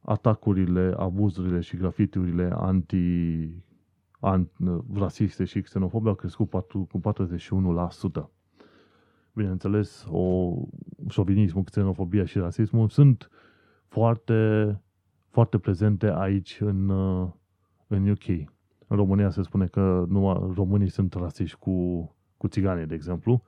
atacurile, 0.00 0.94
abuzurile 0.96 1.60
și 1.60 1.76
grafitiurile 1.76 2.50
anti, 2.54 3.48
anti 4.20 4.52
rasiste 4.94 5.44
și 5.44 5.60
xenofobe 5.60 6.08
au 6.08 6.14
crescut 6.14 6.50
cu 6.90 7.00
41% 8.24 8.41
bineînțeles, 9.34 10.06
o 10.10 10.54
șovinismul, 11.08 11.62
xenofobia 11.62 12.24
și 12.24 12.38
rasismul 12.38 12.88
sunt 12.88 13.30
foarte, 13.88 14.80
foarte 15.28 15.58
prezente 15.58 16.12
aici 16.14 16.58
în, 16.60 16.90
în 17.86 18.08
UK. 18.10 18.28
În 18.86 18.96
România 18.96 19.30
se 19.30 19.42
spune 19.42 19.66
că 19.66 20.04
nu, 20.08 20.52
românii 20.54 20.88
sunt 20.88 21.14
rasiști 21.14 21.58
cu, 21.58 22.04
cu 22.36 22.48
țiganii, 22.48 22.86
de 22.86 22.94
exemplu, 22.94 23.42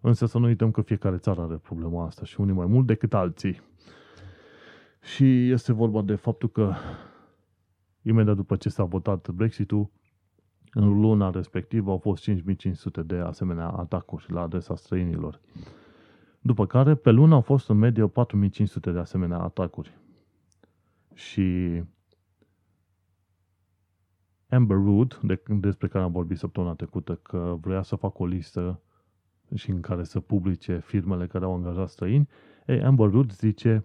însă 0.00 0.26
să 0.26 0.38
nu 0.38 0.46
uităm 0.46 0.70
că 0.70 0.80
fiecare 0.80 1.16
țară 1.16 1.40
are 1.40 1.56
problema 1.56 2.06
asta 2.06 2.24
și 2.24 2.40
unii 2.40 2.54
mai 2.54 2.66
mult 2.66 2.86
decât 2.86 3.14
alții. 3.14 3.60
Și 5.02 5.50
este 5.50 5.72
vorba 5.72 6.02
de 6.02 6.14
faptul 6.14 6.48
că 6.48 6.74
imediat 8.02 8.36
după 8.36 8.56
ce 8.56 8.68
s-a 8.68 8.84
votat 8.84 9.28
Brexit-ul, 9.30 9.90
în 10.72 11.00
luna 11.00 11.30
respectivă 11.30 11.90
au 11.90 11.98
fost 11.98 12.22
5500 12.22 13.02
de 13.02 13.16
asemenea 13.16 13.68
atacuri 13.68 14.32
la 14.32 14.40
adresa 14.40 14.76
străinilor. 14.76 15.40
După 16.40 16.66
care, 16.66 16.94
pe 16.94 17.10
lună 17.10 17.34
au 17.34 17.40
fost 17.40 17.68
în 17.68 17.78
medie 17.78 18.06
4500 18.06 18.90
de 18.90 18.98
asemenea 18.98 19.38
atacuri. 19.38 19.98
Și 21.14 21.82
Amber 24.48 24.76
Root, 24.76 25.20
de, 25.22 25.42
despre 25.46 25.88
care 25.88 26.04
am 26.04 26.12
vorbit 26.12 26.38
săptămâna 26.38 26.74
trecută, 26.74 27.14
că 27.14 27.56
vrea 27.60 27.82
să 27.82 27.96
facă 27.96 28.22
o 28.22 28.26
listă 28.26 28.80
și 29.54 29.70
în 29.70 29.80
care 29.80 30.04
să 30.04 30.20
publice 30.20 30.78
firmele 30.78 31.26
care 31.26 31.44
au 31.44 31.54
angajat 31.54 31.88
străini, 31.88 32.28
ei, 32.66 32.82
Amber 32.82 33.10
Root 33.10 33.32
zice 33.32 33.84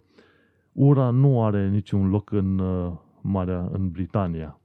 ura 0.72 1.10
nu 1.10 1.44
are 1.44 1.70
niciun 1.70 2.10
loc 2.10 2.32
în 2.32 2.60
uh, 2.60 2.94
Marea, 3.22 3.70
în 3.72 3.92
Britania. 3.92 4.60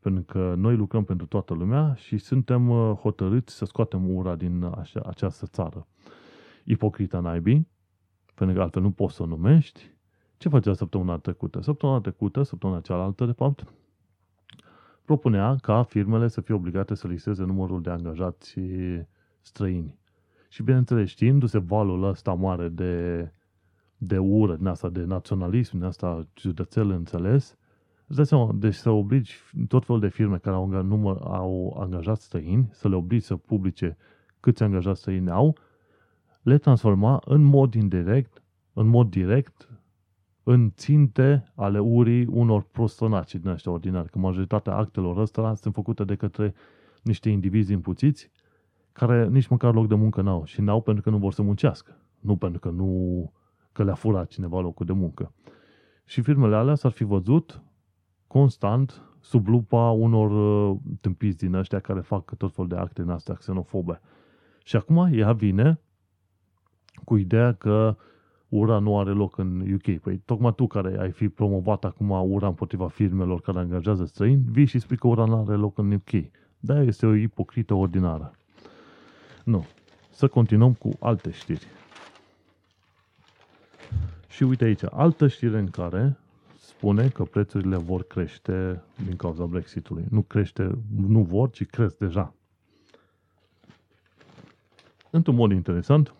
Pentru 0.00 0.22
că 0.22 0.54
noi 0.56 0.76
lucrăm 0.76 1.04
pentru 1.04 1.26
toată 1.26 1.54
lumea 1.54 1.94
și 1.94 2.18
suntem 2.18 2.68
uh, 2.68 2.96
hotărâți 2.96 3.54
să 3.54 3.64
scoatem 3.64 4.14
ura 4.14 4.36
din 4.36 4.62
așa, 4.62 5.00
această 5.06 5.46
țară. 5.46 5.86
Ipocrita 6.64 7.20
naibii, 7.20 7.68
pentru 8.34 8.56
că 8.56 8.62
altfel 8.62 8.82
nu 8.82 8.90
poți 8.90 9.14
să 9.14 9.22
o 9.22 9.26
numești. 9.26 9.90
Ce 10.36 10.48
facea 10.48 10.72
săptămâna 10.72 11.18
trecută? 11.18 11.60
Săptămâna 11.60 12.00
trecută, 12.00 12.42
săptămâna 12.42 12.80
cealaltă, 12.80 13.26
de 13.26 13.32
fapt, 13.32 13.64
propunea 15.04 15.56
ca 15.62 15.82
firmele 15.82 16.28
să 16.28 16.40
fie 16.40 16.54
obligate 16.54 16.94
să 16.94 17.06
listeze 17.06 17.44
numărul 17.44 17.82
de 17.82 17.90
angajați 17.90 18.60
străini. 19.40 19.98
Și 20.48 20.62
bineînțeles, 20.62 21.08
știindu-se 21.08 21.58
valul 21.58 22.04
ăsta 22.04 22.32
mare 22.32 22.68
de, 22.68 23.32
de 23.96 24.18
ură, 24.18 24.56
din 24.56 24.66
asta, 24.66 24.88
de 24.88 25.04
naționalism, 25.04 25.76
din 25.76 25.86
asta 25.86 26.26
ciudățel 26.32 26.90
înțeles, 26.90 27.56
Îți 28.10 28.18
dai 28.18 28.26
seama, 28.26 28.52
deci 28.54 28.74
să 28.74 28.90
obligi 28.90 29.36
tot 29.68 29.84
felul 29.84 30.00
de 30.00 30.08
firme 30.08 30.38
care 30.38 30.56
au, 30.56 30.82
număr, 30.82 31.20
au 31.22 31.76
angajat 31.80 32.20
străini, 32.20 32.68
să 32.72 32.88
le 32.88 32.94
obligi 32.94 33.24
să 33.24 33.36
publice 33.36 33.96
câți 34.40 34.62
angajați 34.62 35.00
străini 35.00 35.30
au, 35.30 35.56
le 36.42 36.58
transforma 36.58 37.22
în 37.24 37.42
mod 37.42 37.74
indirect, 37.74 38.42
în 38.72 38.86
mod 38.86 39.10
direct, 39.10 39.68
în 40.42 40.70
ținte 40.74 41.52
ale 41.54 41.78
urii 41.78 42.26
unor 42.26 42.62
prostonaci 42.62 43.34
din 43.34 43.48
ăștia 43.48 43.72
ordinari, 43.72 44.10
că 44.10 44.18
majoritatea 44.18 44.74
actelor 44.74 45.18
ăstora 45.18 45.54
sunt 45.54 45.74
făcute 45.74 46.04
de 46.04 46.14
către 46.14 46.54
niște 47.02 47.28
indivizi 47.28 47.72
impuțiți 47.72 48.30
care 48.92 49.28
nici 49.28 49.48
măcar 49.48 49.74
loc 49.74 49.88
de 49.88 49.94
muncă 49.94 50.22
n-au 50.22 50.44
și 50.44 50.60
n-au 50.60 50.80
pentru 50.80 51.02
că 51.02 51.10
nu 51.10 51.18
vor 51.18 51.32
să 51.32 51.42
muncească, 51.42 51.96
nu 52.20 52.36
pentru 52.36 52.60
că 52.60 52.70
nu 52.70 53.32
că 53.72 53.84
le-a 53.84 53.94
furat 53.94 54.28
cineva 54.28 54.60
locul 54.60 54.86
de 54.86 54.92
muncă. 54.92 55.32
Și 56.04 56.22
firmele 56.22 56.56
alea 56.56 56.74
s-ar 56.74 56.90
fi 56.90 57.04
văzut 57.04 57.62
constant 58.32 59.02
sub 59.20 59.46
lupa 59.46 59.90
unor 59.90 60.30
uh, 60.30 60.76
tâmpiți 61.00 61.38
din 61.38 61.54
ăștia 61.54 61.78
care 61.80 62.00
fac 62.00 62.36
tot 62.36 62.54
fel 62.54 62.66
de 62.66 62.76
acte 62.76 63.00
în 63.00 63.10
astea 63.10 63.34
xenofobe. 63.34 64.00
Și 64.64 64.76
acum 64.76 65.08
ea 65.12 65.32
vine 65.32 65.80
cu 67.04 67.16
ideea 67.16 67.52
că 67.52 67.96
ura 68.48 68.78
nu 68.78 68.98
are 68.98 69.10
loc 69.10 69.38
în 69.38 69.72
UK. 69.72 69.98
Păi 70.00 70.22
tocmai 70.24 70.54
tu 70.54 70.66
care 70.66 70.98
ai 71.00 71.10
fi 71.10 71.28
promovat 71.28 71.84
acum 71.84 72.10
ura 72.10 72.46
împotriva 72.46 72.88
firmelor 72.88 73.40
care 73.40 73.58
angajează 73.58 74.04
străini, 74.04 74.42
vii 74.50 74.64
și 74.64 74.78
spui 74.78 74.96
că 74.96 75.06
ura 75.06 75.24
nu 75.24 75.44
are 75.46 75.56
loc 75.56 75.78
în 75.78 75.92
UK. 75.92 76.24
Da, 76.60 76.82
este 76.82 77.06
o 77.06 77.14
ipocrită 77.14 77.74
ordinară. 77.74 78.32
Nu. 79.44 79.66
Să 80.10 80.28
continuăm 80.28 80.72
cu 80.72 80.90
alte 81.00 81.30
știri. 81.30 81.66
Și 84.28 84.42
uite 84.42 84.64
aici, 84.64 84.82
altă 84.90 85.28
știre 85.28 85.58
în 85.58 85.70
care 85.70 86.18
spune 86.80 87.08
că 87.08 87.22
prețurile 87.22 87.76
vor 87.76 88.02
crește 88.02 88.82
din 89.06 89.16
cauza 89.16 89.44
Brexitului. 89.44 90.04
Nu 90.10 90.22
crește, 90.22 90.78
nu 90.96 91.22
vor, 91.22 91.50
ci 91.50 91.66
cresc 91.66 91.96
deja. 91.98 92.34
Într-un 95.10 95.34
mod 95.34 95.52
interesant, 95.52 96.14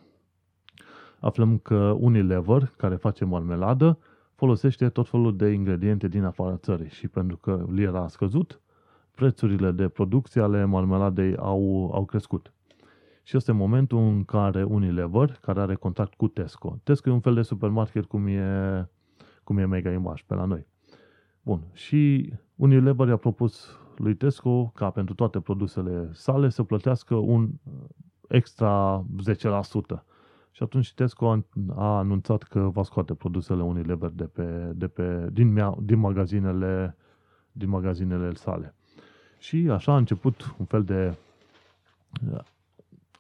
aflăm 1.20 1.58
că 1.58 1.96
Unilever, 1.98 2.72
care 2.76 2.96
face 2.96 3.24
marmeladă, 3.24 3.98
folosește 4.34 4.88
tot 4.88 5.08
felul 5.08 5.36
de 5.36 5.48
ingrediente 5.48 6.08
din 6.08 6.24
afara 6.24 6.56
țării 6.56 6.90
și 6.90 7.08
pentru 7.08 7.36
că 7.36 7.66
lira 7.70 8.00
a 8.00 8.08
scăzut, 8.08 8.60
prețurile 9.14 9.70
de 9.70 9.88
producție 9.88 10.40
ale 10.40 10.64
marmeladei 10.64 11.36
au, 11.36 11.90
au 11.94 12.04
crescut. 12.04 12.52
Și 13.22 13.36
este 13.36 13.52
momentul 13.52 13.98
în 13.98 14.24
care 14.24 14.62
Unilever, 14.62 15.38
care 15.42 15.60
are 15.60 15.74
contact 15.74 16.14
cu 16.14 16.28
Tesco, 16.28 16.78
Tesco 16.82 17.08
e 17.08 17.12
un 17.12 17.20
fel 17.20 17.34
de 17.34 17.42
supermarket 17.42 18.04
cum 18.04 18.26
e, 18.26 18.88
cum 19.50 19.58
e 19.58 19.66
Mega 19.66 19.90
Image 19.90 20.22
pe 20.26 20.34
la 20.34 20.44
noi. 20.44 20.66
Bun, 21.42 21.60
și 21.72 22.32
Unilever 22.56 23.08
i-a 23.08 23.16
propus 23.16 23.78
lui 23.96 24.14
Tesco 24.14 24.66
ca 24.74 24.90
pentru 24.90 25.14
toate 25.14 25.40
produsele 25.40 26.10
sale 26.12 26.48
să 26.48 26.62
plătească 26.62 27.14
un 27.14 27.50
extra 28.28 29.04
10%. 29.32 30.02
Și 30.50 30.62
atunci 30.62 30.94
Tesco 30.94 31.28
a, 31.28 31.44
a 31.74 31.98
anunțat 31.98 32.42
că 32.42 32.60
va 32.60 32.82
scoate 32.82 33.14
produsele 33.14 33.62
Unilever 33.62 34.10
de 34.10 34.24
pe, 34.24 34.72
de 34.74 34.88
pe, 34.88 35.28
din, 35.32 35.74
din, 35.82 35.98
magazinele, 35.98 36.96
din 37.52 37.68
magazinele 37.68 38.34
sale. 38.34 38.74
Și 39.38 39.68
așa 39.70 39.92
a 39.92 39.96
început 39.96 40.54
un 40.58 40.64
fel 40.64 40.84
de 40.84 41.16
uh, 42.32 42.40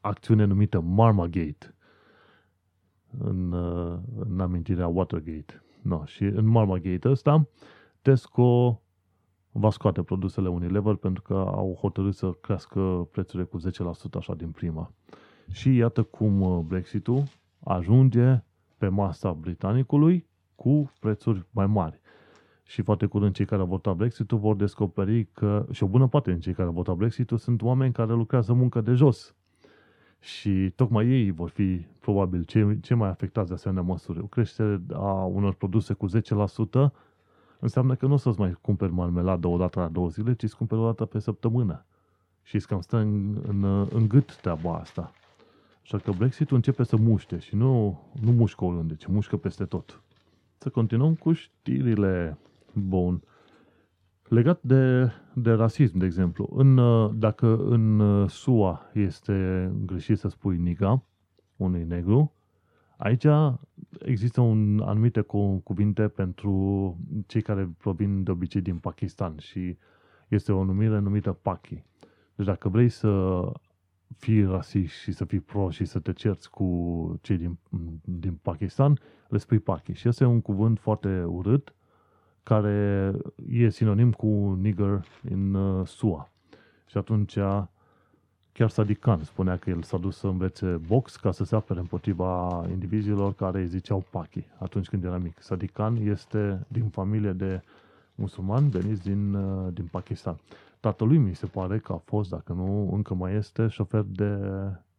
acțiune 0.00 0.44
numită 0.44 0.80
Marmagate 0.80 1.74
în, 3.18 3.52
uh, 3.52 3.98
în 4.18 4.40
amintirea 4.40 4.86
Watergate. 4.86 5.62
No, 5.82 6.04
și 6.04 6.24
în 6.24 6.46
Marmagate 6.46 7.08
ăsta 7.08 7.48
Tesco 8.02 8.82
va 9.52 9.70
scoate 9.70 10.02
produsele 10.02 10.48
Unilever 10.48 10.94
pentru 10.94 11.22
că 11.22 11.34
au 11.34 11.76
hotărât 11.80 12.14
să 12.14 12.32
crească 12.32 13.08
prețurile 13.10 13.44
cu 13.44 13.58
10% 13.58 13.62
așa 14.16 14.34
din 14.34 14.50
prima. 14.50 14.92
Și 15.50 15.76
iată 15.76 16.02
cum 16.02 16.40
uh, 16.40 16.58
Brexitul 16.58 17.22
ajunge 17.64 18.42
pe 18.78 18.88
masa 18.88 19.32
britanicului 19.32 20.26
cu 20.54 20.92
prețuri 21.00 21.46
mai 21.50 21.66
mari. 21.66 22.00
Și 22.62 22.82
foarte 22.82 23.06
curând 23.06 23.34
cei 23.34 23.44
care 23.44 23.60
au 23.60 23.66
votat 23.66 23.96
Brexitul 23.96 24.38
vor 24.38 24.56
descoperi 24.56 25.24
că, 25.24 25.66
și 25.70 25.82
o 25.82 25.86
bună 25.86 26.06
parte 26.08 26.30
din 26.30 26.40
cei 26.40 26.52
care 26.52 26.68
au 26.68 26.74
votat 26.74 26.96
Brexitul 26.96 27.38
sunt 27.38 27.62
oameni 27.62 27.92
care 27.92 28.12
lucrează 28.12 28.52
muncă 28.52 28.80
de 28.80 28.92
jos. 28.92 29.34
Și 30.20 30.72
tocmai 30.76 31.06
ei 31.08 31.30
vor 31.30 31.48
fi 31.48 31.86
probabil 32.00 32.44
cei, 32.44 32.80
cei 32.80 32.96
mai 32.96 33.08
afectați 33.08 33.48
de 33.48 33.54
asemenea 33.54 33.82
măsuri. 33.82 34.20
O 34.20 34.26
creștere 34.26 34.80
a 34.92 35.24
unor 35.24 35.54
produse 35.54 35.92
cu 35.92 36.08
10% 36.08 36.92
înseamnă 37.58 37.94
că 37.94 38.06
nu 38.06 38.12
o 38.12 38.16
să-ți 38.16 38.40
mai 38.40 38.58
cumperi 38.60 38.92
marmeladă 38.92 39.46
o 39.46 39.56
dată 39.56 39.80
la 39.80 39.88
două 39.88 40.08
zile, 40.08 40.34
ci 40.34 40.42
îți 40.42 40.56
cumperi 40.56 40.80
o 40.80 40.84
dată 40.84 41.04
pe 41.04 41.18
săptămână. 41.18 41.84
Și 42.42 42.54
îți 42.54 42.66
cam 42.66 42.80
stă 42.80 42.96
în, 42.96 43.40
în, 43.46 43.64
în 43.90 44.08
gât 44.08 44.36
treaba 44.36 44.74
asta. 44.74 45.12
Așa 45.82 45.98
că 45.98 46.10
Brexitul 46.10 46.56
începe 46.56 46.82
să 46.82 46.96
muște 46.96 47.38
și 47.38 47.56
nu, 47.56 48.00
nu 48.20 48.30
mușcă 48.30 48.64
oriunde, 48.64 48.94
ci 48.94 49.06
mușcă 49.06 49.36
peste 49.36 49.64
tot. 49.64 50.02
Să 50.58 50.68
continuăm 50.68 51.14
cu 51.14 51.32
știrile. 51.32 52.38
Bun. 52.72 53.22
Legat 54.30 54.62
de, 54.62 55.12
de 55.34 55.50
rasism, 55.50 55.98
de 55.98 56.04
exemplu, 56.04 56.48
în, 56.52 56.80
dacă 57.18 57.56
în 57.56 58.26
SUA 58.28 58.90
este 58.92 59.70
greșit 59.84 60.18
să 60.18 60.28
spui 60.28 60.56
niga 60.56 61.02
unui 61.56 61.84
negru, 61.84 62.32
aici 62.96 63.26
există 63.98 64.40
un 64.40 64.80
anumite 64.80 65.20
cuvinte 65.62 66.08
pentru 66.08 66.96
cei 67.26 67.42
care 67.42 67.70
provin 67.78 68.22
de 68.22 68.30
obicei 68.30 68.60
din 68.60 68.76
Pakistan 68.76 69.38
și 69.38 69.76
este 70.28 70.52
o 70.52 70.64
numire 70.64 70.98
numită 70.98 71.32
Paki. 71.32 71.84
Deci 72.34 72.46
dacă 72.46 72.68
vrei 72.68 72.88
să 72.88 73.42
fii 74.16 74.44
rasist 74.44 74.94
și 74.94 75.12
să 75.12 75.24
fii 75.24 75.40
pro 75.40 75.70
și 75.70 75.84
să 75.84 75.98
te 75.98 76.12
cerți 76.12 76.50
cu 76.50 77.18
cei 77.22 77.36
din, 77.36 77.58
din 78.04 78.38
Pakistan, 78.42 78.98
le 79.28 79.38
spui 79.38 79.58
Paki. 79.58 79.92
Și 79.92 80.08
ăsta 80.08 80.24
e 80.24 80.26
un 80.26 80.40
cuvânt 80.40 80.78
foarte 80.78 81.22
urât, 81.22 81.74
care 82.42 83.12
e 83.50 83.68
sinonim 83.68 84.12
cu 84.12 84.58
nigger 84.60 85.04
în 85.30 85.54
uh, 85.54 85.86
SUA. 85.86 86.30
Și 86.86 86.98
atunci 86.98 87.38
chiar 88.52 88.70
Sadiq 88.70 88.98
Khan 89.00 89.24
spunea 89.24 89.56
că 89.56 89.70
el 89.70 89.82
s-a 89.82 89.96
dus 89.96 90.16
să 90.16 90.26
învețe 90.26 90.66
box 90.66 91.16
ca 91.16 91.32
să 91.32 91.44
se 91.44 91.54
apere 91.54 91.80
împotriva 91.80 92.64
indivizilor 92.70 93.34
care 93.34 93.60
îi 93.60 93.66
ziceau 93.66 94.04
Paki 94.10 94.46
atunci 94.58 94.88
când 94.88 95.04
era 95.04 95.18
mic. 95.18 95.38
Sadiq 95.40 95.72
Khan 95.72 95.96
este 95.96 96.66
din 96.68 96.88
familie 96.88 97.32
de 97.32 97.62
musulmani 98.14 98.70
veniți 98.70 99.02
din, 99.02 99.34
uh, 99.34 99.72
din 99.72 99.88
Pakistan. 99.90 100.36
Tatălui 100.80 101.18
mi 101.18 101.34
se 101.34 101.46
pare 101.46 101.78
că 101.78 101.92
a 101.92 102.02
fost, 102.04 102.30
dacă 102.30 102.52
nu 102.52 102.92
încă 102.92 103.14
mai 103.14 103.34
este, 103.34 103.66
șofer 103.68 104.02
de, 104.02 104.38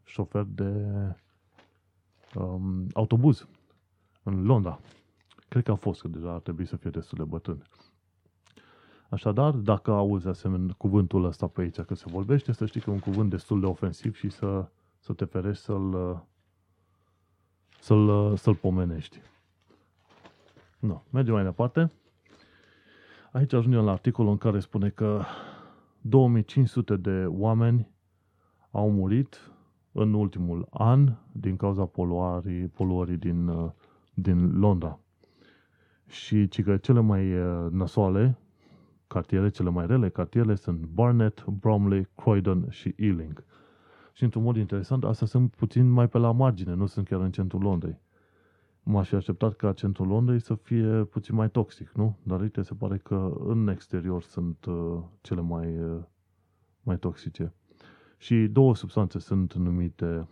șofer 0.03 0.43
de 0.43 0.71
um, 2.35 2.87
autobuz 2.93 3.47
în 4.23 4.45
Londra. 4.45 4.79
Cred 5.51 5.63
că 5.63 5.71
a 5.71 5.75
fost, 5.75 6.01
că 6.01 6.07
deja 6.07 6.33
ar 6.33 6.39
trebui 6.39 6.65
să 6.65 6.75
fie 6.75 6.89
destul 6.89 7.17
de 7.17 7.23
bătrân. 7.23 7.63
Așadar, 9.09 9.51
dacă 9.51 9.91
auzi 9.91 10.27
asemenea 10.27 10.73
cuvântul 10.77 11.25
ăsta 11.25 11.47
pe 11.47 11.61
aici 11.61 11.79
că 11.79 11.95
se 11.95 12.05
vorbește, 12.07 12.51
să 12.51 12.65
știi 12.65 12.81
că 12.81 12.89
e 12.89 12.93
un 12.93 12.99
cuvânt 12.99 13.29
destul 13.29 13.59
de 13.59 13.65
ofensiv 13.65 14.15
și 14.15 14.29
să, 14.29 14.69
să 14.99 15.13
te 15.13 15.25
ferești 15.25 15.63
să-l, 15.63 16.23
să-l, 17.79 18.35
să-l 18.35 18.55
pomenești. 18.55 19.21
No, 20.79 21.01
mergem 21.09 21.33
mai 21.33 21.43
departe. 21.43 21.91
Aici 23.31 23.53
ajungem 23.53 23.83
la 23.83 23.91
articolul 23.91 24.31
în 24.31 24.37
care 24.37 24.59
spune 24.59 24.89
că 24.89 25.23
2500 26.01 26.95
de 26.95 27.25
oameni 27.27 27.87
au 28.71 28.91
murit 28.91 29.51
în 29.91 30.13
ultimul 30.13 30.67
an 30.69 31.15
din 31.31 31.55
cauza 31.55 31.85
poluării, 31.85 32.67
poluării 32.67 33.17
din, 33.17 33.47
uh, 33.47 33.71
din 34.13 34.59
Londra. 34.59 35.00
Și 36.11 36.47
ci 36.47 36.63
că 36.63 36.77
cele 36.77 36.99
mai 36.99 37.39
uh, 37.39 37.71
nasoale 37.71 38.37
cartiere, 39.07 39.49
cele 39.49 39.69
mai 39.69 39.87
rele 39.87 40.09
cartiere 40.09 40.55
sunt 40.55 40.85
Barnet, 40.85 41.45
Bromley, 41.45 42.07
Croydon 42.15 42.65
și 42.69 42.93
Ealing. 42.97 43.43
Și 44.13 44.23
într-un 44.23 44.43
mod 44.43 44.55
interesant, 44.55 45.03
astea 45.03 45.27
sunt 45.27 45.55
puțin 45.55 45.89
mai 45.89 46.07
pe 46.07 46.17
la 46.17 46.31
margine, 46.31 46.73
nu 46.73 46.85
sunt 46.85 47.07
chiar 47.07 47.19
în 47.19 47.31
centrul 47.31 47.61
Londrei. 47.61 47.99
M-aș 48.83 49.07
fi 49.07 49.15
așteptat 49.15 49.55
ca 49.55 49.73
centrul 49.73 50.07
Londrei 50.07 50.39
să 50.39 50.55
fie 50.55 51.03
puțin 51.03 51.35
mai 51.35 51.49
toxic, 51.49 51.91
nu? 51.91 52.17
Dar 52.23 52.41
uite, 52.41 52.61
se 52.61 52.73
pare 52.73 52.97
că 52.97 53.33
în 53.39 53.67
exterior 53.67 54.21
sunt 54.21 54.65
uh, 54.65 54.99
cele 55.21 55.41
mai, 55.41 55.79
uh, 55.79 55.97
mai 56.83 56.97
toxice. 56.97 57.53
Și 58.17 58.35
două 58.35 58.75
substanțe 58.75 59.19
sunt 59.19 59.53
numite 59.53 60.27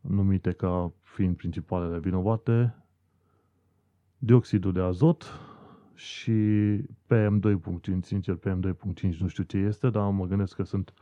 numite 0.00 0.52
ca 0.52 0.92
fiind 1.02 1.36
principalele 1.36 1.98
vinovate, 1.98 2.81
dioxidul 4.24 4.72
de 4.72 4.80
azot 4.80 5.24
și 5.94 6.32
PM2.5, 6.82 8.00
sincer 8.00 8.36
PM2.5 8.36 9.16
nu 9.18 9.26
știu 9.28 9.42
ce 9.42 9.56
este, 9.56 9.90
dar 9.90 10.10
mă 10.10 10.26
gândesc 10.26 10.56
că 10.56 10.62
sunt 10.62 10.92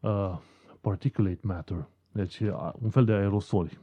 uh, 0.00 0.38
particulate 0.80 1.38
matter, 1.42 1.88
deci 2.12 2.40
uh, 2.40 2.72
un 2.78 2.90
fel 2.90 3.04
de 3.04 3.12
aerosoli. 3.12 3.78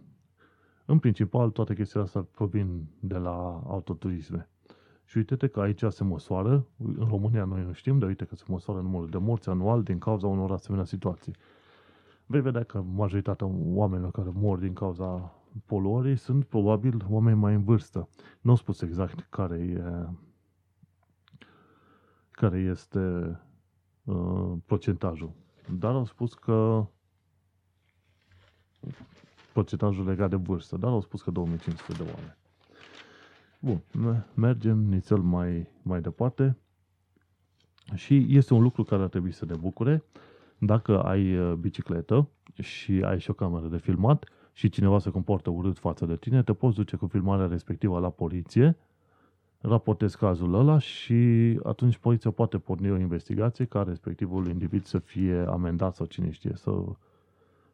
În 0.85 0.99
principal, 0.99 1.49
toate 1.49 1.75
chestiile 1.75 2.05
astea 2.05 2.27
provin 2.31 2.85
de 2.99 3.17
la 3.17 3.63
autoturisme. 3.67 4.49
Și 5.05 5.17
uite 5.17 5.47
că 5.47 5.59
aici 5.59 5.83
se 5.89 6.03
măsoară, 6.03 6.65
în 6.77 7.07
România 7.09 7.43
noi 7.43 7.63
nu 7.63 7.71
știm, 7.71 7.99
dar 7.99 8.07
uite 8.07 8.25
că 8.25 8.35
se 8.35 8.43
măsoară 8.47 8.81
numărul 8.81 9.09
de 9.09 9.17
morți 9.17 9.49
anual 9.49 9.83
din 9.83 9.97
cauza 9.97 10.27
unor 10.27 10.51
asemenea 10.51 10.85
situații. 10.85 11.35
vei 12.25 12.41
vedea 12.41 12.63
că 12.63 12.81
majoritatea 12.81 13.47
oamenilor 13.63 14.11
care 14.11 14.29
mor 14.33 14.57
din 14.57 14.73
cauza 14.73 15.38
poluării 15.65 16.15
sunt 16.15 16.45
probabil 16.45 17.05
oameni 17.09 17.37
mai 17.37 17.53
în 17.53 17.63
vârstă. 17.63 18.09
Nu 18.41 18.49
au 18.49 18.55
spus 18.55 18.81
exact 18.81 19.27
care 19.29 19.57
e 19.57 19.83
care 22.39 22.59
este 22.59 22.99
uh, 24.03 24.51
procentajul. 24.65 25.31
Dar 25.79 25.93
au 25.93 26.05
spus 26.05 26.33
că 26.33 26.85
procentajul 29.53 30.05
legat 30.05 30.29
de 30.29 30.35
vârstă, 30.35 30.77
dar 30.77 30.91
au 30.91 31.01
spus 31.01 31.21
că 31.21 31.31
2500 31.31 32.03
de 32.03 32.09
oameni. 32.09 32.37
Bun, 33.59 33.81
mergem 34.33 34.77
nițel 34.77 35.17
mai, 35.17 35.67
mai 35.81 36.01
departe 36.01 36.57
și 37.93 38.25
este 38.29 38.53
un 38.53 38.61
lucru 38.61 38.83
care 38.83 39.01
ar 39.01 39.09
trebui 39.09 39.31
să 39.31 39.45
ne 39.45 39.55
bucure 39.55 40.03
dacă 40.57 41.03
ai 41.03 41.37
uh, 41.37 41.53
bicicletă 41.53 42.29
și 42.61 43.01
ai 43.05 43.19
și 43.19 43.29
o 43.29 43.33
cameră 43.33 43.67
de 43.67 43.77
filmat 43.77 44.25
și 44.59 44.69
cineva 44.69 44.99
se 44.99 45.09
comportă 45.09 45.49
urât 45.49 45.77
față 45.77 46.05
de 46.05 46.15
tine, 46.15 46.43
te 46.43 46.53
poți 46.53 46.75
duce 46.75 46.95
cu 46.95 47.07
filmarea 47.07 47.47
respectivă 47.47 47.99
la 47.99 48.09
poliție, 48.09 48.77
raportezi 49.59 50.17
cazul 50.17 50.53
ăla 50.53 50.79
și 50.79 51.59
atunci 51.63 51.97
poliția 51.97 52.31
poate 52.31 52.57
porni 52.57 52.91
o 52.91 52.97
investigație 52.97 53.65
ca 53.65 53.83
respectivul 53.83 54.47
individ 54.47 54.85
să 54.85 54.97
fie 54.97 55.45
amendat 55.47 55.95
sau 55.95 56.05
cine 56.05 56.31
știe, 56.31 56.51
să, 56.55 56.83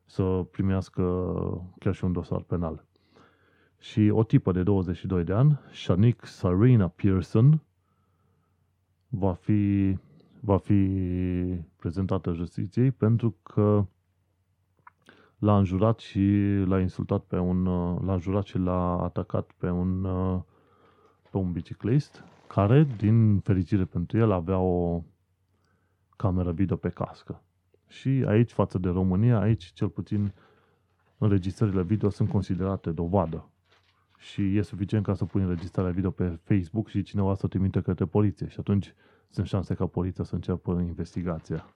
să 0.06 0.46
primească 0.52 1.04
chiar 1.80 1.94
și 1.94 2.04
un 2.04 2.12
dosar 2.12 2.42
penal. 2.42 2.86
Și 3.80 4.10
o 4.14 4.24
tipă 4.24 4.52
de 4.52 4.64
22 4.64 5.24
de 5.24 5.34
ani, 5.34 5.60
Shanik 5.72 6.26
Sarina 6.26 6.88
Pearson, 6.88 7.62
va 9.08 9.34
fi, 9.34 9.96
va 10.40 10.58
fi 10.58 11.00
prezentată 11.76 12.34
justiției 12.34 12.92
pentru 12.92 13.36
că 13.44 13.86
l-a 15.38 15.58
înjurat 15.58 16.00
și 16.00 16.54
l-a 16.66 16.80
insultat 16.80 17.24
pe 17.24 17.38
un, 17.38 17.64
l-a 18.06 18.14
înjurat 18.14 18.46
și 18.46 18.58
l-a 18.58 19.04
atacat 19.04 19.52
pe 19.58 19.70
un, 19.70 20.02
pe 21.32 21.38
un 21.38 21.52
biciclist 21.52 22.24
care, 22.48 22.88
din 22.98 23.40
fericire 23.40 23.86
pentru 23.86 24.18
el, 24.18 24.32
avea 24.32 24.60
o 24.60 25.04
cameră 26.16 26.52
video 26.52 26.76
pe 26.76 26.90
cască. 26.90 27.42
Și 27.88 28.24
aici, 28.28 28.52
față 28.52 28.78
de 28.78 28.90
România, 28.90 29.40
aici 29.40 29.64
cel 29.64 29.90
puțin 29.90 30.34
înregistrările 31.18 31.84
video 31.84 32.10
sunt 32.10 32.30
considerate 32.30 32.92
dovadă. 32.92 33.50
Și 34.18 34.58
e 34.58 34.62
suficient 34.62 35.06
ca 35.06 35.14
să 35.14 35.26
pui 35.26 35.42
înregistrarea 35.42 35.92
video 35.92 36.12
pe 36.12 36.40
Facebook 36.44 36.88
și 36.88 37.04
cineva 37.04 37.34
să 37.34 37.42
o 37.46 37.48
trimite 37.48 37.82
către 37.82 38.06
poliție. 38.06 38.48
Și 38.48 38.60
atunci 38.60 38.94
sunt 39.30 39.48
șanse 39.48 39.74
ca 39.74 39.86
poliția 39.86 40.24
să 40.24 40.36
înceapă 40.36 40.72
investigația. 40.88 41.76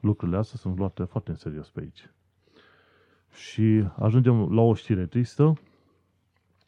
Lucrurile 0.00 0.36
astea 0.36 0.58
sunt 0.58 0.78
luate 0.78 1.04
foarte 1.04 1.30
în 1.30 1.36
serios 1.36 1.70
pe 1.70 1.80
aici. 1.80 2.10
Și 3.32 3.84
ajungem 3.98 4.52
la 4.54 4.60
o 4.60 4.74
știre 4.74 5.06
tristă. 5.06 5.52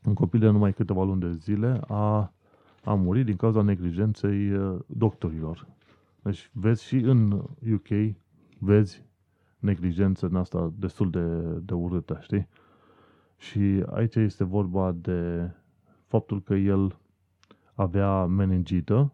Un 0.05 0.15
copil 0.15 0.41
de 0.41 0.49
numai 0.49 0.73
câteva 0.73 1.05
luni 1.05 1.21
de 1.21 1.33
zile 1.33 1.81
a, 1.87 2.33
a 2.85 2.95
murit 2.95 3.25
din 3.25 3.37
cauza 3.37 3.63
neglijenței 3.63 4.51
uh, 4.51 4.79
doctorilor. 4.87 5.67
Deci 6.23 6.51
vezi 6.53 6.85
și 6.85 6.97
în 6.97 7.31
UK, 7.73 8.15
vezi 8.59 9.03
neglijență 9.59 10.27
în 10.27 10.37
asta 10.37 10.73
destul 10.79 11.11
de, 11.11 11.27
de 11.65 11.75
urâtă, 11.75 12.19
știi? 12.23 12.49
Și 13.37 13.85
aici 13.91 14.15
este 14.15 14.45
vorba 14.45 14.93
de 14.93 15.51
faptul 16.07 16.43
că 16.43 16.55
el 16.55 16.97
avea 17.75 18.27
meningită 18.27 19.13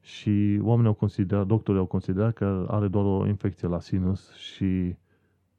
și 0.00 0.58
oamenii 0.62 0.88
au 0.88 0.94
considerat, 0.94 1.46
doctorii 1.46 1.80
au 1.80 1.86
considerat 1.86 2.34
că 2.34 2.66
are 2.70 2.88
doar 2.88 3.04
o 3.04 3.26
infecție 3.26 3.68
la 3.68 3.80
sinus 3.80 4.32
și 4.34 4.96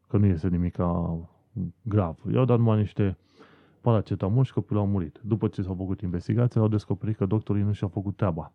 că 0.10 0.18
nu 0.18 0.26
este 0.26 0.48
nimic 0.48 0.78
grav. 1.82 2.18
I-au 2.34 2.46
dat 2.46 2.58
numai 2.58 2.78
niște 2.78 3.18
paracetamol 3.82 4.44
și 4.44 4.54
copilul 4.54 4.82
a 4.82 4.86
murit. 4.86 5.20
După 5.24 5.48
ce 5.48 5.62
s-au 5.62 5.76
făcut 5.76 6.02
investigații, 6.02 6.60
au 6.60 6.68
descoperit 6.68 7.18
că 7.18 7.26
doctorii 7.26 7.64
nu 7.64 7.72
și-au 7.72 7.90
făcut 7.90 8.16
treaba. 8.16 8.52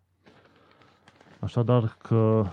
Așadar 1.39 1.97
că, 2.01 2.45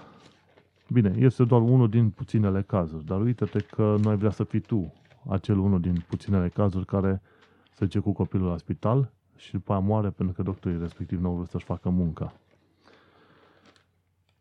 bine, 0.89 1.15
este 1.19 1.45
doar 1.45 1.61
unul 1.61 1.89
din 1.89 2.11
puținele 2.11 2.63
cazuri, 2.63 3.05
dar 3.05 3.21
uite-te 3.21 3.61
că 3.61 3.97
nu 4.03 4.09
ai 4.09 4.17
vrea 4.17 4.31
să 4.31 4.45
fii 4.45 4.61
tu 4.61 4.93
acel 5.29 5.59
unul 5.59 5.81
din 5.81 6.05
puținele 6.09 6.49
cazuri 6.49 6.87
care 6.87 7.23
se 7.71 7.85
duce 7.85 7.99
cu 7.99 8.13
copilul 8.13 8.49
la 8.49 8.57
spital 8.57 9.13
și 9.37 9.53
după 9.53 9.73
aia 9.73 9.81
moare 9.81 10.11
pentru 10.11 10.35
că 10.35 10.43
doctorii 10.43 10.79
respectiv 10.79 11.21
nu 11.21 11.29
au 11.29 11.35
vrut 11.35 11.49
să-și 11.49 11.65
facă 11.65 11.89
munca. 11.89 12.33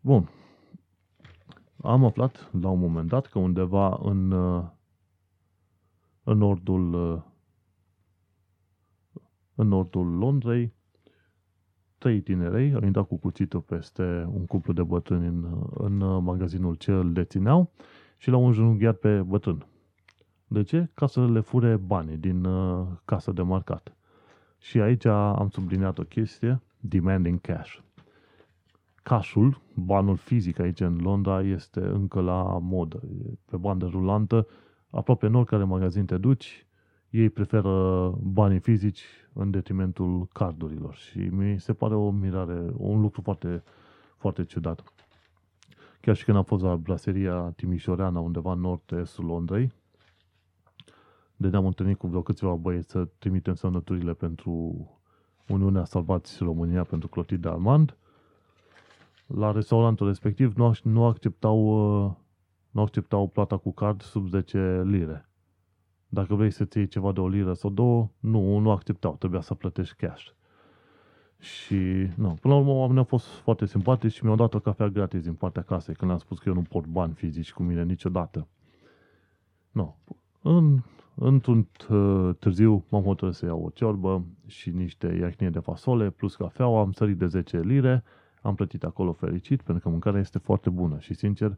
Bun. 0.01 0.29
Am 1.83 2.05
aflat 2.05 2.49
la 2.61 2.69
un 2.69 2.79
moment 2.79 3.07
dat 3.07 3.25
că 3.25 3.39
undeva 3.39 3.99
în, 4.03 4.31
în 6.23 6.37
nordul 6.37 6.93
în 9.55 9.67
nordul 9.67 10.17
Londrei 10.17 10.73
trei 11.97 12.21
tinerei 12.21 12.73
au 12.73 12.81
intrat 12.83 13.07
cu 13.07 13.17
cuțitul 13.17 13.61
peste 13.61 14.29
un 14.33 14.45
cuplu 14.45 14.73
de 14.73 14.83
bătrâni 14.83 15.27
în, 15.27 15.67
în 15.73 16.23
magazinul 16.23 16.75
ce 16.75 16.91
îl 16.91 17.13
dețineau 17.13 17.71
și 18.17 18.29
l-au 18.29 18.45
înjunghiat 18.45 18.97
pe 18.97 19.21
bătrân. 19.21 19.65
De 20.47 20.63
ce? 20.63 20.89
Ca 20.93 21.07
să 21.07 21.27
le 21.27 21.39
fure 21.39 21.75
banii 21.75 22.17
din 22.17 22.43
uh, 22.43 22.87
casa 23.05 23.31
de 23.31 23.41
marcat. 23.41 23.95
Și 24.57 24.79
aici 24.79 25.05
am 25.05 25.49
subliniat 25.49 25.97
o 25.97 26.03
chestie, 26.03 26.61
demanding 26.79 27.41
cash. 27.41 27.77
Cashul, 29.03 29.61
banul 29.73 30.15
fizic 30.15 30.59
aici 30.59 30.79
în 30.79 30.97
Londra, 31.01 31.41
este 31.41 31.79
încă 31.79 32.21
la 32.21 32.57
modă. 32.61 33.01
Pe 33.45 33.57
bandă 33.57 33.85
rulantă, 33.85 34.47
aproape 34.89 35.25
în 35.25 35.35
oricare 35.35 35.63
magazin 35.63 36.05
te 36.05 36.17
duci, 36.17 36.65
ei 37.09 37.29
preferă 37.29 38.09
banii 38.21 38.59
fizici 38.59 39.03
în 39.33 39.51
detrimentul 39.51 40.27
cardurilor 40.33 40.95
și 40.95 41.19
mi 41.19 41.59
se 41.59 41.73
pare 41.73 41.95
o 41.95 42.11
mirare, 42.11 42.65
un 42.77 43.01
lucru 43.01 43.21
foarte, 43.21 43.63
foarte 44.17 44.45
ciudat. 44.45 44.83
Chiar 46.01 46.15
și 46.15 46.23
când 46.23 46.37
am 46.37 46.43
fost 46.43 46.63
la 46.63 46.75
braseria 46.75 47.53
Timișoreana, 47.55 48.19
undeva 48.19 48.51
în 48.51 48.59
nord-estul 48.59 49.25
Londrei, 49.25 49.71
de 51.35 51.47
ne-am 51.47 51.65
întâlnit 51.65 51.97
cu 51.97 52.07
vreo 52.07 52.21
câțiva 52.21 52.53
băieți 52.55 52.89
să 52.89 53.07
trimitem 53.17 53.53
semnăturile 53.53 54.13
pentru 54.13 54.85
Uniunea 55.47 55.85
Salvați 55.85 56.43
România 56.43 56.83
pentru 56.83 57.07
Clotilde 57.07 57.49
Armand. 57.49 57.97
La 59.35 59.51
restaurantul 59.51 60.07
respectiv 60.07 60.53
nu, 60.55 60.71
nu 60.83 61.05
acceptau 61.05 61.57
uh, 62.05 62.11
nu 62.71 62.81
acceptau 62.81 63.27
plata 63.27 63.57
cu 63.57 63.71
card 63.71 64.01
sub 64.01 64.27
10 64.27 64.81
lire. 64.85 65.29
Dacă 66.07 66.35
vrei 66.35 66.51
să-ți 66.51 66.77
iei 66.77 66.87
ceva 66.87 67.11
de 67.11 67.19
o 67.19 67.27
liră 67.27 67.53
sau 67.53 67.69
două, 67.69 68.09
nu, 68.19 68.57
nu 68.57 68.71
acceptau, 68.71 69.15
trebuia 69.15 69.41
să 69.41 69.53
plătești 69.53 69.95
cash. 69.95 70.27
Și, 71.39 71.75
nu, 72.15 72.37
până 72.41 72.53
la 72.53 72.59
urmă, 72.59 72.71
oamenii 72.71 72.97
au 72.97 73.03
fost 73.03 73.25
foarte 73.25 73.65
simpatici 73.65 74.13
și 74.13 74.23
mi-au 74.23 74.35
dat 74.35 74.53
o 74.53 74.59
cafea 74.59 74.87
gratis 74.87 75.23
din 75.23 75.33
partea 75.33 75.61
casei, 75.61 75.95
când 75.95 76.11
am 76.11 76.17
spus 76.17 76.39
că 76.39 76.49
eu 76.49 76.55
nu 76.55 76.61
port 76.61 76.87
bani 76.87 77.13
fizici 77.13 77.53
cu 77.53 77.63
mine 77.63 77.83
niciodată. 77.83 78.47
Nu. 79.71 79.95
În 80.41 80.81
Într-un 81.23 81.67
târziu 82.39 82.85
m-am 82.89 83.03
hotărât 83.03 83.33
să 83.33 83.45
iau 83.45 83.63
o 83.63 83.69
ciorbă 83.69 84.25
și 84.45 84.69
niște 84.69 85.17
iachnie 85.19 85.49
de 85.49 85.59
fasole 85.59 86.09
plus 86.09 86.35
cafeaua, 86.35 86.81
am 86.81 86.91
sărit 86.91 87.17
de 87.17 87.27
10 87.27 87.59
lire, 87.59 88.03
am 88.41 88.55
plătit 88.55 88.83
acolo 88.83 89.11
fericit 89.11 89.61
pentru 89.61 89.83
că 89.83 89.89
mâncarea 89.89 90.19
este 90.19 90.37
foarte 90.37 90.69
bună 90.69 90.99
și 90.99 91.13
sincer 91.13 91.57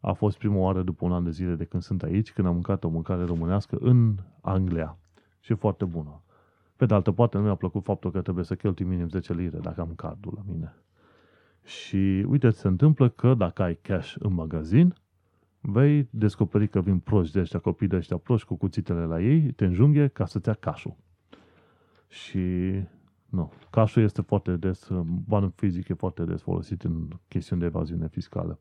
a 0.00 0.12
fost 0.12 0.38
prima 0.38 0.56
oară 0.56 0.82
după 0.82 1.04
un 1.04 1.12
an 1.12 1.24
de 1.24 1.30
zile 1.30 1.54
de 1.54 1.64
când 1.64 1.82
sunt 1.82 2.02
aici, 2.02 2.32
când 2.32 2.46
am 2.46 2.52
mâncat 2.52 2.84
o 2.84 2.88
mâncare 2.88 3.24
românească 3.24 3.76
în 3.80 4.14
Anglia 4.40 4.96
și 5.40 5.54
foarte 5.54 5.84
bună. 5.84 6.22
Pe 6.76 6.86
de 6.86 6.94
altă 6.94 7.12
parte, 7.12 7.36
nu 7.36 7.42
mi-a 7.42 7.54
plăcut 7.54 7.84
faptul 7.84 8.10
că 8.10 8.20
trebuie 8.20 8.44
să 8.44 8.54
cheltui 8.54 8.84
minim 8.84 9.08
10 9.08 9.34
lire 9.34 9.58
dacă 9.58 9.80
am 9.80 9.92
cardul 9.96 10.32
la 10.36 10.42
mine. 10.52 10.74
Și 11.64 12.24
uite, 12.28 12.50
se 12.50 12.68
întâmplă 12.68 13.08
că 13.08 13.34
dacă 13.34 13.62
ai 13.62 13.74
cash 13.74 14.14
în 14.18 14.34
magazin, 14.34 14.94
vei 15.60 16.08
descoperi 16.10 16.68
că 16.68 16.80
vin 16.80 16.98
proști 16.98 17.32
de 17.32 17.40
ăștia, 17.40 17.58
copii 17.58 17.86
de 17.86 17.96
ăștia 17.96 18.16
proști 18.16 18.46
cu 18.46 18.54
cuțitele 18.54 19.04
la 19.04 19.20
ei, 19.20 19.52
te 19.52 19.64
înjunghe 19.64 20.08
ca 20.08 20.26
să-ți 20.26 20.48
ia 20.48 20.54
cașul. 20.54 20.96
Și 22.08 22.74
nu, 23.30 23.52
cașul 23.70 24.02
este 24.02 24.22
foarte 24.22 24.56
des, 24.56 24.88
banul 25.26 25.52
fizic 25.56 25.88
e 25.88 25.94
foarte 25.94 26.24
des 26.24 26.42
folosit 26.42 26.82
în 26.82 27.08
chestiuni 27.28 27.60
de 27.60 27.66
evaziune 27.66 28.08
fiscală. 28.08 28.58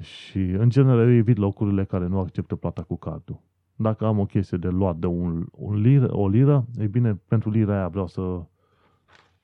Și 0.00 0.38
în 0.38 0.68
general 0.68 1.08
evit 1.08 1.36
locurile 1.36 1.84
care 1.84 2.06
nu 2.06 2.18
acceptă 2.18 2.56
plata 2.56 2.82
cu 2.82 2.96
cardul. 2.96 3.40
Dacă 3.76 4.06
am 4.06 4.18
o 4.18 4.26
chestie 4.26 4.58
de 4.58 4.68
luat 4.68 4.96
de 4.96 5.06
un, 5.06 5.46
un 5.50 5.74
liră, 5.74 6.16
o 6.16 6.28
liră, 6.28 6.66
e 6.78 6.86
bine, 6.86 7.14
pentru 7.14 7.50
lira 7.50 7.74
aia 7.74 7.88
vreau 7.88 8.06
să 8.06 8.42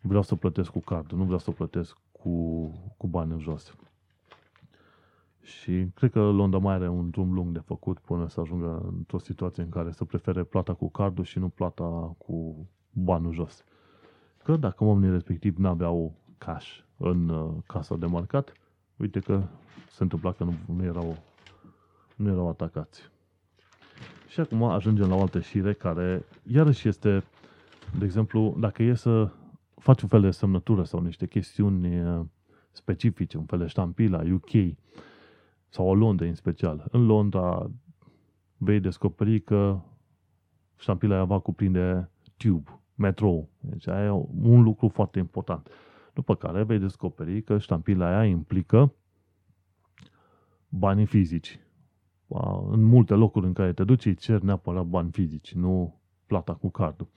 vreau 0.00 0.22
să 0.22 0.34
plătesc 0.34 0.70
cu 0.70 0.80
cardul, 0.80 1.18
nu 1.18 1.24
vreau 1.24 1.38
să 1.38 1.50
plătesc 1.50 1.96
cu, 2.12 2.66
cu 2.96 3.06
bani 3.06 3.32
în 3.32 3.38
jos. 3.38 3.76
Și 5.40 5.86
cred 5.94 6.10
că 6.10 6.20
Londra 6.20 6.58
mai 6.58 6.74
are 6.74 6.88
un 6.88 7.10
drum 7.10 7.32
lung 7.32 7.52
de 7.52 7.58
făcut 7.58 7.98
până 7.98 8.28
să 8.28 8.40
ajungă 8.40 8.92
într-o 8.96 9.18
situație 9.18 9.62
în 9.62 9.68
care 9.68 9.90
să 9.90 10.04
prefere 10.04 10.42
plata 10.42 10.74
cu 10.74 10.90
cardul 10.90 11.24
și 11.24 11.38
nu 11.38 11.48
plata 11.48 12.14
cu 12.18 12.66
banul 12.92 13.32
jos. 13.32 13.64
Că 14.48 14.56
dacă 14.56 14.84
oamenii 14.84 15.10
respectiv 15.10 15.56
n-aveau 15.56 16.14
cash 16.38 16.78
în 16.96 17.28
uh, 17.28 17.54
casa 17.66 17.96
de 17.96 18.06
marcat, 18.06 18.52
uite 18.96 19.20
că 19.20 19.42
se 19.90 20.02
întâmpla 20.02 20.32
că 20.32 20.44
nu, 20.44 20.54
nu 20.76 20.84
erau 20.84 21.16
nu 22.16 22.30
erau 22.30 22.48
atacați. 22.48 23.10
Și 24.28 24.40
acum 24.40 24.62
ajungem 24.62 25.08
la 25.08 25.14
o 25.14 25.20
altă 25.20 25.40
șire 25.40 25.72
care 25.72 26.24
iarăși 26.42 26.88
este, 26.88 27.24
de 27.98 28.04
exemplu, 28.04 28.56
dacă 28.58 28.82
e 28.82 28.94
să 28.94 29.30
faci 29.74 30.02
un 30.02 30.08
fel 30.08 30.20
de 30.20 30.30
semnătură 30.30 30.84
sau 30.84 31.00
niște 31.00 31.26
chestiuni 31.26 32.00
uh, 32.00 32.20
specifice, 32.70 33.38
un 33.38 33.44
fel 33.44 33.58
de 33.58 33.66
ștampila 33.66 34.22
UK 34.32 34.76
sau 35.68 35.86
o 35.86 35.94
Londra 35.94 36.26
în 36.26 36.34
special. 36.34 36.88
În 36.90 37.06
Londra 37.06 37.70
vei 38.56 38.80
descoperi 38.80 39.40
că 39.40 39.80
ștampila 40.76 41.14
aia 41.14 41.24
va 41.24 41.38
cuprinde 41.38 42.10
tube, 42.36 42.80
metrou. 42.98 43.48
Deci 43.60 43.88
aia 43.88 44.04
e 44.04 44.10
un 44.42 44.62
lucru 44.62 44.88
foarte 44.88 45.18
important. 45.18 45.68
După 46.14 46.34
care 46.34 46.62
vei 46.62 46.78
descoperi 46.78 47.42
că 47.42 47.58
ștampila 47.58 48.06
aia 48.06 48.24
implică 48.24 48.92
bani 50.68 51.06
fizici. 51.06 51.60
În 52.70 52.82
multe 52.82 53.14
locuri 53.14 53.46
în 53.46 53.52
care 53.52 53.72
te 53.72 53.84
duci 53.84 54.04
îi 54.04 54.14
cer 54.14 54.40
neapărat 54.40 54.84
bani 54.84 55.10
fizici, 55.10 55.54
nu 55.54 56.00
plata 56.26 56.54
cu 56.54 56.70
cardul. 56.70 57.08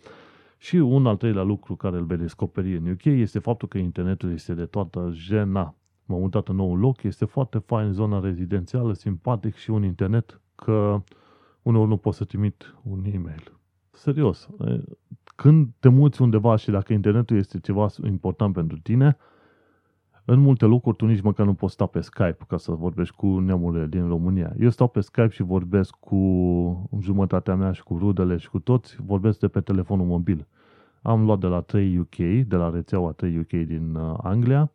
Și 0.58 0.76
un 0.76 1.06
al 1.06 1.18
treilea 1.18 1.44
lucru 1.44 1.76
care 1.76 1.98
îl 1.98 2.06
vei 2.06 2.18
descoperi 2.18 2.78
în 2.78 2.92
UK 2.92 3.06
este 3.06 3.40
faptul 3.40 3.68
că 3.68 3.78
internetul 3.78 4.32
este 4.32 4.54
de 4.54 4.66
toată 4.66 5.10
jena. 5.14 5.76
M-am 6.06 6.20
mutat 6.20 6.48
în 6.48 6.56
nou 6.56 6.76
loc, 6.76 7.04
este 7.04 7.26
foarte 7.26 7.58
fain 7.58 7.92
zona 7.92 8.20
rezidențială, 8.20 8.94
simpatic 8.94 9.56
și 9.56 9.70
un 9.70 9.84
internet 9.84 10.42
că 10.56 11.04
uneori 11.62 11.90
nu 11.90 11.98
poți 11.98 12.18
să 12.18 12.24
trimit 12.24 12.76
un 12.84 13.06
e-mail. 13.06 13.61
Serios, 13.92 14.50
când 15.36 15.70
te 15.80 15.90
muți 15.90 16.22
undeva 16.22 16.56
și 16.56 16.72
dacă 16.72 16.94
internetul 16.94 17.38
este 17.38 17.60
ceva 17.60 17.88
important 18.04 18.54
pentru 18.54 18.78
tine, 18.78 19.18
în 20.26 20.40
multe 20.40 20.66
locuri 20.66 20.96
tu 20.96 21.06
nici 21.06 21.22
măcar 21.22 21.46
nu 21.46 21.54
poți 21.54 21.74
sta 21.74 21.86
pe 21.86 22.02
Skype 22.02 22.38
ca 22.48 22.58
să 22.58 22.72
vorbești 22.72 23.16
cu 23.16 23.40
neamurile 23.40 23.86
din 23.86 24.08
România. 24.08 24.54
Eu 24.60 24.70
stau 24.70 24.88
pe 24.88 25.02
Skype 25.02 25.30
și 25.30 25.44
vorbesc 25.44 25.96
cu 26.00 26.90
jumătatea 27.00 27.56
mea 27.56 27.72
și 27.72 27.84
cu 27.84 27.98
rudele 27.98 28.38
și 28.38 28.50
cu 28.50 28.60
toți, 28.60 28.98
vorbesc 29.06 29.40
de 29.40 29.48
pe 29.48 29.62
telefonul 29.62 30.06
mobil. 30.06 30.48
Am 31.02 31.26
luat 31.26 31.40
de 31.40 31.48
la 31.48 31.62
3 31.62 31.98
UK, 31.98 32.16
de 32.48 32.56
la 32.56 32.70
rețeaua 32.70 33.12
3 33.12 33.38
UK 33.38 33.50
din 33.50 33.96
uh, 33.96 34.18
Anglia, 34.22 34.72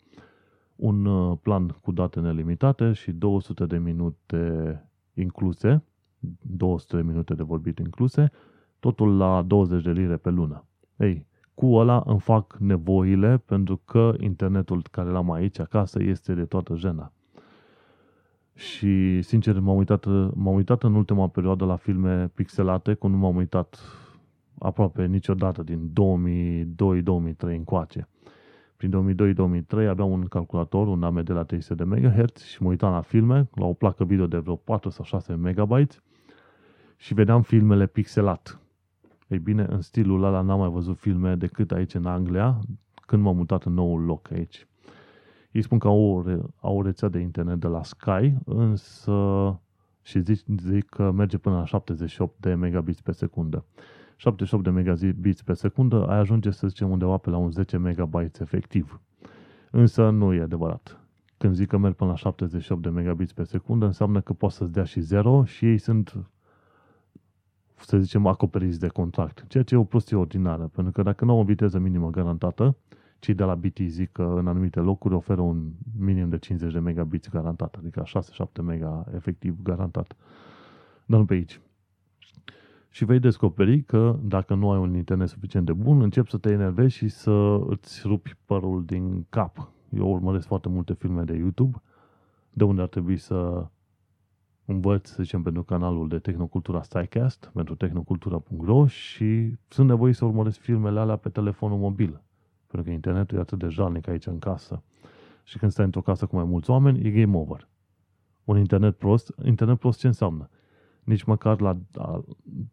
un 0.77 1.05
uh, 1.05 1.39
plan 1.43 1.69
cu 1.83 1.93
date 1.93 2.21
nelimitate 2.21 2.93
și 2.93 3.13
200 3.13 3.67
de 3.67 3.79
minute 3.79 4.83
incluse, 5.15 5.83
200 6.41 6.97
de 6.97 7.03
minute 7.03 7.35
de 7.35 7.43
vorbit 7.43 7.79
incluse, 7.79 8.31
totul 8.87 9.17
la 9.17 9.43
20 9.43 9.83
de 9.83 9.91
lire 9.91 10.17
pe 10.17 10.31
lună. 10.31 10.65
Ei, 10.97 11.27
cu 11.55 11.75
ăla 11.75 12.03
îmi 12.07 12.21
fac 12.21 12.57
nevoile 12.59 13.43
pentru 13.47 13.81
că 13.85 14.15
internetul 14.19 14.83
care 14.91 15.11
l-am 15.11 15.31
aici 15.31 15.59
acasă 15.61 16.03
este 16.03 16.35
de 16.35 16.45
toată 16.45 16.75
jena. 16.75 17.13
Și, 18.55 19.23
sincer, 19.23 19.61
m-am 19.61 19.77
uitat, 19.77 20.07
m-am 20.35 20.55
uitat 20.55 20.83
în 20.83 20.95
ultima 20.95 21.29
perioadă 21.29 21.65
la 21.65 21.77
filme 21.77 22.31
pixelate, 22.35 22.95
cum 22.95 23.11
nu 23.11 23.17
m-am 23.17 23.37
uitat 23.37 23.79
aproape 24.59 25.07
niciodată 25.07 25.63
din 25.63 25.91
2002-2003 27.35 27.37
încoace. 27.39 28.09
Prin 28.77 29.17
2002-2003 29.83 29.89
aveam 29.89 30.11
un 30.11 30.25
calculator, 30.25 30.87
un 30.87 31.03
AMD 31.03 31.31
la 31.31 31.43
300 31.43 31.85
de 31.85 31.85
MHz 31.85 32.43
și 32.43 32.63
mă 32.63 32.69
uitam 32.69 32.93
la 32.93 33.01
filme, 33.01 33.49
la 33.55 33.65
o 33.65 33.73
placă 33.73 34.05
video 34.05 34.27
de 34.27 34.39
vreo 34.39 34.57
4 34.57 34.91
sau 34.91 35.05
6 35.05 35.35
MB 35.35 35.87
și 36.97 37.15
vedeam 37.15 37.43
filmele 37.43 37.87
pixelat. 37.87 38.61
Ei 39.27 39.39
bine, 39.39 39.67
în 39.69 39.81
stilul 39.81 40.25
ăla 40.25 40.41
n-am 40.41 40.59
mai 40.59 40.69
văzut 40.69 40.99
filme 40.99 41.35
decât 41.35 41.71
aici 41.73 41.95
în 41.95 42.07
Anglia, 42.07 42.61
când 43.07 43.23
m-am 43.23 43.37
mutat 43.37 43.65
în 43.65 43.73
noul 43.73 44.01
loc 44.05 44.31
aici. 44.31 44.67
Ei 45.51 45.63
spun 45.63 45.79
că 45.79 45.89
au 45.89 45.99
o, 45.99 46.23
re- 46.23 46.43
au 46.61 46.77
o 46.77 46.83
rețea 46.83 47.09
de 47.09 47.19
internet 47.19 47.61
de 47.61 47.67
la 47.67 47.83
Sky, 47.83 48.35
însă 48.45 49.61
și 50.03 50.21
zic, 50.21 50.39
zic 50.57 50.89
că 50.89 51.11
merge 51.11 51.39
până 51.39 51.57
la 51.57 51.65
78 51.65 52.41
de 52.41 52.55
megabits 52.55 53.01
pe 53.01 53.13
secundă. 53.13 53.65
78 54.17 54.65
de 54.65 54.71
megabits 54.71 55.43
pe 55.43 55.53
secundă, 55.53 56.07
ai 56.07 56.19
ajunge 56.19 56.51
să 56.51 56.69
zicem 56.69 56.91
undeva 56.91 57.17
pe 57.17 57.31
la 57.31 57.37
un 57.37 57.51
10 57.51 57.77
megabytes 57.77 58.41
efectiv. 58.41 59.01
Însă 59.71 60.11
nu 60.11 60.35
e 60.35 60.41
adevărat. 60.41 61.01
Când 61.39 61.55
zic 61.55 61.69
că 61.69 61.77
merg 61.77 61.95
până 61.95 62.11
la 62.11 62.17
78 62.17 62.83
de 62.83 62.89
megabits 62.89 63.33
pe 63.33 63.45
secundă, 63.45 63.87
înseamnă 63.87 64.21
că 64.21 64.33
poți 64.33 64.57
să-ți 64.57 64.73
dea 64.73 64.85
și 64.85 65.01
0 65.01 65.45
și 65.45 65.67
ei 65.67 65.79
sunt 65.79 66.17
să 67.85 67.99
zicem, 67.99 68.27
acoperiți 68.27 68.79
de 68.79 68.89
contract. 68.89 69.45
Ceea 69.49 69.63
ce 69.63 69.75
e 69.75 69.79
o 69.79 69.85
prostie 69.85 70.17
ordinară, 70.17 70.71
pentru 70.73 70.93
că 70.93 71.03
dacă 71.03 71.25
nu 71.25 71.33
au 71.33 71.39
o 71.39 71.45
viteză 71.45 71.79
minimă 71.79 72.11
garantată, 72.11 72.77
cei 73.19 73.35
de 73.35 73.45
la 73.45 73.55
BT 73.55 73.79
zic 73.79 74.13
că 74.13 74.35
în 74.39 74.47
anumite 74.47 74.81
locuri 74.81 75.15
oferă 75.15 75.41
un 75.41 75.71
minim 75.99 76.29
de 76.29 76.39
50 76.39 76.73
de 76.73 76.79
megabits 76.79 77.29
garantat, 77.29 77.75
adică 77.79 78.03
6-7 78.61 78.63
mega 78.63 79.05
efectiv 79.15 79.63
garantat. 79.63 80.17
Dar 81.07 81.19
nu 81.19 81.25
pe 81.25 81.35
aici. 81.35 81.61
Și 82.91 83.05
vei 83.05 83.19
descoperi 83.19 83.83
că 83.83 84.19
dacă 84.23 84.55
nu 84.55 84.71
ai 84.71 84.79
un 84.79 84.95
internet 84.95 85.29
suficient 85.29 85.67
de 85.67 85.73
bun, 85.73 86.01
începi 86.01 86.31
să 86.31 86.39
te 86.39 86.51
enervezi 86.51 86.95
și 86.95 87.09
să 87.09 87.61
îți 87.67 88.03
rupi 88.05 88.37
părul 88.45 88.85
din 88.85 89.27
cap. 89.29 89.71
Eu 89.89 90.09
urmăresc 90.11 90.47
foarte 90.47 90.69
multe 90.69 90.93
filme 90.93 91.23
de 91.23 91.35
YouTube, 91.35 91.83
de 92.51 92.65
unde 92.65 92.83
ar 92.83 92.89
trebui 92.89 93.17
să 93.17 93.67
învăț, 94.67 95.09
să 95.09 95.23
zicem, 95.23 95.43
pentru 95.43 95.63
canalul 95.63 96.09
de 96.09 96.19
Tehnocultura 96.19 96.83
SciCast, 96.83 97.51
pentru 97.55 97.75
tehnocultura.ro 97.75 98.87
și 98.87 99.53
sunt 99.69 99.89
nevoit 99.89 100.15
să 100.15 100.25
urmăresc 100.25 100.59
filmele 100.59 101.01
alea 101.01 101.17
pe 101.17 101.29
telefonul 101.29 101.79
mobil, 101.79 102.23
pentru 102.67 102.89
că 102.89 102.95
internetul 102.95 103.39
e 103.39 103.41
atât 103.41 103.59
de 103.59 103.69
jalnic 103.69 104.09
aici 104.09 104.27
în 104.27 104.39
casă. 104.39 104.83
Și 105.45 105.59
când 105.59 105.73
stai 105.73 105.85
într-o 105.85 106.01
casă 106.01 106.27
cu 106.27 106.37
mai 106.37 106.45
mulți 106.45 106.71
oameni, 106.71 107.07
e 107.07 107.11
game 107.11 107.37
over. 107.37 107.69
Un 108.45 108.59
internet 108.59 108.97
prost, 108.97 109.35
internet 109.45 109.79
prost 109.79 109.99
ce 109.99 110.07
înseamnă? 110.07 110.49
Nici 111.05 111.23
măcar 111.23 111.61
la 111.61 111.79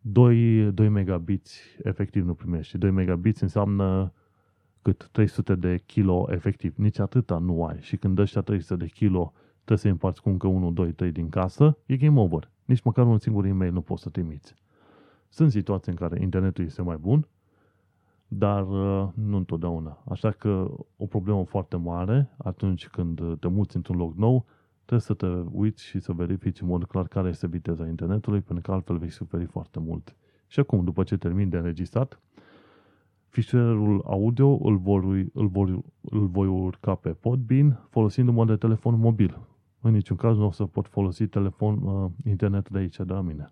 2, 0.01 0.71
2 0.71 0.89
megabits 0.89 1.59
efectiv 1.83 2.25
nu 2.25 2.33
primești. 2.33 2.77
2 2.77 2.91
megabits 2.91 3.39
înseamnă 3.39 4.13
cât 4.81 5.09
300 5.11 5.55
de 5.55 5.77
kilo 5.85 6.27
efectiv. 6.29 6.75
Nici 6.75 6.99
atâta 6.99 7.37
nu 7.37 7.65
ai. 7.65 7.77
Și 7.81 7.97
când 7.97 8.19
ăștia 8.19 8.41
300 8.41 8.75
de 8.75 8.87
kilo 8.87 9.33
trebuie 9.65 9.77
să 9.77 9.87
împarți 9.87 10.21
cu 10.21 10.29
încă 10.29 10.47
1, 10.47 10.71
2, 10.71 10.91
3 10.91 11.11
din 11.11 11.29
casă, 11.29 11.77
e 11.85 11.97
game 11.97 12.19
over. 12.19 12.49
Nici 12.65 12.81
măcar 12.81 13.05
un 13.05 13.17
singur 13.17 13.45
e-mail 13.45 13.73
nu 13.73 13.81
poți 13.81 14.01
să 14.01 14.09
trimiți. 14.09 14.55
Sunt 15.29 15.51
situații 15.51 15.91
în 15.91 15.97
care 15.97 16.21
internetul 16.21 16.65
este 16.65 16.81
mai 16.81 16.97
bun, 16.97 17.27
dar 18.27 18.67
uh, 18.67 19.07
nu 19.13 19.37
întotdeauna. 19.37 20.03
Așa 20.09 20.31
că 20.31 20.71
o 20.97 21.05
problemă 21.05 21.43
foarte 21.45 21.75
mare 21.75 22.29
atunci 22.37 22.87
când 22.87 23.39
te 23.39 23.47
muți 23.47 23.75
într-un 23.75 23.97
loc 23.97 24.15
nou, 24.15 24.45
trebuie 24.75 24.99
să 24.99 25.13
te 25.13 25.27
uiți 25.51 25.83
și 25.83 25.99
să 25.99 26.11
verifici 26.11 26.61
în 26.61 26.67
mod 26.67 26.85
clar 26.85 27.07
care 27.07 27.29
este 27.29 27.47
viteza 27.47 27.87
internetului, 27.87 28.41
pentru 28.41 28.65
că 28.65 28.71
altfel 28.71 28.97
vei 28.97 29.09
suferi 29.09 29.45
foarte 29.45 29.79
mult. 29.79 30.15
Și 30.47 30.59
acum, 30.59 30.83
după 30.83 31.03
ce 31.03 31.17
termin 31.17 31.49
de 31.49 31.57
înregistrat, 31.57 32.19
fișierul 33.27 34.03
audio 34.05 34.59
îl, 34.61 34.77
vor, 34.77 35.03
îl, 35.33 35.47
vor, 35.47 35.69
îl 36.01 36.27
voi 36.27 36.47
urca 36.47 36.95
pe 36.95 37.09
Podbean 37.09 37.87
folosindu-mă 37.89 38.45
de 38.45 38.55
telefon 38.55 38.99
mobil. 38.99 39.39
În 39.85 39.91
niciun 39.91 40.15
caz 40.15 40.37
nu 40.37 40.45
o 40.45 40.51
să 40.51 40.65
pot 40.65 40.87
folosi 40.87 41.27
telefon, 41.27 41.81
uh, 41.81 42.11
internet 42.25 42.69
de 42.69 42.77
aici, 42.77 42.95
de 42.95 43.13
la 43.13 43.21
mine. 43.21 43.51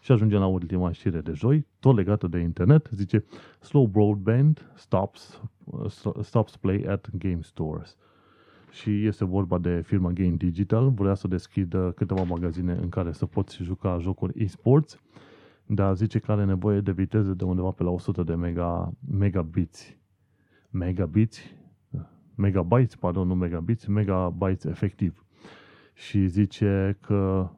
Și 0.00 0.12
ajungem 0.12 0.38
la 0.38 0.46
ultima 0.46 0.92
știre 0.92 1.20
de 1.20 1.32
joi, 1.32 1.66
tot 1.80 1.96
legată 1.96 2.26
de 2.26 2.38
internet, 2.38 2.88
zice 2.92 3.24
Slow 3.60 3.86
Broadband 3.86 4.72
stops, 4.74 5.40
uh, 5.64 5.90
stops 6.20 6.56
play 6.56 6.84
at 6.88 7.08
game 7.18 7.38
stores. 7.40 7.96
Și 8.70 9.06
este 9.06 9.24
vorba 9.24 9.58
de 9.58 9.82
firma 9.86 10.10
Game 10.10 10.34
Digital, 10.36 10.90
vrea 10.90 11.14
să 11.14 11.28
deschidă 11.28 11.92
câteva 11.96 12.22
magazine 12.22 12.72
în 12.72 12.88
care 12.88 13.12
să 13.12 13.26
poți 13.26 13.62
juca 13.62 13.98
jocuri 13.98 14.42
e-sports, 14.42 15.00
dar 15.66 15.96
zice 15.96 16.18
că 16.18 16.32
are 16.32 16.44
nevoie 16.44 16.80
de 16.80 16.92
viteze 16.92 17.32
de 17.32 17.44
undeva 17.44 17.70
pe 17.70 17.82
la 17.82 17.90
100 17.90 18.22
de 18.22 18.34
mega, 18.34 18.92
megabits. 19.10 19.96
Megabits? 20.70 21.38
Megabytes, 22.34 22.96
pardon, 22.96 23.26
nu 23.26 23.34
megabits, 23.34 23.86
megabytes 23.86 24.64
efectiv. 24.64 25.24
Și 25.94 26.26
zice 26.26 26.98
că 27.00 27.50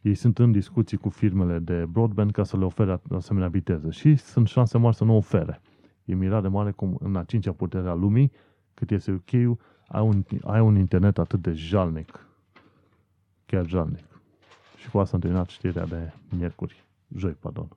ei 0.00 0.14
sunt 0.14 0.38
în 0.38 0.52
discuții 0.52 0.96
cu 0.96 1.08
firmele 1.08 1.58
de 1.58 1.84
broadband 1.84 2.30
ca 2.30 2.44
să 2.44 2.56
le 2.56 2.64
ofere 2.64 3.00
asemenea 3.10 3.48
viteză 3.48 3.90
și 3.90 4.16
sunt 4.16 4.48
șanse 4.48 4.78
mari 4.78 4.96
să 4.96 5.04
nu 5.04 5.16
ofere. 5.16 5.60
E 6.04 6.14
mirare 6.14 6.48
mare 6.48 6.70
cum 6.70 6.96
în 7.00 7.16
a 7.16 7.24
cincea 7.24 7.52
putere 7.52 7.88
a 7.88 7.94
lumii, 7.94 8.32
cât 8.74 8.90
este 8.90 9.10
UK, 9.12 9.58
ai 9.86 10.02
un, 10.02 10.24
ai 10.44 10.60
un 10.60 10.76
internet 10.76 11.18
atât 11.18 11.42
de 11.42 11.52
jalnic. 11.52 12.26
Chiar 13.46 13.66
jalnic. 13.66 14.04
Și 14.76 14.90
cu 14.90 14.98
asta 14.98 15.14
am 15.14 15.20
terminat 15.20 15.48
știrea 15.48 15.86
de 15.86 16.12
miercuri. 16.36 16.84
Joi, 17.16 17.32
pardon. 17.32 17.68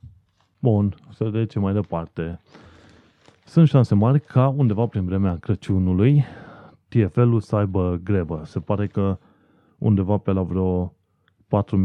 Bun, 0.59 0.95
să 1.11 1.29
trecem 1.29 1.61
mai 1.61 1.73
departe. 1.73 2.39
Sunt 3.45 3.67
șanse 3.67 3.95
mari 3.95 4.19
ca 4.19 4.47
undeva 4.47 4.85
prin 4.85 5.05
vremea 5.05 5.37
Crăciunului 5.37 6.23
TFL-ul 6.87 7.39
să 7.39 7.55
aibă 7.55 7.99
grevă. 8.03 8.41
Se 8.45 8.59
pare 8.59 8.87
că 8.87 9.17
undeva 9.77 10.17
pe 10.17 10.31
la 10.31 10.41
vreo 10.41 10.93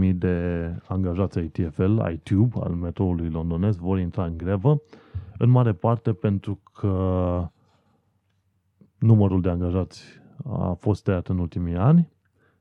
4.000 0.03 0.15
de 0.15 0.69
angajați 0.89 1.39
ai 1.39 1.47
TFL, 1.47 1.99
ai 1.99 2.17
Tube, 2.17 2.57
al 2.61 2.75
metroului 2.75 3.31
londonez, 3.31 3.77
vor 3.77 3.99
intra 3.99 4.25
în 4.25 4.37
grevă, 4.37 4.83
în 5.39 5.51
mare 5.51 5.73
parte 5.73 6.13
pentru 6.13 6.61
că 6.73 7.51
numărul 8.99 9.41
de 9.41 9.49
angajați 9.49 10.03
a 10.45 10.73
fost 10.73 11.03
tăiat 11.03 11.29
în 11.29 11.39
ultimii 11.39 11.77
ani, 11.77 12.09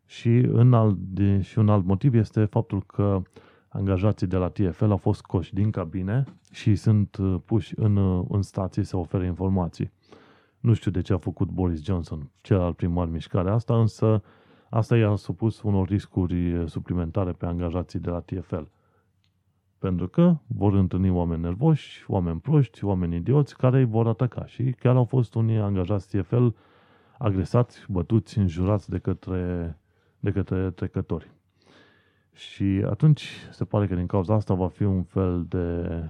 Și, 0.05 0.29
în 0.37 0.73
alt, 0.73 0.97
de, 0.97 1.41
și 1.41 1.59
un 1.59 1.69
alt 1.69 1.85
motiv 1.85 2.13
este 2.13 2.45
faptul 2.45 2.83
că 2.83 3.21
angajații 3.77 4.27
de 4.27 4.37
la 4.37 4.49
TFL 4.49 4.89
au 4.89 4.97
fost 4.97 5.19
scoși 5.19 5.53
din 5.53 5.71
cabine 5.71 6.23
și 6.51 6.75
sunt 6.75 7.17
uh, 7.17 7.35
puși 7.45 7.73
în, 7.79 7.95
uh, 7.95 8.25
în 8.29 8.41
stație 8.41 8.83
să 8.83 8.97
ofere 8.97 9.25
informații. 9.25 9.91
Nu 10.59 10.73
știu 10.73 10.91
de 10.91 11.01
ce 11.01 11.13
a 11.13 11.17
făcut 11.17 11.49
Boris 11.49 11.83
Johnson, 11.83 12.29
celălalt 12.41 12.75
primar, 12.75 13.07
mișcarea 13.07 13.53
asta, 13.53 13.79
însă 13.79 14.23
asta 14.69 14.97
i-a 14.97 15.15
supus 15.15 15.61
unor 15.61 15.87
riscuri 15.87 16.53
uh, 16.53 16.67
suplimentare 16.67 17.31
pe 17.31 17.45
angajații 17.45 17.99
de 17.99 18.09
la 18.09 18.19
TFL. 18.19 18.61
Pentru 19.79 20.07
că 20.07 20.35
vor 20.47 20.73
întâlni 20.73 21.09
oameni 21.09 21.41
nervoși, 21.41 22.03
oameni 22.07 22.39
proști, 22.39 22.85
oameni 22.85 23.15
idioți 23.15 23.57
care 23.57 23.77
îi 23.77 23.85
vor 23.85 24.07
ataca. 24.07 24.45
Și 24.45 24.75
chiar 24.79 24.95
au 24.95 25.03
fost 25.03 25.35
unii 25.35 25.57
angajați 25.57 26.17
TFL 26.17 26.47
agresați, 27.17 27.85
bătuți, 27.89 28.37
înjurați 28.37 28.89
de 28.89 28.97
către, 28.97 29.77
de 30.19 30.31
către 30.31 30.71
trecători. 30.71 31.36
Și 32.37 32.83
atunci 32.89 33.29
se 33.51 33.65
pare 33.65 33.87
că 33.87 33.95
din 33.95 34.05
cauza 34.05 34.33
asta 34.33 34.53
va 34.53 34.67
fi 34.67 34.83
un 34.83 35.03
fel 35.03 35.45
de 35.47 36.09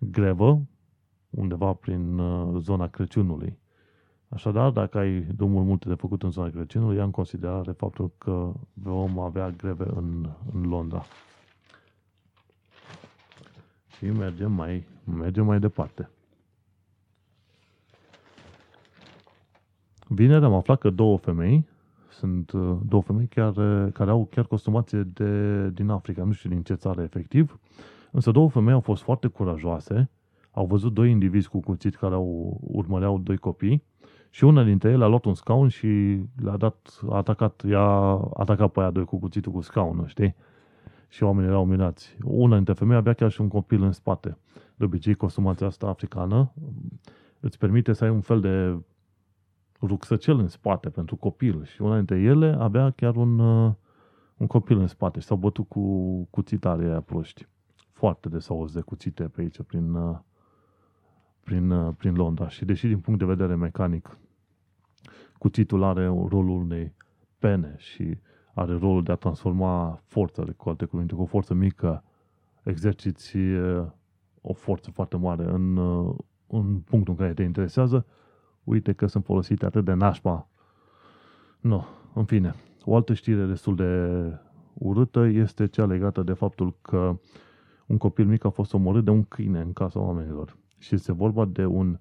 grevă 0.00 0.60
undeva 1.30 1.72
prin 1.72 2.18
uh, 2.18 2.60
zona 2.60 2.88
Crăciunului. 2.88 3.58
Așadar, 4.28 4.70
dacă 4.70 4.98
ai 4.98 5.20
drumuri 5.20 5.64
multe 5.64 5.88
de 5.88 5.94
făcut 5.94 6.22
în 6.22 6.30
zona 6.30 6.50
Crăciunului, 6.50 6.96
ia 6.96 7.04
în 7.04 7.10
considerare 7.10 7.72
faptul 7.72 8.12
că 8.18 8.52
vom 8.72 9.18
avea 9.18 9.50
greve 9.50 9.84
în, 9.94 10.30
în 10.52 10.68
Londra. 10.68 11.04
Și 13.96 14.04
mergem 14.04 14.52
mai, 14.52 14.86
mergem 15.04 15.44
mai 15.44 15.58
departe. 15.58 16.10
Vineri 20.08 20.44
am 20.44 20.54
aflat 20.54 20.78
că 20.78 20.90
două 20.90 21.16
femei, 21.18 21.68
sunt 22.22 22.52
uh, 22.52 22.76
două 22.88 23.02
femei 23.02 23.26
chiar, 23.26 23.52
care 23.90 24.10
au 24.10 24.28
chiar 24.30 24.46
costumație 24.46 25.02
de, 25.02 25.68
din 25.70 25.88
Africa, 25.88 26.24
nu 26.24 26.32
știu 26.32 26.50
din 26.50 26.62
ce 26.62 26.74
țară 26.74 27.02
efectiv, 27.02 27.58
însă 28.10 28.30
două 28.30 28.48
femei 28.48 28.72
au 28.72 28.80
fost 28.80 29.02
foarte 29.02 29.26
curajoase, 29.26 30.10
au 30.50 30.66
văzut 30.66 30.94
doi 30.94 31.10
indivizi 31.10 31.48
cu 31.48 31.60
cuțit 31.60 31.96
care 31.96 32.14
au, 32.14 32.60
urmăreau 32.60 33.18
doi 33.18 33.36
copii 33.36 33.84
și 34.30 34.44
una 34.44 34.64
dintre 34.64 34.90
ele 34.90 35.04
a 35.04 35.06
luat 35.06 35.24
un 35.24 35.34
scaun 35.34 35.68
și 35.68 36.20
le-a 36.42 36.56
dat, 36.56 37.00
a 37.10 37.16
atacat, 37.16 37.62
i-a 37.68 38.20
atacat 38.34 38.72
pe 38.72 38.80
aia 38.80 38.90
doi 38.90 39.04
cu 39.04 39.18
cuțitul 39.18 39.52
cu 39.52 39.60
scaunul, 39.60 40.06
știi? 40.06 40.34
Și 41.08 41.22
oamenii 41.22 41.50
erau 41.50 41.64
mirați. 41.64 42.16
Una 42.24 42.54
dintre 42.54 42.72
femei 42.72 42.96
avea 42.96 43.12
chiar 43.12 43.30
și 43.30 43.40
un 43.40 43.48
copil 43.48 43.82
în 43.82 43.92
spate. 43.92 44.38
De 44.76 44.84
obicei, 44.84 45.14
costumația 45.14 45.66
asta 45.66 45.86
africană 45.86 46.52
îți 47.40 47.58
permite 47.58 47.92
să 47.92 48.04
ai 48.04 48.10
un 48.10 48.20
fel 48.20 48.40
de 48.40 48.78
rucsăcel 49.82 50.38
în 50.38 50.48
spate 50.48 50.90
pentru 50.90 51.16
copil 51.16 51.64
și 51.64 51.82
una 51.82 51.96
dintre 51.96 52.18
ele 52.20 52.56
avea 52.58 52.90
chiar 52.90 53.16
un, 53.16 53.38
uh, 53.38 53.72
un 54.36 54.46
copil 54.46 54.78
în 54.78 54.86
spate 54.86 55.20
și 55.20 55.26
s-au 55.26 55.36
bătut 55.36 55.68
cu 55.68 55.82
cuțitare 56.30 56.84
aia 56.84 57.00
proști. 57.00 57.46
Foarte 57.90 58.28
de 58.28 58.38
s-au 58.38 58.68
de 58.72 58.80
cuțite 58.80 59.24
pe 59.28 59.40
aici 59.40 59.62
prin, 59.62 59.94
uh, 59.94 60.18
prin, 61.44 61.70
uh, 61.70 61.94
prin 61.98 62.14
Londra 62.14 62.48
și 62.48 62.64
deși 62.64 62.86
din 62.86 63.00
punct 63.00 63.18
de 63.18 63.26
vedere 63.26 63.54
mecanic 63.54 64.18
cuțitul 65.38 65.82
are 65.82 66.04
rolul 66.04 66.60
unei 66.60 66.94
pene 67.38 67.74
și 67.78 68.18
are 68.54 68.78
rolul 68.78 69.02
de 69.02 69.12
a 69.12 69.14
transforma 69.14 70.02
forța, 70.06 70.44
cu 70.56 70.68
alte 70.68 70.84
cuvinte, 70.84 71.14
cu 71.14 71.22
o 71.22 71.26
forță 71.26 71.54
mică 71.54 72.04
exerciți 72.62 73.36
o 74.40 74.52
forță 74.52 74.90
foarte 74.90 75.16
mare 75.16 75.44
în, 75.44 75.76
în 76.46 76.80
punctul 76.80 77.12
în 77.12 77.16
care 77.16 77.34
te 77.34 77.42
interesează, 77.42 78.06
uite 78.64 78.92
că 78.92 79.06
sunt 79.06 79.24
folosite 79.24 79.64
atât 79.64 79.84
de 79.84 79.92
nașpa. 79.92 80.48
Nu, 81.60 81.84
în 82.14 82.24
fine. 82.24 82.54
O 82.84 82.94
altă 82.94 83.14
știre 83.14 83.44
destul 83.44 83.76
de 83.76 84.22
urâtă 84.72 85.24
este 85.24 85.66
cea 85.66 85.84
legată 85.84 86.22
de 86.22 86.32
faptul 86.32 86.74
că 86.82 87.18
un 87.86 87.96
copil 87.96 88.26
mic 88.26 88.44
a 88.44 88.48
fost 88.48 88.72
omorât 88.74 89.04
de 89.04 89.10
un 89.10 89.24
câine 89.24 89.60
în 89.60 89.72
casa 89.72 90.00
oamenilor. 90.00 90.56
Și 90.78 90.94
este 90.94 91.12
vorba 91.12 91.44
de 91.44 91.64
un 91.64 91.98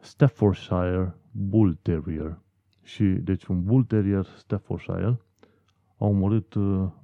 Staffordshire 0.00 1.14
Bull 1.30 1.78
Terrier. 1.82 2.38
Și, 2.82 3.04
deci, 3.04 3.46
un 3.46 3.64
Bull 3.64 3.84
Terrier 3.84 4.26
Staffordshire 4.36 5.20
a 5.96 6.04
omorât, 6.04 6.56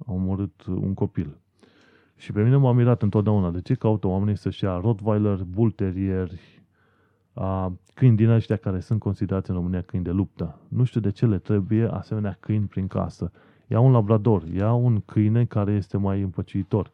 a 0.05 0.11
omorât 0.11 0.65
un 0.65 0.93
copil. 0.93 1.37
Și 2.15 2.31
pe 2.31 2.43
mine 2.43 2.55
m-a 2.55 2.71
mirat 2.71 3.01
întotdeauna 3.01 3.51
de 3.51 3.61
ce 3.61 3.73
caută 3.73 4.07
oamenii 4.07 4.37
să-și 4.37 4.63
ia 4.63 4.79
Rottweiler, 4.79 5.43
Bull 5.43 5.71
Terrier, 5.71 6.29
a, 7.33 7.73
câini 7.93 8.15
din 8.15 8.29
ăștia 8.29 8.55
care 8.55 8.79
sunt 8.79 8.99
considerați 8.99 9.49
în 9.49 9.55
România 9.55 9.81
câini 9.81 10.05
de 10.05 10.11
luptă. 10.11 10.59
Nu 10.67 10.83
știu 10.83 10.99
de 10.99 11.11
ce 11.11 11.25
le 11.25 11.37
trebuie 11.37 11.87
asemenea 11.91 12.37
câini 12.39 12.65
prin 12.65 12.87
casă. 12.87 13.31
Ia 13.67 13.79
un 13.79 13.91
labrador, 13.91 14.43
ia 14.47 14.73
un 14.73 14.99
câine 14.99 15.45
care 15.45 15.71
este 15.71 15.97
mai 15.97 16.21
împăcitor. 16.21 16.91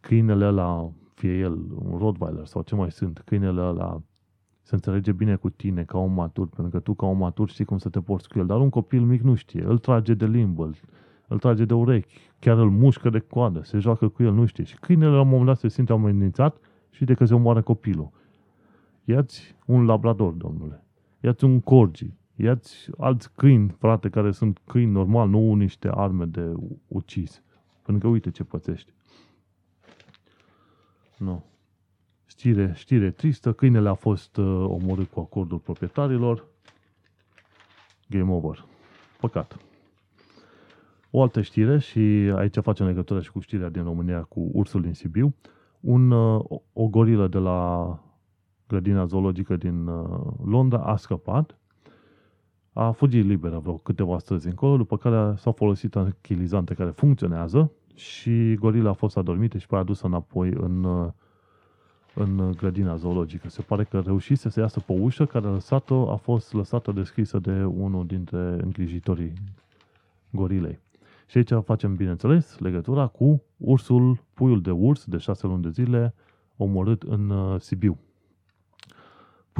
Câinele 0.00 0.46
ăla, 0.46 0.90
fie 1.14 1.38
el 1.38 1.58
un 1.84 1.98
Rottweiler 1.98 2.46
sau 2.46 2.62
ce 2.62 2.74
mai 2.74 2.90
sunt, 2.90 3.22
câinele 3.24 3.60
ăla 3.60 4.00
se 4.62 4.74
înțelege 4.74 5.12
bine 5.12 5.36
cu 5.36 5.50
tine 5.50 5.84
ca 5.84 5.98
om 5.98 6.12
matur, 6.12 6.48
pentru 6.48 6.72
că 6.72 6.78
tu 6.78 6.94
ca 6.94 7.06
om 7.06 7.18
matur 7.18 7.48
știi 7.48 7.64
cum 7.64 7.78
să 7.78 7.88
te 7.88 8.00
porți 8.00 8.28
cu 8.28 8.38
el, 8.38 8.46
dar 8.46 8.60
un 8.60 8.68
copil 8.68 9.00
mic 9.00 9.20
nu 9.20 9.34
știe, 9.34 9.64
îl 9.64 9.78
trage 9.78 10.14
de 10.14 10.26
limbă, 10.26 10.64
îl, 10.64 10.74
îl 11.28 11.38
trage 11.38 11.64
de 11.64 11.74
urechi, 11.74 12.14
chiar 12.38 12.58
îl 12.58 12.70
mușcă 12.70 13.10
de 13.10 13.18
coadă, 13.18 13.60
se 13.62 13.78
joacă 13.78 14.08
cu 14.08 14.22
el, 14.22 14.32
nu 14.32 14.46
știe. 14.46 14.64
Și 14.64 14.76
câinele 14.78 15.10
la 15.10 15.20
un 15.20 15.28
moment 15.28 15.46
dat 15.46 15.58
se 15.58 15.68
simte 15.68 15.92
amenințat 15.92 16.56
și 16.90 17.04
de 17.04 17.14
că 17.14 17.24
se 17.24 17.34
omoară 17.34 17.62
copilul. 17.62 18.10
Iați 19.04 19.56
un 19.66 19.84
labrador, 19.84 20.32
domnule. 20.32 20.84
Iați 21.20 21.44
un 21.44 21.60
corgi. 21.60 22.12
Iați 22.36 22.90
alți 22.98 23.32
câini, 23.34 23.68
frate, 23.68 24.08
care 24.08 24.30
sunt 24.30 24.60
câini 24.64 24.90
normal, 24.90 25.28
nu 25.28 25.54
niște 25.54 25.88
arme 25.88 26.24
de 26.24 26.52
ucis. 26.88 27.42
Pentru 27.82 28.06
că 28.06 28.12
uite 28.12 28.30
ce 28.30 28.44
pățești. 28.44 28.92
Nu. 31.18 31.44
Știre, 32.26 32.72
știre 32.74 33.10
tristă, 33.10 33.52
câinele 33.52 33.88
a 33.88 33.94
fost 33.94 34.36
uh, 34.36 34.64
omorât 34.68 35.10
cu 35.10 35.20
acordul 35.20 35.58
proprietarilor. 35.58 36.44
Game 38.08 38.32
over. 38.32 38.64
Păcat. 39.20 39.58
O 41.10 41.22
altă 41.22 41.40
știre 41.40 41.78
și 41.78 41.98
aici 42.36 42.56
facem 42.56 42.86
legătură 42.86 43.20
și 43.20 43.32
cu 43.32 43.40
știrea 43.40 43.68
din 43.68 43.82
România 43.82 44.22
cu 44.22 44.50
ursul 44.52 44.80
din 44.80 44.94
Sibiu. 44.94 45.34
Un, 45.80 46.10
uh, 46.10 46.44
o 46.72 46.88
gorilă 46.88 47.28
de 47.28 47.38
la 47.38 47.98
grădina 48.70 49.04
zoologică 49.04 49.56
din 49.56 49.86
uh, 49.86 50.20
Londra, 50.44 50.78
a 50.78 50.96
scăpat, 50.96 51.58
a 52.72 52.90
fugit 52.90 53.24
liberă 53.24 53.58
vreo 53.58 53.74
câteva 53.74 54.18
străzi 54.18 54.46
încolo, 54.46 54.76
după 54.76 54.96
care 54.96 55.34
s-au 55.36 55.52
folosit 55.52 55.96
anchilizante 55.96 56.74
care 56.74 56.90
funcționează 56.90 57.70
și 57.94 58.54
gorila 58.54 58.90
a 58.90 58.92
fost 58.92 59.16
adormită 59.16 59.58
și 59.58 59.66
pe 59.66 59.76
adusă 59.76 60.06
înapoi 60.06 60.52
în, 60.52 60.84
uh, 60.84 61.08
în 62.14 62.52
grădina 62.56 62.96
zoologică. 62.96 63.48
Se 63.48 63.62
pare 63.62 63.84
că 63.84 64.00
reușise 64.00 64.48
să 64.48 64.60
iasă 64.60 64.80
pe 64.80 64.92
ușă 64.92 65.24
care 65.26 65.46
a, 65.46 65.50
lăsat-o, 65.50 66.10
a 66.10 66.16
fost 66.16 66.52
lăsată 66.52 66.92
deschisă 66.92 67.38
de 67.38 67.64
unul 67.64 68.06
dintre 68.06 68.38
îngrijitorii 68.38 69.32
gorilei. 70.30 70.78
Și 71.26 71.36
aici 71.36 71.64
facem, 71.64 71.94
bineînțeles, 71.94 72.58
legătura 72.58 73.06
cu 73.06 73.42
ursul, 73.56 74.18
puiul 74.34 74.60
de 74.60 74.70
urs 74.70 75.04
de 75.04 75.16
șase 75.16 75.46
luni 75.46 75.62
de 75.62 75.70
zile, 75.70 76.14
omorât 76.56 77.02
în 77.02 77.30
uh, 77.30 77.60
Sibiu. 77.60 77.98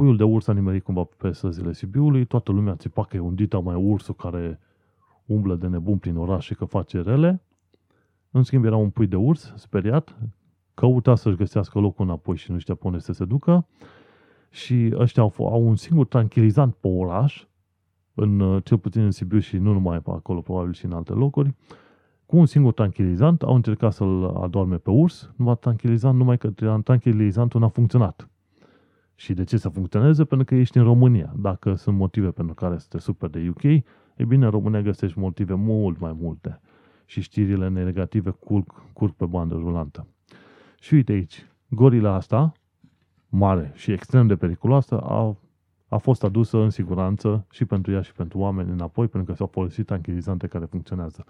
Puiul 0.01 0.17
de 0.17 0.23
urs 0.23 0.47
a 0.47 0.53
nimerit 0.53 0.83
cumva 0.83 1.07
pe 1.17 1.31
săzile 1.31 1.73
Sibiului, 1.73 2.25
toată 2.25 2.51
lumea 2.51 2.75
țipa 2.75 3.03
că 3.03 3.15
e 3.15 3.19
un 3.19 3.35
dita 3.35 3.59
mai 3.59 3.75
ursul 3.75 4.13
care 4.13 4.59
umblă 5.25 5.55
de 5.55 5.67
nebun 5.67 5.97
prin 5.97 6.17
oraș 6.17 6.45
și 6.45 6.55
că 6.55 6.65
face 6.65 7.01
rele. 7.01 7.41
În 8.31 8.43
schimb 8.43 8.65
era 8.65 8.75
un 8.75 8.89
pui 8.89 9.07
de 9.07 9.15
urs, 9.15 9.53
speriat, 9.55 10.15
căuta 10.73 11.15
să-și 11.15 11.35
găsească 11.35 11.79
locul 11.79 12.05
înapoi 12.05 12.35
și 12.37 12.51
nu 12.51 12.57
știa 12.57 12.75
pe 12.75 12.87
unde 12.87 12.99
să 12.99 13.13
se 13.13 13.25
ducă. 13.25 13.67
Și 14.49 14.93
ăștia 14.95 15.23
au, 15.23 15.33
au 15.37 15.67
un 15.67 15.75
singur 15.75 16.05
tranquilizant 16.05 16.73
pe 16.73 16.87
oraș, 16.87 17.45
în, 18.13 18.61
cel 18.63 18.77
puțin 18.77 19.01
în 19.01 19.11
Sibiu 19.11 19.39
și 19.39 19.57
nu 19.57 19.73
numai 19.73 19.99
pe 19.99 20.11
acolo, 20.11 20.41
probabil 20.41 20.73
și 20.73 20.85
în 20.85 20.91
alte 20.91 21.13
locuri, 21.13 21.53
cu 22.25 22.37
un 22.37 22.45
singur 22.45 22.73
tranquilizant, 22.73 23.41
au 23.41 23.55
încercat 23.55 23.93
să-l 23.93 24.25
adorme 24.25 24.77
pe 24.77 24.89
urs, 24.89 25.31
numai 25.35 25.57
tranquilizant, 25.57 26.17
numai 26.17 26.37
că 26.37 26.49
tranquilizantul 26.83 27.59
n-a 27.59 27.67
funcționat. 27.67 28.30
Și 29.21 29.33
de 29.33 29.43
ce 29.43 29.57
să 29.57 29.69
funcționeze? 29.69 30.25
Pentru 30.25 30.45
că 30.45 30.55
ești 30.55 30.77
în 30.77 30.83
România. 30.83 31.33
Dacă 31.37 31.75
sunt 31.75 31.97
motive 31.97 32.31
pentru 32.31 32.53
care 32.53 32.77
să 32.77 32.85
te 32.89 32.97
super 32.97 33.29
de 33.29 33.47
UK, 33.49 33.63
e 33.63 34.25
bine, 34.27 34.45
în 34.45 34.51
România 34.51 34.81
găsești 34.81 35.19
motive 35.19 35.53
mult 35.53 35.99
mai 35.99 36.15
multe. 36.19 36.59
Și 37.05 37.21
știrile 37.21 37.69
negative 37.69 38.29
curg, 38.29 38.73
curg 38.93 39.13
pe 39.13 39.25
bandă 39.25 39.55
rulantă. 39.55 40.07
Și 40.79 40.93
uite 40.93 41.11
aici, 41.11 41.45
gorila 41.67 42.13
asta, 42.13 42.51
mare 43.29 43.71
și 43.75 43.91
extrem 43.91 44.27
de 44.27 44.35
periculoasă, 44.35 44.99
a, 44.99 45.37
a 45.87 45.97
fost 45.97 46.23
adusă 46.23 46.57
în 46.57 46.69
siguranță 46.69 47.45
și 47.51 47.65
pentru 47.65 47.91
ea 47.91 48.01
și 48.01 48.13
pentru 48.13 48.37
oameni 48.39 48.71
înapoi, 48.71 49.07
pentru 49.07 49.31
că 49.31 49.37
s-au 49.37 49.47
folosit 49.47 49.91
anchilizante 49.91 50.47
care 50.47 50.65
funcționează. 50.65 51.25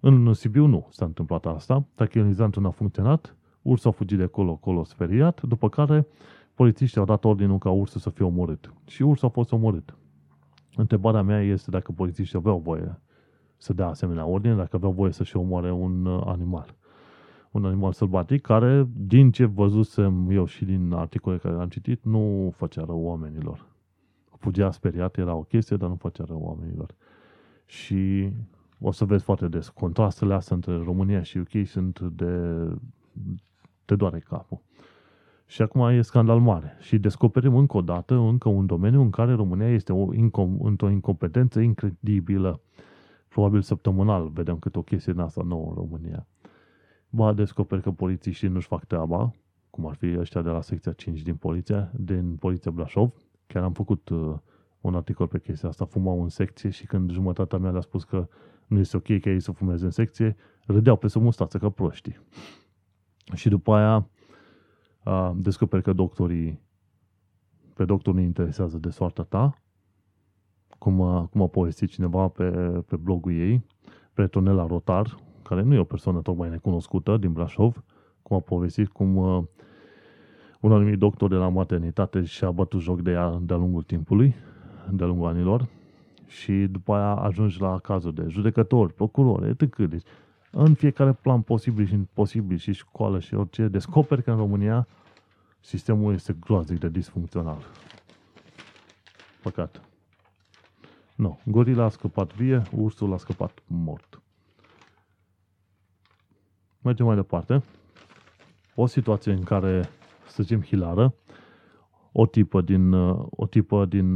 În 0.00 0.32
Sibiu 0.32 0.66
nu 0.66 0.88
s-a 0.90 1.04
întâmplat 1.04 1.46
asta, 1.46 1.84
anchilizantul 1.94 2.62
nu 2.62 2.68
a 2.68 2.70
funcționat, 2.70 3.36
ursul 3.62 3.90
a 3.90 3.92
fugit 3.92 4.18
de 4.18 4.24
acolo, 4.24 4.50
acolo 4.50 4.84
speriat, 4.84 5.42
după 5.42 5.68
care 5.68 6.06
polițiștii 6.54 7.00
au 7.00 7.06
dat 7.06 7.24
ordinul 7.24 7.58
ca 7.58 7.70
ursul 7.70 8.00
să 8.00 8.10
fie 8.10 8.24
omorât. 8.24 8.72
Și 8.86 9.02
ursul 9.02 9.28
a 9.28 9.30
fost 9.30 9.52
omorât. 9.52 9.96
Întrebarea 10.76 11.22
mea 11.22 11.42
este 11.42 11.70
dacă 11.70 11.92
polițiștii 11.92 12.38
aveau 12.38 12.58
voie 12.58 12.98
să 13.56 13.72
dea 13.72 13.88
asemenea 13.88 14.26
ordine 14.26 14.54
dacă 14.54 14.76
aveau 14.76 14.92
voie 14.92 15.12
să-și 15.12 15.36
omoare 15.36 15.72
un 15.72 16.04
uh, 16.04 16.22
animal. 16.26 16.74
Un 17.50 17.64
animal 17.64 17.92
sălbatic 17.92 18.40
care, 18.40 18.88
din 18.96 19.30
ce 19.30 19.44
văzusem 19.44 20.30
eu 20.30 20.44
și 20.44 20.64
din 20.64 20.92
articole 20.92 21.36
care 21.36 21.54
am 21.54 21.68
citit, 21.68 22.04
nu 22.04 22.52
făcea 22.56 22.84
rău 22.84 23.00
oamenilor. 23.00 23.66
Fugea 24.38 24.70
speriat, 24.70 25.16
era 25.16 25.34
o 25.34 25.42
chestie, 25.42 25.76
dar 25.76 25.88
nu 25.88 25.94
făcea 25.94 26.24
rău 26.24 26.40
oamenilor. 26.42 26.94
Și 27.66 28.30
o 28.80 28.90
să 28.90 29.04
vezi 29.04 29.24
foarte 29.24 29.48
des. 29.48 29.68
Contrastele 29.68 30.34
astea 30.34 30.56
între 30.56 30.76
România 30.76 31.22
și 31.22 31.38
UK 31.38 31.66
sunt 31.66 32.00
de... 32.00 32.66
te 33.84 33.96
doare 33.96 34.18
capul. 34.18 34.60
Și 35.46 35.62
acum 35.62 35.88
e 35.88 36.02
scandal 36.02 36.38
mare. 36.40 36.76
Și 36.80 36.98
descoperim 36.98 37.54
încă 37.54 37.76
o 37.76 37.80
dată, 37.80 38.14
încă 38.14 38.48
un 38.48 38.66
domeniu 38.66 39.00
în 39.00 39.10
care 39.10 39.32
România 39.32 39.68
este 39.68 39.92
o 39.92 40.14
incom- 40.14 40.58
într-o 40.58 40.90
incompetență 40.90 41.60
incredibilă. 41.60 42.60
Probabil 43.28 43.62
săptămânal 43.62 44.28
vedem 44.28 44.58
câte 44.58 44.78
o 44.78 44.82
chestie 44.82 45.12
în 45.12 45.18
asta 45.18 45.42
nouă 45.42 45.66
în 45.68 45.74
România. 45.74 46.26
Ba 47.10 47.32
descoperi 47.32 47.82
că 47.82 47.90
polițiștii 47.90 48.48
nu-și 48.48 48.66
fac 48.66 48.84
treaba, 48.84 49.34
cum 49.70 49.86
ar 49.86 49.94
fi 49.94 50.18
ăștia 50.18 50.42
de 50.42 50.48
la 50.48 50.60
secția 50.60 50.92
5 50.92 51.22
din 51.22 51.34
poliția, 51.34 51.90
din 51.96 52.36
poliția 52.36 52.70
Brașov. 52.70 53.12
Chiar 53.46 53.62
am 53.62 53.72
făcut 53.72 54.08
uh, 54.08 54.34
un 54.80 54.94
articol 54.94 55.26
pe 55.26 55.38
chestia 55.38 55.68
asta, 55.68 55.84
fumau 55.84 56.22
în 56.22 56.28
secție 56.28 56.70
și 56.70 56.86
când 56.86 57.10
jumătatea 57.10 57.58
mea 57.58 57.70
le-a 57.70 57.80
spus 57.80 58.04
că 58.04 58.28
nu 58.66 58.78
este 58.78 58.96
ok 58.96 59.20
ca 59.20 59.30
ei 59.30 59.40
să 59.40 59.52
fumeze 59.52 59.84
în 59.84 59.90
secție, 59.90 60.36
râdeau 60.66 60.96
pe 60.96 61.08
sub 61.08 61.22
mustață 61.22 61.58
ca 61.58 61.68
proștii. 61.68 62.20
Și 63.34 63.48
după 63.48 63.74
aia 63.74 64.08
descoperi 65.36 65.82
că 65.82 65.92
doctorii, 65.92 66.60
pe 67.74 67.84
doctor 67.84 68.14
nu 68.14 68.20
interesează 68.20 68.78
de 68.78 68.90
soarta 68.90 69.22
ta, 69.22 69.58
cum 70.78 71.00
a, 71.00 71.26
cum 71.26 71.42
a 71.42 71.46
povestit 71.46 71.90
cineva 71.90 72.28
pe, 72.28 72.50
pe 72.86 72.96
blogul 72.96 73.32
ei, 73.32 73.64
Tonela 74.30 74.66
Rotar, 74.66 75.18
care 75.42 75.62
nu 75.62 75.74
e 75.74 75.78
o 75.78 75.84
persoană 75.84 76.20
tocmai 76.20 76.50
necunoscută 76.50 77.16
din 77.16 77.32
Brașov, 77.32 77.84
cum 78.22 78.36
a 78.36 78.40
povestit 78.40 78.88
cum 78.88 79.16
uh, 79.16 79.44
un 80.60 80.72
anumit 80.72 80.98
doctor 80.98 81.28
de 81.28 81.34
la 81.34 81.48
maternitate 81.48 82.24
și-a 82.24 82.50
bătut 82.50 82.80
joc 82.80 83.00
de 83.00 83.10
ea 83.10 83.38
de-a 83.42 83.56
lungul 83.56 83.82
timpului, 83.82 84.34
de-a 84.90 85.06
lungul 85.06 85.28
anilor, 85.28 85.68
și 86.26 86.52
după 86.52 86.94
aia 86.94 87.14
ajungi 87.14 87.60
la 87.60 87.78
cazul 87.78 88.12
de 88.12 88.24
judecători, 88.28 88.92
procurori, 88.92 89.48
etc. 89.48 89.76
Deci, 89.76 90.02
în 90.56 90.74
fiecare 90.74 91.12
plan 91.12 91.40
posibil 91.42 91.86
și 91.86 91.94
imposibil 91.94 92.56
și 92.56 92.72
școală 92.72 93.20
și 93.20 93.34
orice, 93.34 93.68
descoperi 93.68 94.22
că 94.22 94.30
în 94.30 94.36
România 94.36 94.86
sistemul 95.60 96.12
este 96.12 96.36
groaznic 96.40 96.78
de 96.78 96.88
disfuncțional. 96.88 97.58
Păcat. 99.42 99.82
Nu. 101.16 101.40
Gorila 101.44 101.84
a 101.84 101.88
scăpat 101.88 102.34
vie, 102.34 102.62
ursul 102.76 103.12
a 103.12 103.16
scăpat 103.16 103.62
mort. 103.66 104.22
Mergem 106.82 107.06
mai 107.06 107.16
departe. 107.16 107.62
O 108.74 108.86
situație 108.86 109.32
în 109.32 109.42
care, 109.42 109.88
să 110.26 110.42
zicem, 110.42 110.62
hilară, 110.62 111.14
o 112.12 112.26
tipă 112.26 112.60
din, 112.60 112.92
o 113.30 113.46
tipă 113.50 113.84
din, 113.84 114.14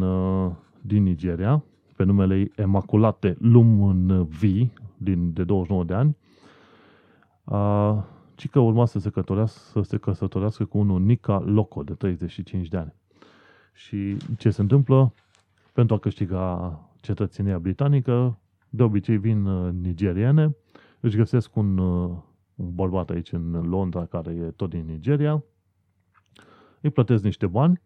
din 0.80 1.03
Nigeria, 1.03 1.64
pe 1.97 2.05
numele 2.05 2.39
ei 2.39 2.53
Emaculate 2.57 3.36
Lumun 3.39 4.24
V, 4.24 4.43
din, 4.97 5.32
de 5.32 5.45
29 5.45 5.84
de 5.84 5.95
ani, 5.95 6.16
a, 7.51 8.05
ci 8.34 8.49
că 8.49 8.59
urma 8.59 8.86
să 8.86 8.99
se, 8.99 9.11
să 9.46 9.80
se 9.82 9.96
căsătorească 9.96 10.64
cu 10.64 10.78
unul 10.78 11.01
Nica 11.01 11.38
Loco, 11.38 11.82
de 11.82 11.92
35 11.92 12.68
de 12.68 12.76
ani. 12.76 12.94
Și 13.72 14.16
ce 14.38 14.51
se 14.51 14.61
întâmplă? 14.61 15.14
Pentru 15.72 15.94
a 15.94 15.99
câștiga 15.99 16.80
cetățenia 17.01 17.59
britanică, 17.59 18.38
de 18.68 18.82
obicei 18.82 19.16
vin 19.16 19.44
uh, 19.44 19.72
nigeriene, 19.72 20.57
își 21.01 21.16
găsesc 21.16 21.57
un, 21.57 21.78
uh, 21.78 22.16
un 22.55 22.74
bărbat 22.74 23.11
aici 23.11 23.32
în 23.32 23.68
Londra 23.68 24.07
care 24.07 24.32
e 24.34 24.51
tot 24.51 24.70
din 24.70 24.84
Nigeria, 24.86 25.44
îi 26.80 26.90
plătesc 26.90 27.24
niște 27.24 27.46
bani, 27.46 27.80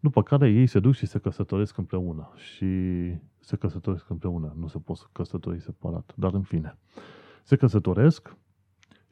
după 0.00 0.22
care 0.22 0.50
ei 0.50 0.66
se 0.66 0.80
duc 0.80 0.94
și 0.94 1.06
se 1.06 1.18
căsătoresc 1.18 1.78
împreună. 1.78 2.30
Și 2.34 2.66
se 3.40 3.56
căsătoresc 3.56 4.10
împreună, 4.10 4.54
nu 4.58 4.66
se 4.66 4.78
pot 4.78 5.08
căsători 5.12 5.60
separat, 5.60 6.12
dar 6.16 6.34
în 6.34 6.42
fine. 6.42 6.78
Se 7.42 7.56
căsătoresc, 7.56 8.36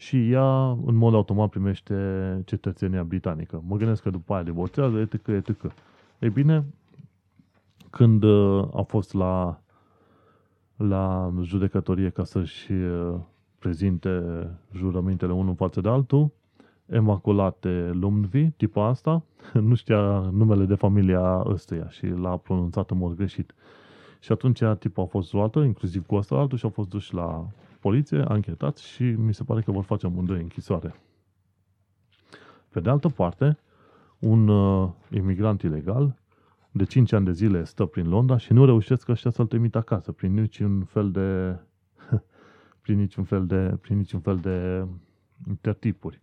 și 0.01 0.31
ea 0.31 0.71
în 0.71 0.95
mod 0.95 1.15
automat 1.15 1.49
primește 1.49 1.95
cetățenia 2.45 3.03
britanică. 3.03 3.63
Mă 3.67 3.77
gândesc 3.77 4.03
că 4.03 4.11
după 4.11 4.35
aia 4.35 4.43
divorțează, 4.43 4.99
etc., 4.99 5.27
etc. 5.27 5.73
Ei 6.19 6.31
bine, 6.31 6.65
când 7.91 8.23
uh, 8.23 8.69
a 8.75 8.83
fost 8.83 9.13
la, 9.15 9.61
la 10.77 11.33
judecătorie 11.43 12.09
ca 12.09 12.25
să-și 12.25 12.73
uh, 12.73 13.15
prezinte 13.59 14.23
jurămintele 14.73 15.33
unul 15.33 15.55
față 15.55 15.81
de 15.81 15.89
altul, 15.89 16.31
Emaculate 16.87 17.91
Lumnvi, 17.93 18.51
tipa 18.51 18.87
asta, 18.87 19.23
nu 19.69 19.75
știa 19.75 20.31
numele 20.33 20.65
de 20.65 20.75
familia 20.75 21.43
ăstuia 21.47 21.89
și 21.89 22.07
l-a 22.07 22.37
pronunțat 22.37 22.91
în 22.91 22.99
mod 22.99 23.17
greșit. 23.17 23.55
Și 24.21 24.33
atunci 24.33 24.63
tipul 24.79 25.03
a 25.03 25.07
fost 25.07 25.33
luată, 25.33 25.59
inclusiv 25.59 26.07
cu 26.07 26.17
asta 26.17 26.35
altul, 26.35 26.59
și 26.59 26.65
au 26.65 26.71
fost 26.71 26.89
duși 26.89 27.15
la 27.15 27.47
poliție, 27.81 28.19
anchetat 28.19 28.77
și 28.77 29.03
mi 29.03 29.35
se 29.35 29.45
pare 29.45 29.61
că 29.61 29.71
vor 29.71 29.85
face 29.85 30.07
amândoi 30.07 30.41
închisoare. 30.41 30.95
Pe 32.69 32.81
de 32.81 32.91
altă 32.91 33.09
parte, 33.09 33.59
un 34.19 34.49
uh, 34.49 34.89
imigrant 35.11 35.63
ilegal 35.63 36.19
de 36.71 36.85
5 36.85 37.13
ani 37.13 37.25
de 37.25 37.33
zile 37.33 37.65
stă 37.65 37.85
prin 37.85 38.09
Londra 38.09 38.37
și 38.37 38.53
nu 38.53 38.65
reușesc 38.65 39.09
ăștia 39.09 39.31
să-l 39.31 39.47
trimit 39.47 39.75
acasă 39.77 40.13
prin 40.19 40.35
niciun 40.35 40.85
fel 40.85 41.11
de 41.11 41.59
prin 42.81 42.99
niciun 42.99 43.25
fel 43.25 43.47
de 43.47 43.77
prin 43.81 43.97
niciun 43.97 44.21
fel 44.21 44.37
de 44.37 44.87
tertipuri. 45.61 46.21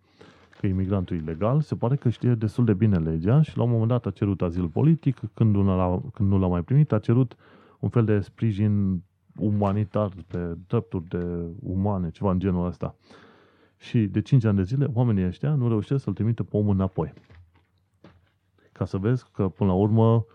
Că 0.60 0.68
imigrantul 0.68 1.18
ilegal 1.18 1.62
se 1.62 1.76
pare 1.76 1.96
că 1.96 2.10
știe 2.10 2.36
destul 2.36 2.66
de 2.66 2.74
bine 2.74 2.98
legea 2.98 3.42
și 3.42 3.58
la 3.58 3.64
un 3.64 3.70
moment 3.70 3.90
dat 3.90 4.06
a 4.06 4.12
cerut 4.12 4.42
azil 4.42 4.68
politic, 4.68 5.20
când, 5.34 5.56
una 5.56 6.02
când 6.14 6.30
nu 6.30 6.38
l-a 6.38 6.48
mai 6.48 6.62
primit, 6.62 6.92
a 6.92 7.00
cerut 7.00 7.36
un 7.80 7.90
fel 7.90 8.06
de 8.06 8.20
sprijin 8.20 9.04
umanitar, 9.40 10.12
pe 10.28 10.58
drepturi 10.68 11.08
de 11.08 11.46
umane, 11.60 12.10
ceva 12.10 12.32
în 12.32 12.40
genul 12.40 12.66
ăsta. 12.66 12.96
Și 13.78 14.00
de 14.00 14.22
5 14.22 14.44
ani 14.44 14.58
de 14.58 14.64
zile, 14.64 14.88
oamenii 14.94 15.26
ăștia 15.26 15.56
nu 15.56 15.68
reușesc 15.68 16.04
să-l 16.04 16.14
trimită 16.14 16.44
pe 16.44 16.58
omul 16.58 16.74
înapoi. 16.74 17.14
Ca 18.72 18.86
să 18.86 18.98
vezi 18.98 19.26
că, 19.32 19.50
până 19.50 19.70
la 19.70 19.76
urmă, 19.76 20.26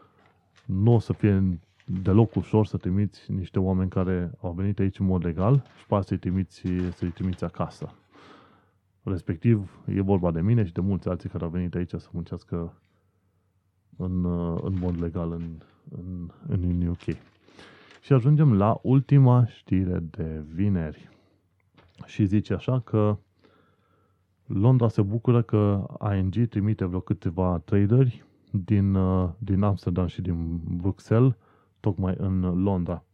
nu 0.66 0.94
o 0.94 0.98
să 0.98 1.12
fie 1.12 1.58
deloc 1.84 2.34
ușor 2.34 2.66
să 2.66 2.76
trimiți 2.76 3.32
niște 3.32 3.58
oameni 3.58 3.90
care 3.90 4.32
au 4.40 4.52
venit 4.52 4.78
aici 4.78 4.98
în 4.98 5.06
mod 5.06 5.24
legal 5.24 5.62
și 5.78 5.86
pe 5.86 6.00
să-i 6.00 6.18
trimiți, 6.18 6.62
să-i 6.94 7.10
trimiți 7.10 7.44
acasă. 7.44 7.94
Respectiv, 9.02 9.70
e 9.86 10.00
vorba 10.00 10.30
de 10.30 10.40
mine 10.40 10.64
și 10.64 10.72
de 10.72 10.80
mulți 10.80 11.08
alții 11.08 11.28
care 11.28 11.44
au 11.44 11.50
venit 11.50 11.74
aici 11.74 11.90
să 11.90 12.08
muncească 12.12 12.72
în, 13.96 14.24
în 14.64 14.78
mod 14.78 15.00
legal 15.00 15.32
în, 15.32 15.60
în, 15.88 16.30
în 16.48 16.86
UK. 16.86 17.31
Și 18.02 18.12
ajungem 18.12 18.54
la 18.54 18.78
ultima 18.82 19.46
știre 19.46 19.98
de 20.10 20.44
vineri. 20.54 21.08
Și 22.04 22.24
zice 22.24 22.54
așa 22.54 22.80
că 22.80 23.16
Londra 24.46 24.88
se 24.88 25.02
bucură 25.02 25.42
că 25.42 25.86
ING 26.16 26.48
trimite 26.48 26.84
vreo 26.84 27.00
câteva 27.00 27.58
traderi 27.64 28.24
din, 28.50 28.94
uh, 28.94 29.28
din 29.38 29.62
Amsterdam 29.62 30.06
și 30.06 30.20
din 30.22 30.60
Bruxelles, 30.76 31.36
tocmai 31.80 32.14
în 32.18 32.62
Londra. 32.62 33.04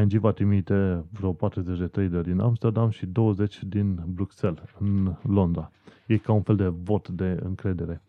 ING 0.00 0.12
va 0.12 0.32
trimite 0.32 1.04
vreo 1.10 1.32
40 1.32 1.78
de 1.78 1.86
traderi 1.86 2.24
din 2.24 2.40
Amsterdam 2.40 2.90
și 2.90 3.06
20 3.06 3.64
din 3.64 4.02
Bruxelles, 4.06 4.62
în 4.78 5.14
Londra. 5.22 5.70
E 6.06 6.16
ca 6.16 6.32
un 6.32 6.42
fel 6.42 6.56
de 6.56 6.66
vot 6.66 7.08
de 7.08 7.38
încredere. 7.42 8.02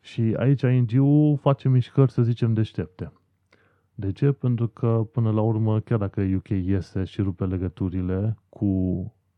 Și 0.00 0.34
aici 0.38 0.62
ING-ul 0.62 1.36
face 1.36 1.68
mișcări, 1.68 2.12
să 2.12 2.22
zicem, 2.22 2.52
deștepte. 2.52 3.12
De 3.94 4.12
ce? 4.12 4.32
Pentru 4.32 4.68
că, 4.68 5.06
până 5.12 5.30
la 5.30 5.40
urmă, 5.40 5.80
chiar 5.80 5.98
dacă 5.98 6.20
UK 6.36 6.48
iese 6.48 7.04
și 7.04 7.22
rupe 7.22 7.44
legăturile 7.46 8.36
cu 8.48 8.66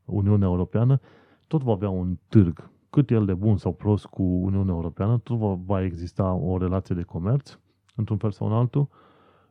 Uniunea 0.04 0.48
Europeană, 0.48 1.00
tot 1.46 1.62
va 1.62 1.72
avea 1.72 1.88
un 1.88 2.16
târg. 2.28 2.70
Cât 2.90 3.10
el 3.10 3.24
de 3.24 3.34
bun 3.34 3.56
sau 3.56 3.72
prost 3.72 4.06
cu 4.06 4.22
Uniunea 4.22 4.74
Europeană, 4.74 5.18
tot 5.18 5.38
va, 5.38 5.58
va 5.66 5.82
exista 5.82 6.32
o 6.32 6.58
relație 6.58 6.94
de 6.94 7.02
comerț, 7.02 7.58
într-un 7.94 8.16
fel 8.16 8.30
sau 8.30 8.46
în 8.46 8.52
altul, 8.52 8.88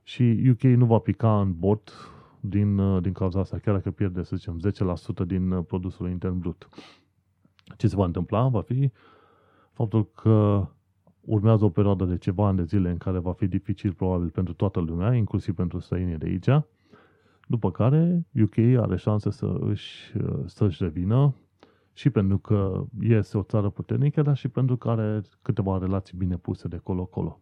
și 0.03 0.49
UK 0.51 0.61
nu 0.61 0.85
va 0.85 0.97
pica 0.99 1.39
în 1.41 1.53
bot 1.57 1.91
din, 2.39 3.01
din 3.01 3.13
cauza 3.13 3.39
asta, 3.39 3.57
chiar 3.57 3.75
dacă 3.75 3.91
pierde, 3.91 4.23
să 4.23 4.35
zicem, 4.35 4.59
10% 5.23 5.25
din 5.27 5.61
produsul 5.61 6.09
intern 6.09 6.39
brut. 6.39 6.69
Ce 7.77 7.87
se 7.87 7.95
va 7.95 8.05
întâmpla 8.05 8.47
va 8.47 8.61
fi 8.61 8.91
faptul 9.71 10.11
că 10.11 10.67
urmează 11.25 11.65
o 11.65 11.69
perioadă 11.69 12.05
de 12.05 12.17
ceva 12.17 12.47
ani 12.47 12.57
de 12.57 12.63
zile 12.63 12.89
în 12.89 12.97
care 12.97 13.19
va 13.19 13.33
fi 13.33 13.47
dificil 13.47 13.93
probabil 13.93 14.29
pentru 14.29 14.53
toată 14.53 14.79
lumea, 14.79 15.13
inclusiv 15.13 15.55
pentru 15.55 15.79
străinii 15.79 16.17
de 16.17 16.25
aici, 16.25 16.65
după 17.47 17.71
care 17.71 18.25
UK 18.41 18.57
are 18.57 18.95
șanse 18.95 19.29
să 19.31 19.57
își, 19.59 20.13
să-și 20.45 20.83
revină 20.83 21.35
și 21.93 22.09
pentru 22.09 22.37
că 22.37 22.85
este 22.99 23.37
o 23.37 23.43
țară 23.43 23.69
puternică, 23.69 24.21
dar 24.21 24.37
și 24.37 24.47
pentru 24.47 24.77
că 24.77 24.89
are 24.89 25.21
câteva 25.41 25.77
relații 25.77 26.17
bine 26.17 26.37
puse 26.37 26.67
de 26.67 26.77
colo-colo. 26.77 27.39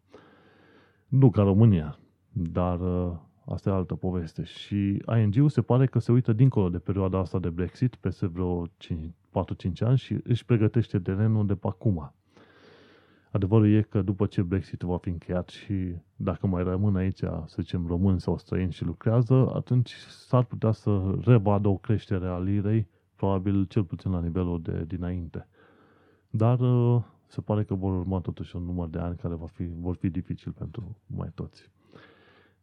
Nu 1.07 1.29
ca 1.29 1.41
România, 1.41 1.99
dar 2.31 2.79
uh, 2.79 3.11
Asta 3.45 3.69
e 3.69 3.73
altă 3.73 3.95
poveste. 3.95 4.43
Și 4.43 5.01
ING-ul 5.17 5.49
se 5.49 5.61
pare 5.61 5.85
că 5.85 5.99
se 5.99 6.11
uită 6.11 6.33
dincolo 6.33 6.69
de 6.69 6.79
perioada 6.79 7.19
asta 7.19 7.39
de 7.39 7.49
Brexit, 7.49 7.95
peste 7.95 8.27
vreo 8.27 8.67
4-5 8.67 8.71
ani 9.79 9.97
și 9.97 10.17
își 10.23 10.45
pregătește 10.45 10.99
terenul 10.99 11.45
de 11.45 11.55
pe 11.55 11.67
acum. 11.67 12.13
Adevărul 13.33 13.73
e 13.73 13.81
că 13.81 14.01
după 14.01 14.25
ce 14.25 14.41
Brexit 14.41 14.81
va 14.81 14.97
fi 14.97 15.09
încheiat 15.09 15.49
și 15.49 15.95
dacă 16.15 16.47
mai 16.47 16.63
rămân 16.63 16.95
aici, 16.95 17.17
să 17.17 17.55
zicem, 17.55 17.87
români 17.87 18.21
sau 18.21 18.37
străini 18.37 18.71
și 18.71 18.83
lucrează, 18.83 19.51
atunci 19.53 19.93
s-ar 20.09 20.43
putea 20.43 20.71
să 20.71 21.15
revadă 21.25 21.67
o 21.67 21.77
creștere 21.77 22.27
a 22.27 22.37
lirei, 22.39 22.87
probabil 23.15 23.65
cel 23.65 23.83
puțin 23.83 24.11
la 24.11 24.19
nivelul 24.19 24.61
de 24.61 24.83
dinainte. 24.87 25.47
Dar 26.29 26.59
uh, 26.59 27.01
se 27.27 27.41
pare 27.41 27.63
că 27.63 27.73
vor 27.73 27.93
urma 27.97 28.19
totuși 28.19 28.55
un 28.55 28.63
număr 28.63 28.87
de 28.87 28.99
ani 28.99 29.15
care 29.15 29.33
va 29.33 29.47
fi, 29.47 29.69
vor 29.79 29.95
fi 29.95 30.09
dificil 30.09 30.51
pentru 30.51 30.97
mai 31.07 31.31
toți. 31.35 31.71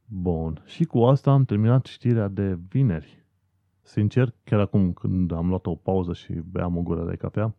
Bun. 0.05 0.63
Și 0.65 0.85
cu 0.85 0.99
asta 0.99 1.31
am 1.31 1.45
terminat 1.45 1.85
știrea 1.85 2.29
de 2.29 2.59
vineri. 2.69 3.25
Sincer, 3.83 4.35
chiar 4.45 4.61
acum 4.61 4.93
când 4.93 5.33
am 5.33 5.49
luat 5.49 5.67
o 5.67 5.75
pauză 5.75 6.13
și 6.13 6.33
beam 6.33 6.77
o 6.77 6.83
gură 6.83 7.05
de 7.05 7.17
cafea, 7.17 7.55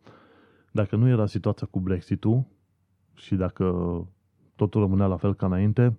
dacă 0.70 0.96
nu 0.96 1.08
era 1.08 1.26
situația 1.26 1.66
cu 1.66 1.80
Brexit-ul 1.80 2.44
și 3.14 3.34
dacă 3.34 3.66
totul 4.56 4.80
rămânea 4.80 5.06
la 5.06 5.16
fel 5.16 5.34
ca 5.34 5.46
înainte, 5.46 5.98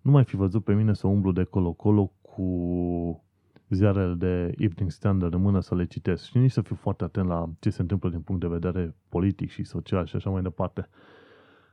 nu 0.00 0.10
mai 0.10 0.24
fi 0.24 0.36
văzut 0.36 0.64
pe 0.64 0.74
mine 0.74 0.92
să 0.94 1.06
umblu 1.06 1.32
de 1.32 1.44
colo-colo 1.44 2.12
cu 2.22 3.24
ziarele 3.68 4.14
de 4.14 4.54
Evening 4.56 4.90
Standard 4.90 5.34
în 5.34 5.40
mână 5.40 5.60
să 5.60 5.74
le 5.74 5.84
citesc 5.84 6.24
și 6.24 6.38
nici 6.38 6.50
să 6.50 6.60
fiu 6.60 6.74
foarte 6.74 7.04
atent 7.04 7.28
la 7.28 7.48
ce 7.58 7.70
se 7.70 7.80
întâmplă 7.80 8.10
din 8.10 8.20
punct 8.20 8.40
de 8.40 8.46
vedere 8.48 8.94
politic 9.08 9.50
și 9.50 9.64
social 9.64 10.06
și 10.06 10.16
așa 10.16 10.30
mai 10.30 10.42
departe. 10.42 10.88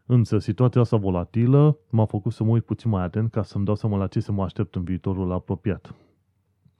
Însă 0.06 0.38
situația 0.38 0.82
asta 0.82 0.98
volatilă 0.98 1.78
m-a 1.90 2.06
făcut 2.06 2.32
să 2.32 2.44
mă 2.44 2.50
uit 2.50 2.66
puțin 2.66 2.90
mai 2.90 3.04
atent 3.04 3.32
ca 3.32 3.44
să-mi 3.44 3.66
dau 3.66 3.76
seama 3.76 3.98
la 3.98 4.08
ce 4.08 4.20
să 4.20 4.32
mă 4.32 4.44
aștept 4.44 4.76
în 4.76 4.84
viitorul 4.84 5.32
apropiat. 5.32 5.96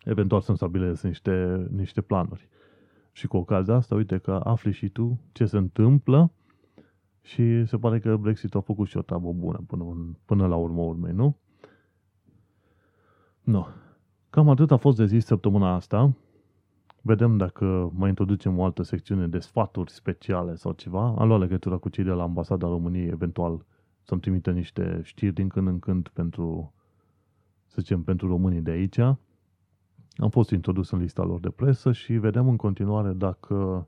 Eventual 0.04 0.42
să-mi 0.42 0.58
stabilesc 0.58 1.04
niște, 1.04 1.68
niște 1.72 2.02
planuri. 2.02 2.48
Și 3.12 3.28
cu 3.28 3.38
ocazia 3.38 3.74
asta, 3.74 3.96
uite 3.96 4.18
că 4.18 4.42
afli 4.44 4.72
și 4.72 4.90
tu 4.90 5.20
ce 5.32 5.46
se 5.46 5.58
întâmplă 5.58 6.32
și 7.28 7.66
se 7.66 7.78
pare 7.78 8.00
că 8.00 8.18
Brexit 8.18 8.56
a 8.56 8.60
făcut 8.60 8.88
și 8.88 8.98
o 8.98 9.02
treabă 9.02 9.32
bună 9.32 9.64
până, 9.68 9.84
până 10.26 10.48
la 10.48 10.56
urmă 10.56 10.82
urmei, 10.82 11.14
nu? 11.14 11.38
Nu. 13.42 13.68
Cam 14.30 14.50
atât 14.50 14.72
a 14.72 14.78
fost 14.78 14.98
de 14.98 15.06
zis 15.06 15.26
săptămâna 15.26 15.74
asta. 15.74 16.14
Vedem 17.02 17.38
dacă 17.38 17.92
mai 17.94 18.10
introducem 18.10 18.58
o 18.60 18.64
altă 18.64 18.84
secțiune 18.84 19.28
de 19.28 19.40
sfaturi 19.40 19.92
speciale 19.92 20.56
sau 20.56 20.72
ceva. 20.72 21.16
Am 21.18 21.28
luat 21.28 21.40
legătura 21.40 21.78
cu 21.78 21.90
cei 21.90 22.04
de 22.04 22.10
la 22.10 22.24
Ambasada 22.24 22.68
României, 22.68 23.08
eventual 23.08 23.66
să-mi 24.04 24.22
trimită 24.22 24.52
niște 24.52 25.02
știri 25.04 25.34
din 25.34 25.48
când 25.48 25.68
în 25.68 25.80
când 25.80 26.08
pentru, 26.08 26.74
să 27.66 27.76
zicem, 27.80 28.04
pentru 28.04 28.28
românii 28.28 28.62
de 28.62 28.72
aici. 28.72 29.00
Am 30.18 30.30
fost 30.30 30.50
introdus 30.50 30.92
în 30.92 31.00
lista 31.00 31.24
lor 31.24 31.40
de 31.40 31.50
presă 31.50 31.92
și 31.92 32.14
vedem 32.14 32.48
în 32.48 32.56
continuare 32.56 33.14
dacă 33.14 33.88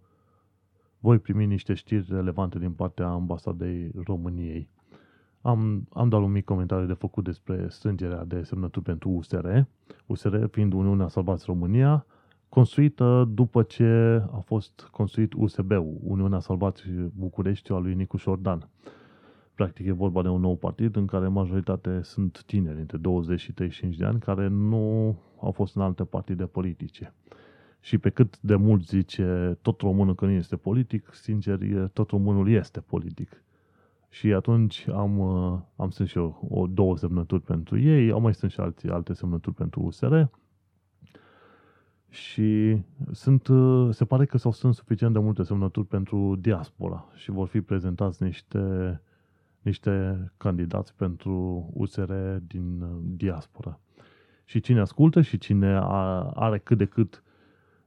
voi 1.00 1.20
primi 1.20 1.46
niște 1.46 1.74
știri 1.74 2.06
relevante 2.10 2.60
din 2.60 2.72
partea 2.72 3.08
Ambasadei 3.08 3.92
României. 4.06 4.70
Am, 5.42 5.88
am 5.94 6.10
dat 6.10 6.20
un 6.20 6.32
mic 6.32 6.46
comentariu 6.46 6.88
de 6.88 6.94
făcut 6.94 7.24
despre 7.24 7.66
strângerea 7.70 8.24
de 8.24 8.44
semnături 8.44 8.86
pentru 8.86 9.10
USR, 9.10 9.48
USR 10.06 10.46
fiind 10.52 10.74
Uniunea 10.74 11.08
Salvați 11.08 11.46
România, 11.46 12.06
construită 12.50 13.30
după 13.34 13.64
ce 13.64 14.22
a 14.32 14.40
fost 14.46 14.88
construit 14.92 15.34
USB-ul, 15.34 15.98
Uniunea 16.04 16.40
Salvați 16.40 16.84
București 17.16 17.72
al 17.72 17.82
lui 17.82 17.94
Nicu 17.94 18.18
Șordan. 18.18 18.70
Practic 19.56 19.86
e 19.86 19.92
vorba 19.92 20.22
de 20.22 20.28
un 20.28 20.42
nou 20.42 20.56
partid 20.56 20.96
în 20.96 21.06
care 21.06 21.28
majoritate 21.28 22.02
sunt 22.02 22.44
tineri, 22.46 22.80
între 22.80 22.98
20 22.98 23.40
și 23.40 23.54
35 23.54 23.96
de 23.96 24.06
ani, 24.06 24.20
care 24.20 24.48
nu 24.48 25.16
au 25.42 25.52
fost 25.52 25.76
în 25.76 25.82
alte 25.82 26.04
partide 26.04 26.46
politice. 26.46 27.14
Și 27.80 27.98
pe 27.98 28.10
cât 28.10 28.40
de 28.42 28.56
mult 28.56 28.88
zice 28.88 29.58
tot 29.62 29.82
românul 29.82 30.16
că 30.16 30.26
nu 30.26 30.32
este 30.32 30.56
politic, 30.56 31.10
sincer, 31.14 31.60
tot 31.94 32.10
românul 32.10 32.50
este 32.50 32.80
politic. 32.80 33.44
Și 34.10 34.34
atunci 34.34 34.88
am, 34.88 35.22
am 35.76 35.90
strâns 35.90 36.10
și 36.10 36.18
eu 36.18 36.48
o, 36.50 36.68
două 36.68 36.98
semnături 36.98 37.42
pentru 37.42 37.80
ei, 37.80 38.12
au 38.12 38.20
mai 38.20 38.34
strâns 38.34 38.54
și 38.54 38.60
alții, 38.60 38.90
alte 38.90 39.14
semnături 39.14 39.56
pentru 39.56 39.82
USR 39.82 40.14
și 42.10 42.82
sunt, 43.12 43.48
se 43.94 44.06
pare 44.06 44.26
că 44.26 44.38
s-au 44.38 44.52
strâns 44.52 44.76
suficient 44.76 45.14
de 45.14 45.20
multe 45.20 45.44
semnături 45.44 45.88
pentru 45.88 46.36
diaspora 46.36 47.06
și 47.16 47.32
vor 47.32 47.48
fi 47.48 47.62
prezentați 47.62 48.24
niște, 48.24 49.02
niște 49.62 50.24
candidați 50.38 50.96
pentru 50.96 51.70
USR 51.74 52.14
din 52.48 52.86
diaspora. 53.02 53.80
Și 54.46 54.60
cine 54.60 54.80
ascultă 54.80 55.22
și 55.22 55.38
cine 55.38 55.80
are 56.34 56.58
cât 56.58 56.78
de 56.78 56.86
cât 56.86 57.24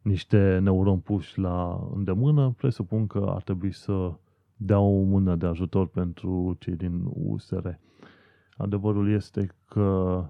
niște 0.02 0.58
neuron 0.58 0.98
puși 0.98 1.38
la 1.38 1.88
îndemână, 1.94 2.54
presupun 2.56 3.06
că 3.06 3.32
ar 3.34 3.42
trebui 3.42 3.72
să 3.72 4.12
dea 4.56 4.78
o 4.78 5.02
mână 5.02 5.36
de 5.36 5.46
ajutor 5.46 5.86
pentru 5.86 6.56
cei 6.58 6.76
din 6.76 7.02
USR. 7.04 7.68
Adevărul 8.56 9.10
este 9.10 9.48
că 9.68 10.24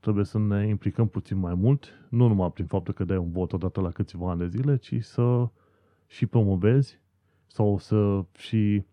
trebuie 0.00 0.24
să 0.24 0.38
ne 0.38 0.66
implicăm 0.66 1.08
puțin 1.08 1.38
mai 1.38 1.54
mult, 1.54 2.06
nu 2.08 2.28
numai 2.28 2.52
prin 2.52 2.66
faptul 2.66 2.94
că 2.94 3.04
dai 3.04 3.16
un 3.16 3.30
vot 3.30 3.52
odată 3.52 3.80
la 3.80 3.90
câțiva 3.90 4.30
ani 4.30 4.38
de 4.38 4.48
zile, 4.48 4.76
ci 4.76 5.04
să 5.04 5.48
și 6.06 6.26
promovezi 6.26 7.00
sau 7.46 7.78
să 7.78 8.24
și 8.32 8.84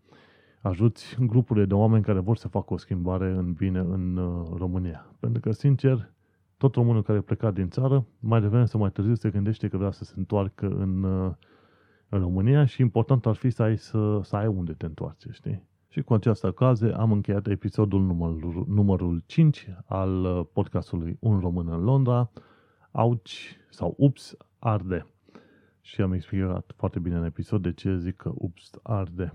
ajuți 0.60 1.16
grupurile 1.20 1.64
de 1.64 1.74
oameni 1.74 2.04
care 2.04 2.18
vor 2.18 2.36
să 2.36 2.48
facă 2.48 2.72
o 2.72 2.76
schimbare 2.76 3.30
în 3.30 3.52
bine 3.52 3.78
în 3.78 4.16
uh, 4.16 4.48
România. 4.56 5.06
Pentru 5.20 5.40
că, 5.40 5.52
sincer, 5.52 6.12
tot 6.56 6.74
românul 6.74 7.02
care 7.02 7.18
a 7.18 7.22
plecat 7.22 7.54
din 7.54 7.68
țară, 7.68 8.06
mai 8.18 8.40
devreme 8.40 8.64
sau 8.64 8.80
mai 8.80 8.90
târziu 8.90 9.14
se 9.14 9.30
gândește 9.30 9.68
că 9.68 9.76
vrea 9.76 9.90
să 9.90 10.04
se 10.04 10.14
întoarcă 10.16 10.66
în, 10.66 11.02
uh, 11.02 11.32
în 12.08 12.18
România 12.18 12.64
și 12.64 12.80
important 12.80 13.26
ar 13.26 13.34
fi 13.34 13.50
să 13.50 13.62
ai, 13.62 13.78
să, 13.78 14.20
să 14.22 14.36
ai 14.36 14.46
unde 14.46 14.72
te 14.72 14.86
întoarce, 14.86 15.28
știi? 15.32 15.62
Și 15.88 16.02
cu 16.02 16.14
această 16.14 16.46
ocazie 16.46 16.92
am 16.92 17.12
încheiat 17.12 17.46
episodul 17.46 18.02
numărul, 18.02 18.64
numărul 18.68 19.22
5 19.26 19.68
al 19.86 20.24
uh, 20.24 20.46
podcastului 20.52 21.16
Un 21.20 21.38
Român 21.40 21.68
în 21.68 21.82
Londra, 21.82 22.30
Auci 22.90 23.56
sau 23.70 23.94
Ups 23.98 24.36
Arde. 24.58 25.06
Și 25.80 26.00
am 26.00 26.12
explicat 26.12 26.72
foarte 26.76 26.98
bine 26.98 27.16
în 27.16 27.24
episod 27.24 27.62
de 27.62 27.72
ce 27.72 27.96
zic 27.96 28.16
că 28.16 28.32
Ups 28.34 28.70
Arde. 28.82 29.34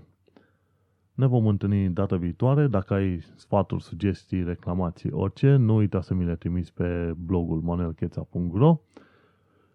Ne 1.14 1.26
vom 1.26 1.46
întâlni 1.46 1.88
data 1.88 2.16
viitoare. 2.16 2.66
Dacă 2.66 2.94
ai 2.94 3.20
sfaturi, 3.34 3.82
sugestii, 3.82 4.44
reclamații, 4.44 5.10
orice, 5.10 5.56
nu 5.56 5.74
uita 5.74 6.00
să 6.00 6.14
mi 6.14 6.24
le 6.24 6.36
trimiți 6.36 6.72
pe 6.72 7.12
blogul 7.16 7.60
monelcheța.ro 7.60 8.80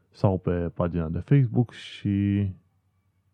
sau 0.09 0.37
pe 0.37 0.51
pagina 0.51 1.07
de 1.07 1.19
Facebook 1.19 1.71
și 1.71 2.47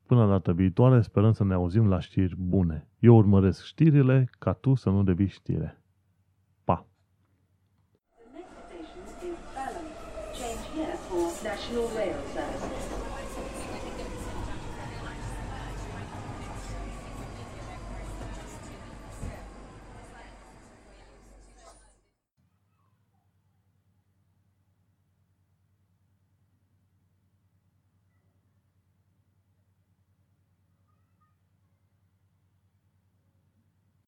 Până 0.05 0.27
data 0.27 0.51
viitoare, 0.51 1.01
sperăm 1.01 1.31
să 1.31 1.43
ne 1.43 1.53
auzim 1.53 1.87
la 1.87 1.99
știri 1.99 2.35
bune. 2.37 2.87
Eu 2.99 3.15
urmăresc 3.15 3.63
știrile 3.63 4.29
ca 4.39 4.53
tu 4.53 4.75
să 4.75 4.89
nu 4.89 5.03
devii 5.03 5.27
știre. 5.27 5.81
Pa! 6.63 6.85
The 8.15 8.25
next 8.33 8.53
station 8.65 9.03
is 9.29 9.39
Balham. 9.55 9.87
Change 10.39 10.65
here 10.75 10.97
for 11.07 11.23
National 11.49 11.87
Rail. 11.97 12.22